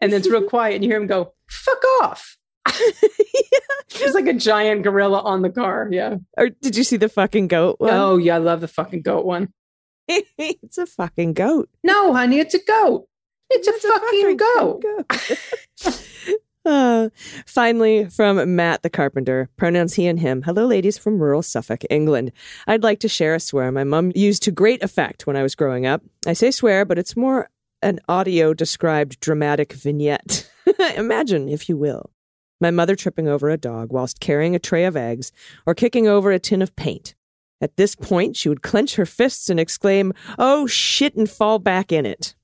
And 0.00 0.12
then 0.12 0.20
it's 0.20 0.30
real 0.30 0.42
quiet 0.48 0.74
and 0.76 0.84
you 0.84 0.90
hear 0.90 1.00
him 1.00 1.06
go, 1.06 1.34
fuck 1.48 1.82
off. 2.02 2.36
There's 3.98 4.14
like 4.14 4.26
a 4.26 4.34
giant 4.34 4.82
gorilla 4.82 5.20
on 5.20 5.42
the 5.42 5.50
car. 5.50 5.88
Yeah. 5.90 6.16
or 6.36 6.50
did 6.50 6.76
you 6.76 6.84
see 6.84 6.96
the 6.96 7.08
fucking 7.08 7.48
goat 7.48 7.76
one? 7.78 7.92
Oh, 7.92 8.16
yeah. 8.16 8.36
I 8.36 8.38
love 8.38 8.60
the 8.60 8.68
fucking 8.68 9.02
goat 9.02 9.24
one. 9.24 9.52
it's 10.08 10.78
a 10.78 10.86
fucking 10.86 11.34
goat. 11.34 11.68
No, 11.82 12.12
honey, 12.12 12.38
it's 12.38 12.54
a 12.54 12.62
goat. 12.62 13.08
It's, 13.48 13.68
a, 13.68 13.88
fucking, 13.88 14.36
goat. 14.36 14.82
goat. 14.82 16.02
Uh, 16.66 17.10
finally, 17.46 18.06
from 18.06 18.56
Matt 18.56 18.82
the 18.82 18.90
Carpenter, 18.90 19.48
pronouns 19.56 19.94
he 19.94 20.08
and 20.08 20.18
him. 20.18 20.42
Hello, 20.42 20.66
ladies 20.66 20.98
from 20.98 21.20
rural 21.20 21.42
Suffolk, 21.42 21.82
England. 21.90 22.32
I'd 22.66 22.82
like 22.82 22.98
to 23.00 23.08
share 23.08 23.36
a 23.36 23.40
swear 23.40 23.70
my 23.70 23.84
mum 23.84 24.10
used 24.16 24.42
to 24.42 24.50
great 24.50 24.82
effect 24.82 25.28
when 25.28 25.36
I 25.36 25.44
was 25.44 25.54
growing 25.54 25.86
up. 25.86 26.02
I 26.26 26.32
say 26.32 26.50
swear, 26.50 26.84
but 26.84 26.98
it's 26.98 27.16
more 27.16 27.50
an 27.82 28.00
audio 28.08 28.52
described 28.52 29.20
dramatic 29.20 29.74
vignette. 29.74 30.50
Imagine, 30.96 31.48
if 31.48 31.68
you 31.68 31.76
will, 31.76 32.10
my 32.60 32.70
mother 32.70 32.96
tripping 32.96 33.28
over 33.28 33.50
a 33.50 33.56
dog 33.56 33.92
whilst 33.92 34.20
carrying 34.20 34.54
a 34.54 34.58
tray 34.58 34.84
of 34.84 34.96
eggs 34.96 35.32
or 35.66 35.74
kicking 35.74 36.06
over 36.06 36.30
a 36.30 36.38
tin 36.38 36.62
of 36.62 36.74
paint. 36.76 37.14
At 37.60 37.76
this 37.76 37.94
point, 37.94 38.36
she 38.36 38.48
would 38.48 38.62
clench 38.62 38.96
her 38.96 39.06
fists 39.06 39.48
and 39.48 39.58
exclaim, 39.58 40.12
Oh 40.38 40.66
shit, 40.66 41.14
and 41.14 41.28
fall 41.28 41.58
back 41.58 41.90
in 41.90 42.04
it. 42.04 42.34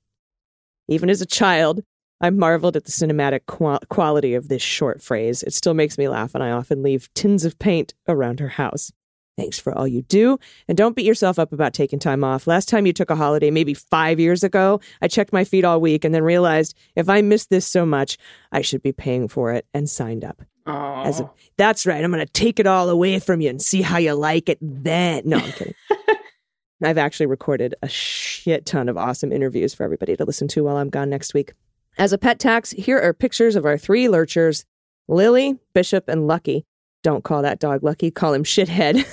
Even 0.87 1.09
as 1.09 1.21
a 1.21 1.25
child, 1.25 1.83
I 2.19 2.29
marveled 2.29 2.75
at 2.75 2.85
the 2.85 2.91
cinematic 2.91 3.41
qual- 3.47 3.81
quality 3.89 4.33
of 4.33 4.47
this 4.47 4.61
short 4.61 5.01
phrase. 5.01 5.43
It 5.43 5.53
still 5.53 5.73
makes 5.73 5.97
me 5.97 6.07
laugh, 6.07 6.33
and 6.33 6.43
I 6.43 6.51
often 6.51 6.81
leave 6.81 7.13
tins 7.13 7.45
of 7.45 7.59
paint 7.59 7.93
around 8.07 8.39
her 8.39 8.49
house. 8.49 8.91
Thanks 9.35 9.57
for 9.57 9.75
all 9.75 9.87
you 9.87 10.03
do, 10.03 10.37
and 10.67 10.77
don't 10.77 10.95
beat 10.95 11.05
yourself 11.07 11.39
up 11.39 11.53
about 11.53 11.73
taking 11.73 11.97
time 11.97 12.23
off. 12.23 12.45
Last 12.45 12.69
time 12.69 12.85
you 12.85 12.93
took 12.93 13.09
a 13.09 13.15
holiday, 13.15 13.49
maybe 13.49 13.73
five 13.73 14.19
years 14.19 14.43
ago, 14.43 14.79
I 15.01 15.07
checked 15.07 15.33
my 15.33 15.43
feet 15.43 15.65
all 15.65 15.81
week 15.81 16.05
and 16.05 16.13
then 16.13 16.23
realized 16.23 16.75
if 16.95 17.09
I 17.09 17.21
missed 17.23 17.49
this 17.49 17.65
so 17.65 17.83
much, 17.85 18.17
I 18.51 18.61
should 18.61 18.83
be 18.83 18.91
paying 18.91 19.27
for 19.27 19.51
it 19.51 19.65
and 19.73 19.89
signed 19.89 20.23
up. 20.23 20.43
Oh, 20.67 21.01
As 21.03 21.19
a- 21.19 21.31
That's 21.57 21.85
right. 21.87 22.03
I'm 22.03 22.11
going 22.11 22.25
to 22.25 22.31
take 22.31 22.59
it 22.59 22.67
all 22.67 22.89
away 22.89 23.17
from 23.19 23.41
you 23.41 23.49
and 23.49 23.61
see 23.61 23.81
how 23.81 23.97
you 23.97 24.13
like 24.13 24.49
it 24.49 24.59
then. 24.61 25.23
No, 25.25 25.37
I'm 25.37 25.51
kidding. 25.51 25.73
I've 26.83 26.97
actually 26.97 27.25
recorded 27.27 27.75
a 27.81 27.87
shit 27.89 28.65
ton 28.65 28.87
of 28.87 28.97
awesome 28.97 29.31
interviews 29.31 29.73
for 29.73 29.83
everybody 29.83 30.15
to 30.15 30.25
listen 30.25 30.47
to 30.49 30.63
while 30.65 30.77
I'm 30.77 30.89
gone 30.89 31.09
next 31.09 31.33
week. 31.33 31.53
As 31.97 32.13
a 32.13 32.17
pet 32.17 32.39
tax, 32.39 32.71
here 32.71 32.99
are 32.99 33.13
pictures 33.13 33.55
of 33.55 33.65
our 33.65 33.77
three 33.77 34.09
lurchers 34.09 34.65
Lily, 35.07 35.57
Bishop, 35.73 36.07
and 36.07 36.27
Lucky. 36.27 36.65
Don't 37.03 37.23
call 37.23 37.41
that 37.43 37.59
dog 37.59 37.83
Lucky, 37.83 38.09
call 38.11 38.33
him 38.33 38.43
Shithead. 38.43 39.05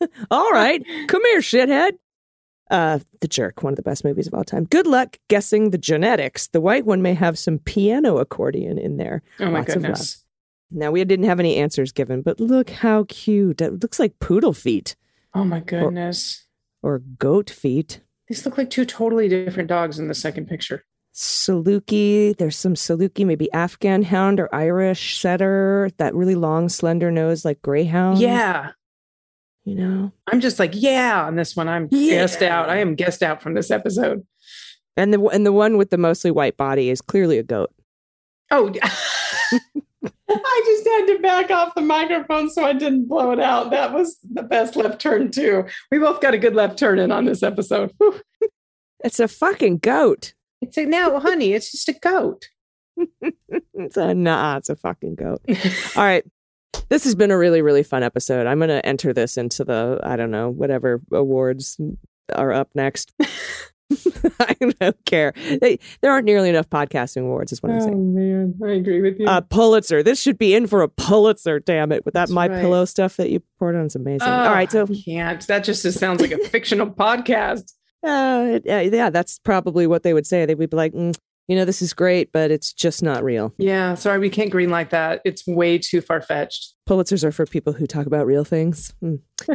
all 0.30 0.50
right, 0.50 0.84
come 1.08 1.24
here, 1.26 1.40
Shithead. 1.40 1.92
Uh, 2.70 2.98
the 3.20 3.28
Jerk, 3.28 3.62
one 3.62 3.72
of 3.72 3.76
the 3.76 3.82
best 3.82 4.04
movies 4.04 4.26
of 4.26 4.34
all 4.34 4.44
time. 4.44 4.64
Good 4.64 4.86
luck 4.86 5.16
guessing 5.28 5.70
the 5.70 5.78
genetics. 5.78 6.48
The 6.48 6.60
white 6.60 6.84
one 6.84 7.00
may 7.00 7.14
have 7.14 7.38
some 7.38 7.58
piano 7.60 8.18
accordion 8.18 8.76
in 8.78 8.98
there. 8.98 9.22
oh 9.40 9.46
my 9.46 9.60
lots 9.60 9.72
goodness. 9.72 10.24
Now 10.70 10.90
we 10.90 11.02
didn't 11.04 11.24
have 11.24 11.40
any 11.40 11.56
answers 11.56 11.92
given, 11.92 12.20
but 12.20 12.38
look 12.40 12.68
how 12.68 13.04
cute. 13.08 13.62
It 13.62 13.80
looks 13.80 13.98
like 13.98 14.18
poodle 14.18 14.52
feet 14.52 14.96
Oh 15.34 15.44
my 15.44 15.60
goodness. 15.60 16.46
or 16.82 16.98
goat 16.98 17.48
feet. 17.48 18.00
These 18.28 18.44
look 18.44 18.58
like 18.58 18.68
two 18.68 18.84
totally 18.84 19.30
different 19.30 19.70
dogs 19.70 19.98
in 19.98 20.08
the 20.08 20.14
second 20.14 20.46
picture. 20.46 20.84
Saluki, 21.18 22.36
there's 22.36 22.56
some 22.56 22.74
Saluki, 22.74 23.26
maybe 23.26 23.52
Afghan 23.52 24.04
hound 24.04 24.38
or 24.38 24.54
Irish 24.54 25.18
setter, 25.18 25.90
that 25.96 26.14
really 26.14 26.36
long, 26.36 26.68
slender 26.68 27.10
nose 27.10 27.44
like 27.44 27.60
greyhound. 27.60 28.20
Yeah. 28.20 28.70
You 29.64 29.74
know? 29.74 30.12
I'm 30.28 30.40
just 30.40 30.60
like, 30.60 30.70
yeah, 30.74 31.24
on 31.24 31.34
this 31.34 31.56
one. 31.56 31.68
I'm 31.68 31.88
guessed 31.88 32.40
out. 32.40 32.70
I 32.70 32.76
am 32.76 32.94
guessed 32.94 33.24
out 33.24 33.42
from 33.42 33.54
this 33.54 33.72
episode. 33.72 34.24
And 34.96 35.12
the 35.12 35.20
and 35.26 35.44
the 35.44 35.52
one 35.52 35.76
with 35.76 35.90
the 35.90 35.98
mostly 35.98 36.30
white 36.30 36.56
body 36.56 36.88
is 36.88 37.00
clearly 37.00 37.38
a 37.38 37.42
goat. 37.42 37.74
Oh, 38.52 38.72
I 38.82 40.62
just 40.66 40.88
had 40.88 41.06
to 41.06 41.18
back 41.20 41.50
off 41.50 41.74
the 41.74 41.80
microphone 41.80 42.48
so 42.48 42.64
I 42.64 42.74
didn't 42.74 43.08
blow 43.08 43.32
it 43.32 43.40
out. 43.40 43.70
That 43.70 43.92
was 43.92 44.18
the 44.22 44.44
best 44.44 44.76
left 44.76 45.00
turn, 45.00 45.32
too. 45.32 45.64
We 45.90 45.98
both 45.98 46.20
got 46.20 46.34
a 46.34 46.38
good 46.38 46.54
left 46.54 46.78
turn 46.78 47.00
in 47.00 47.10
on 47.10 47.24
this 47.24 47.42
episode. 47.42 47.92
Whew. 47.98 48.20
It's 49.04 49.18
a 49.18 49.26
fucking 49.26 49.78
goat. 49.78 50.34
It's 50.60 50.76
like, 50.76 50.88
no, 50.88 51.18
honey, 51.20 51.52
it's 51.52 51.70
just 51.70 51.88
a 51.88 51.92
goat. 51.94 52.48
It's 53.80 53.96
a 53.96 54.12
nah, 54.12 54.56
it's 54.56 54.68
a 54.68 54.74
fucking 54.74 55.14
goat. 55.14 55.40
All 55.94 56.02
right. 56.02 56.24
This 56.88 57.04
has 57.04 57.14
been 57.14 57.30
a 57.30 57.38
really, 57.38 57.62
really 57.62 57.84
fun 57.84 58.02
episode. 58.02 58.46
I'm 58.48 58.58
going 58.58 58.70
to 58.70 58.84
enter 58.84 59.12
this 59.12 59.36
into 59.36 59.64
the, 59.64 60.00
I 60.02 60.16
don't 60.16 60.32
know, 60.32 60.50
whatever 60.50 61.00
awards 61.12 61.80
are 62.34 62.52
up 62.52 62.70
next. 62.74 63.12
I 64.40 64.56
don't 64.80 64.96
care. 65.06 65.32
They, 65.60 65.78
there 66.02 66.10
aren't 66.10 66.26
nearly 66.26 66.50
enough 66.50 66.68
podcasting 66.68 67.22
awards, 67.22 67.52
is 67.52 67.62
what 67.62 67.72
I'm 67.72 67.80
saying. 67.80 67.94
Oh, 67.94 68.18
man. 68.18 68.54
I 68.64 68.72
agree 68.72 69.00
with 69.00 69.18
you. 69.20 69.26
Uh, 69.26 69.40
Pulitzer. 69.42 70.02
This 70.02 70.20
should 70.20 70.36
be 70.38 70.54
in 70.54 70.66
for 70.66 70.82
a 70.82 70.88
Pulitzer, 70.88 71.60
damn 71.60 71.92
it, 71.92 72.04
with 72.04 72.14
that 72.14 72.22
That's 72.22 72.32
My 72.32 72.48
right. 72.48 72.60
Pillow 72.60 72.84
stuff 72.84 73.16
that 73.16 73.30
you 73.30 73.42
poured 73.58 73.76
on. 73.76 73.86
is 73.86 73.94
amazing. 73.94 74.28
Oh, 74.28 74.32
All 74.32 74.50
right. 74.52 74.70
So, 74.70 74.84
I 74.84 75.02
can't. 75.04 75.46
That 75.46 75.64
just 75.64 75.90
sounds 75.92 76.20
like 76.20 76.32
a 76.32 76.38
fictional 76.38 76.86
podcast. 76.90 77.72
Uh, 78.04 78.60
yeah, 78.64 79.10
that's 79.10 79.38
probably 79.38 79.86
what 79.86 80.02
they 80.02 80.14
would 80.14 80.26
say. 80.26 80.46
They 80.46 80.54
would 80.54 80.70
be 80.70 80.76
like, 80.76 80.92
mm, 80.92 81.16
you 81.48 81.56
know, 81.56 81.64
this 81.64 81.80
is 81.80 81.94
great, 81.94 82.30
but 82.30 82.50
it's 82.50 82.74
just 82.74 83.02
not 83.02 83.24
real. 83.24 83.54
Yeah, 83.56 83.94
sorry, 83.94 84.18
we 84.18 84.28
can't 84.28 84.50
green 84.50 84.68
like 84.68 84.90
that. 84.90 85.22
It's 85.24 85.46
way 85.46 85.78
too 85.78 86.02
far 86.02 86.20
fetched. 86.20 86.74
Pulitzers 86.86 87.24
are 87.24 87.32
for 87.32 87.46
people 87.46 87.72
who 87.72 87.86
talk 87.86 88.06
about 88.06 88.26
real 88.26 88.44
things. 88.44 88.92
Hmm. 89.00 89.16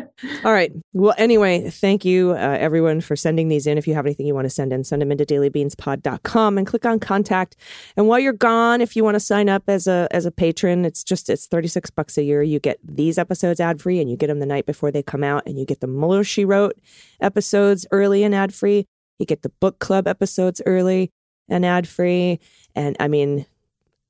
All 0.43 0.53
right. 0.53 0.71
Well, 0.93 1.13
anyway, 1.19 1.69
thank 1.69 2.03
you, 2.03 2.31
uh, 2.31 2.57
everyone, 2.59 2.99
for 3.01 3.15
sending 3.15 3.47
these 3.47 3.67
in. 3.67 3.77
If 3.77 3.87
you 3.87 3.93
have 3.93 4.07
anything 4.07 4.25
you 4.25 4.33
want 4.33 4.45
to 4.45 4.49
send 4.49 4.73
in, 4.73 4.83
send 4.83 5.03
them 5.03 5.11
into 5.11 5.23
dailybeanspod.com 5.23 6.57
and 6.57 6.65
click 6.65 6.85
on 6.85 6.99
contact. 6.99 7.55
And 7.95 8.07
while 8.07 8.19
you're 8.19 8.33
gone, 8.33 8.81
if 8.81 8.95
you 8.95 9.03
want 9.03 9.15
to 9.15 9.19
sign 9.19 9.47
up 9.47 9.63
as 9.67 9.85
a 9.85 10.07
as 10.09 10.25
a 10.25 10.31
patron, 10.31 10.85
it's 10.85 11.03
just 11.03 11.29
it's 11.29 11.45
36 11.45 11.91
bucks 11.91 12.17
a 12.17 12.23
year. 12.23 12.41
You 12.41 12.59
get 12.59 12.79
these 12.83 13.19
episodes 13.19 13.59
ad 13.59 13.81
free 13.81 13.99
and 13.99 14.09
you 14.09 14.17
get 14.17 14.27
them 14.27 14.39
the 14.39 14.47
night 14.47 14.65
before 14.65 14.89
they 14.89 15.03
come 15.03 15.23
out 15.23 15.43
and 15.45 15.59
you 15.59 15.65
get 15.65 15.79
the 15.79 15.87
Mueller 15.87 16.23
She 16.23 16.43
Wrote 16.43 16.79
episodes 17.21 17.85
early 17.91 18.23
and 18.23 18.33
ad 18.33 18.51
free. 18.51 18.87
You 19.19 19.27
get 19.27 19.43
the 19.43 19.51
book 19.59 19.77
club 19.77 20.07
episodes 20.07 20.59
early 20.65 21.11
and 21.49 21.65
ad 21.65 21.87
free. 21.87 22.39
And 22.75 22.95
I 22.99 23.07
mean, 23.07 23.45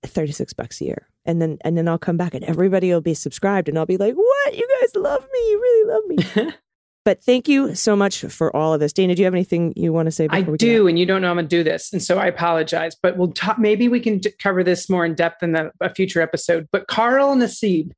36 0.03 0.53
bucks 0.53 0.81
a 0.81 0.85
year. 0.85 1.07
And 1.25 1.41
then 1.41 1.57
and 1.61 1.77
then 1.77 1.87
I'll 1.87 1.97
come 1.97 2.17
back 2.17 2.33
and 2.33 2.43
everybody 2.43 2.91
will 2.91 3.01
be 3.01 3.13
subscribed 3.13 3.69
and 3.69 3.77
I'll 3.77 3.85
be 3.85 3.95
like, 3.95 4.13
"What? 4.13 4.57
You 4.57 4.67
guys 4.81 4.93
love 4.95 5.25
me. 5.31 5.39
You 5.39 5.59
really 5.61 5.93
love 5.93 6.45
me." 6.45 6.53
but 7.05 7.23
thank 7.23 7.47
you 7.47 7.75
so 7.75 7.95
much 7.95 8.21
for 8.25 8.53
all 8.53 8.73
of 8.73 8.81
this. 8.81 8.91
Dana, 8.91 9.15
do 9.15 9.21
you 9.21 9.25
have 9.25 9.33
anything 9.33 9.71
you 9.77 9.93
want 9.93 10.07
to 10.07 10.11
say 10.11 10.27
before 10.27 10.55
I 10.55 10.57
do, 10.57 10.85
and 10.85 10.99
you 10.99 11.05
don't 11.05 11.21
know 11.21 11.29
I'm 11.29 11.37
going 11.37 11.47
to 11.47 11.55
do 11.55 11.63
this, 11.63 11.93
and 11.93 12.03
so 12.03 12.17
I 12.17 12.25
apologize. 12.25 12.97
But 13.01 13.15
we'll 13.15 13.31
talk. 13.31 13.57
Maybe 13.57 13.87
we 13.87 14.01
can 14.01 14.17
d- 14.17 14.33
cover 14.37 14.65
this 14.65 14.89
more 14.89 15.05
in 15.05 15.15
depth 15.15 15.41
in 15.43 15.53
the, 15.53 15.71
a 15.79 15.93
future 15.93 16.19
episode. 16.19 16.67
But 16.73 16.87
Carl 16.87 17.37
Nassib, 17.37 17.91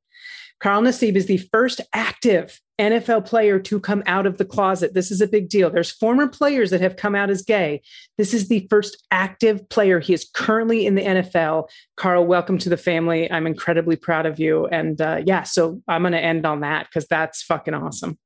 Carl 0.60 0.82
Nassib 0.82 1.16
is 1.16 1.26
the 1.26 1.38
first 1.38 1.80
active 1.92 2.60
NFL 2.78 3.24
player 3.24 3.58
to 3.58 3.80
come 3.80 4.02
out 4.06 4.26
of 4.26 4.38
the 4.38 4.44
closet. 4.44 4.94
This 4.94 5.10
is 5.10 5.20
a 5.20 5.26
big 5.26 5.48
deal. 5.48 5.70
There's 5.70 5.90
former 5.90 6.26
players 6.28 6.70
that 6.70 6.80
have 6.80 6.96
come 6.96 7.14
out 7.14 7.30
as 7.30 7.42
gay. 7.42 7.80
This 8.18 8.34
is 8.34 8.48
the 8.48 8.66
first 8.68 9.04
active 9.10 9.66
player. 9.68 9.98
He 9.98 10.12
is 10.12 10.28
currently 10.34 10.86
in 10.86 10.94
the 10.94 11.02
NFL. 11.02 11.68
Carl, 11.96 12.26
welcome 12.26 12.58
to 12.58 12.68
the 12.68 12.76
family. 12.76 13.30
I'm 13.30 13.46
incredibly 13.46 13.96
proud 13.96 14.26
of 14.26 14.38
you. 14.38 14.66
And 14.66 15.00
uh, 15.00 15.22
yeah, 15.24 15.44
so 15.44 15.80
I'm 15.88 16.02
going 16.02 16.12
to 16.12 16.20
end 16.20 16.44
on 16.44 16.60
that 16.60 16.86
because 16.86 17.06
that's 17.06 17.42
fucking 17.42 17.74
awesome. 17.74 18.18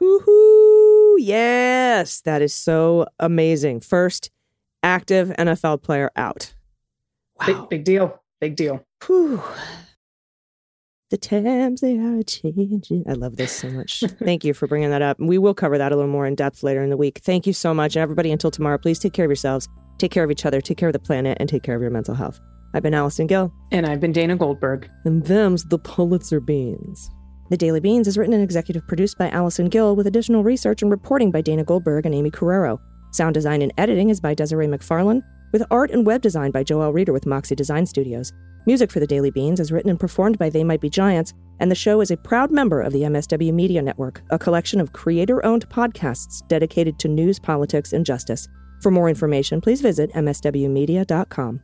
Woohoo! 0.00 1.16
Yes, 1.18 2.20
that 2.20 2.42
is 2.42 2.54
so 2.54 3.06
amazing. 3.18 3.80
First 3.80 4.30
active 4.82 5.28
NFL 5.30 5.82
player 5.82 6.10
out. 6.14 6.54
Wow. 7.40 7.46
Big, 7.46 7.68
big 7.68 7.84
deal. 7.84 8.22
Big 8.40 8.56
deal. 8.56 8.84
Whew. 9.06 9.42
The 11.10 11.16
times 11.16 11.82
they 11.82 11.98
are 11.98 12.20
changing. 12.24 13.04
I 13.08 13.12
love 13.12 13.36
this 13.36 13.52
so 13.52 13.68
much. 13.70 14.00
Thank 14.24 14.44
you 14.44 14.52
for 14.52 14.66
bringing 14.66 14.90
that 14.90 15.02
up. 15.02 15.18
We 15.20 15.38
will 15.38 15.54
cover 15.54 15.78
that 15.78 15.92
a 15.92 15.96
little 15.96 16.10
more 16.10 16.26
in 16.26 16.34
depth 16.34 16.64
later 16.64 16.82
in 16.82 16.90
the 16.90 16.96
week. 16.96 17.20
Thank 17.22 17.46
you 17.46 17.52
so 17.52 17.72
much. 17.72 17.94
And 17.94 18.02
everybody, 18.02 18.32
until 18.32 18.50
tomorrow, 18.50 18.76
please 18.76 18.98
take 18.98 19.12
care 19.12 19.24
of 19.24 19.28
yourselves, 19.30 19.68
take 19.98 20.10
care 20.10 20.24
of 20.24 20.32
each 20.32 20.44
other, 20.44 20.60
take 20.60 20.78
care 20.78 20.88
of 20.88 20.92
the 20.94 20.98
planet, 20.98 21.36
and 21.38 21.48
take 21.48 21.62
care 21.62 21.76
of 21.76 21.80
your 21.80 21.92
mental 21.92 22.14
health. 22.16 22.40
I've 22.74 22.82
been 22.82 22.92
Allison 22.92 23.28
Gill, 23.28 23.52
And 23.70 23.86
I've 23.86 24.00
been 24.00 24.10
Dana 24.12 24.34
Goldberg. 24.36 24.90
and 25.04 25.24
them's 25.24 25.62
the 25.66 25.78
Pulitzer 25.78 26.40
Beans. 26.40 27.08
The 27.50 27.56
Daily 27.56 27.78
Beans 27.78 28.08
is 28.08 28.18
written 28.18 28.34
and 28.34 28.42
executive 28.42 28.84
produced 28.88 29.16
by 29.16 29.30
Allison 29.30 29.68
Gill 29.68 29.94
with 29.94 30.08
additional 30.08 30.42
research 30.42 30.82
and 30.82 30.90
reporting 30.90 31.30
by 31.30 31.40
Dana 31.40 31.62
Goldberg 31.62 32.04
and 32.04 32.14
Aimee 32.16 32.32
Carrero. 32.32 32.80
Sound 33.12 33.34
design 33.34 33.62
and 33.62 33.72
editing 33.78 34.10
is 34.10 34.20
by 34.20 34.34
Desiree 34.34 34.66
McFarlane, 34.66 35.22
with 35.52 35.62
art 35.70 35.92
and 35.92 36.04
web 36.04 36.20
design 36.20 36.50
by 36.50 36.64
Joel 36.64 36.92
Reeder 36.92 37.12
with 37.12 37.24
Moxie 37.26 37.54
Design 37.54 37.86
Studios. 37.86 38.32
Music 38.66 38.90
for 38.90 38.98
the 38.98 39.06
Daily 39.06 39.30
Beans 39.30 39.60
is 39.60 39.70
written 39.70 39.90
and 39.90 40.00
performed 40.00 40.38
by 40.38 40.50
They 40.50 40.64
Might 40.64 40.80
Be 40.80 40.90
Giants, 40.90 41.32
and 41.60 41.70
the 41.70 41.76
show 41.76 42.00
is 42.00 42.10
a 42.10 42.16
proud 42.16 42.50
member 42.50 42.82
of 42.82 42.92
the 42.92 43.02
MSW 43.02 43.52
Media 43.54 43.80
Network, 43.80 44.22
a 44.30 44.38
collection 44.40 44.80
of 44.80 44.92
creator 44.92 45.44
owned 45.46 45.68
podcasts 45.68 46.46
dedicated 46.48 46.98
to 46.98 47.06
news, 47.06 47.38
politics, 47.38 47.92
and 47.92 48.04
justice. 48.04 48.48
For 48.82 48.90
more 48.90 49.08
information, 49.08 49.60
please 49.60 49.80
visit 49.80 50.12
MSWmedia.com. 50.14 51.62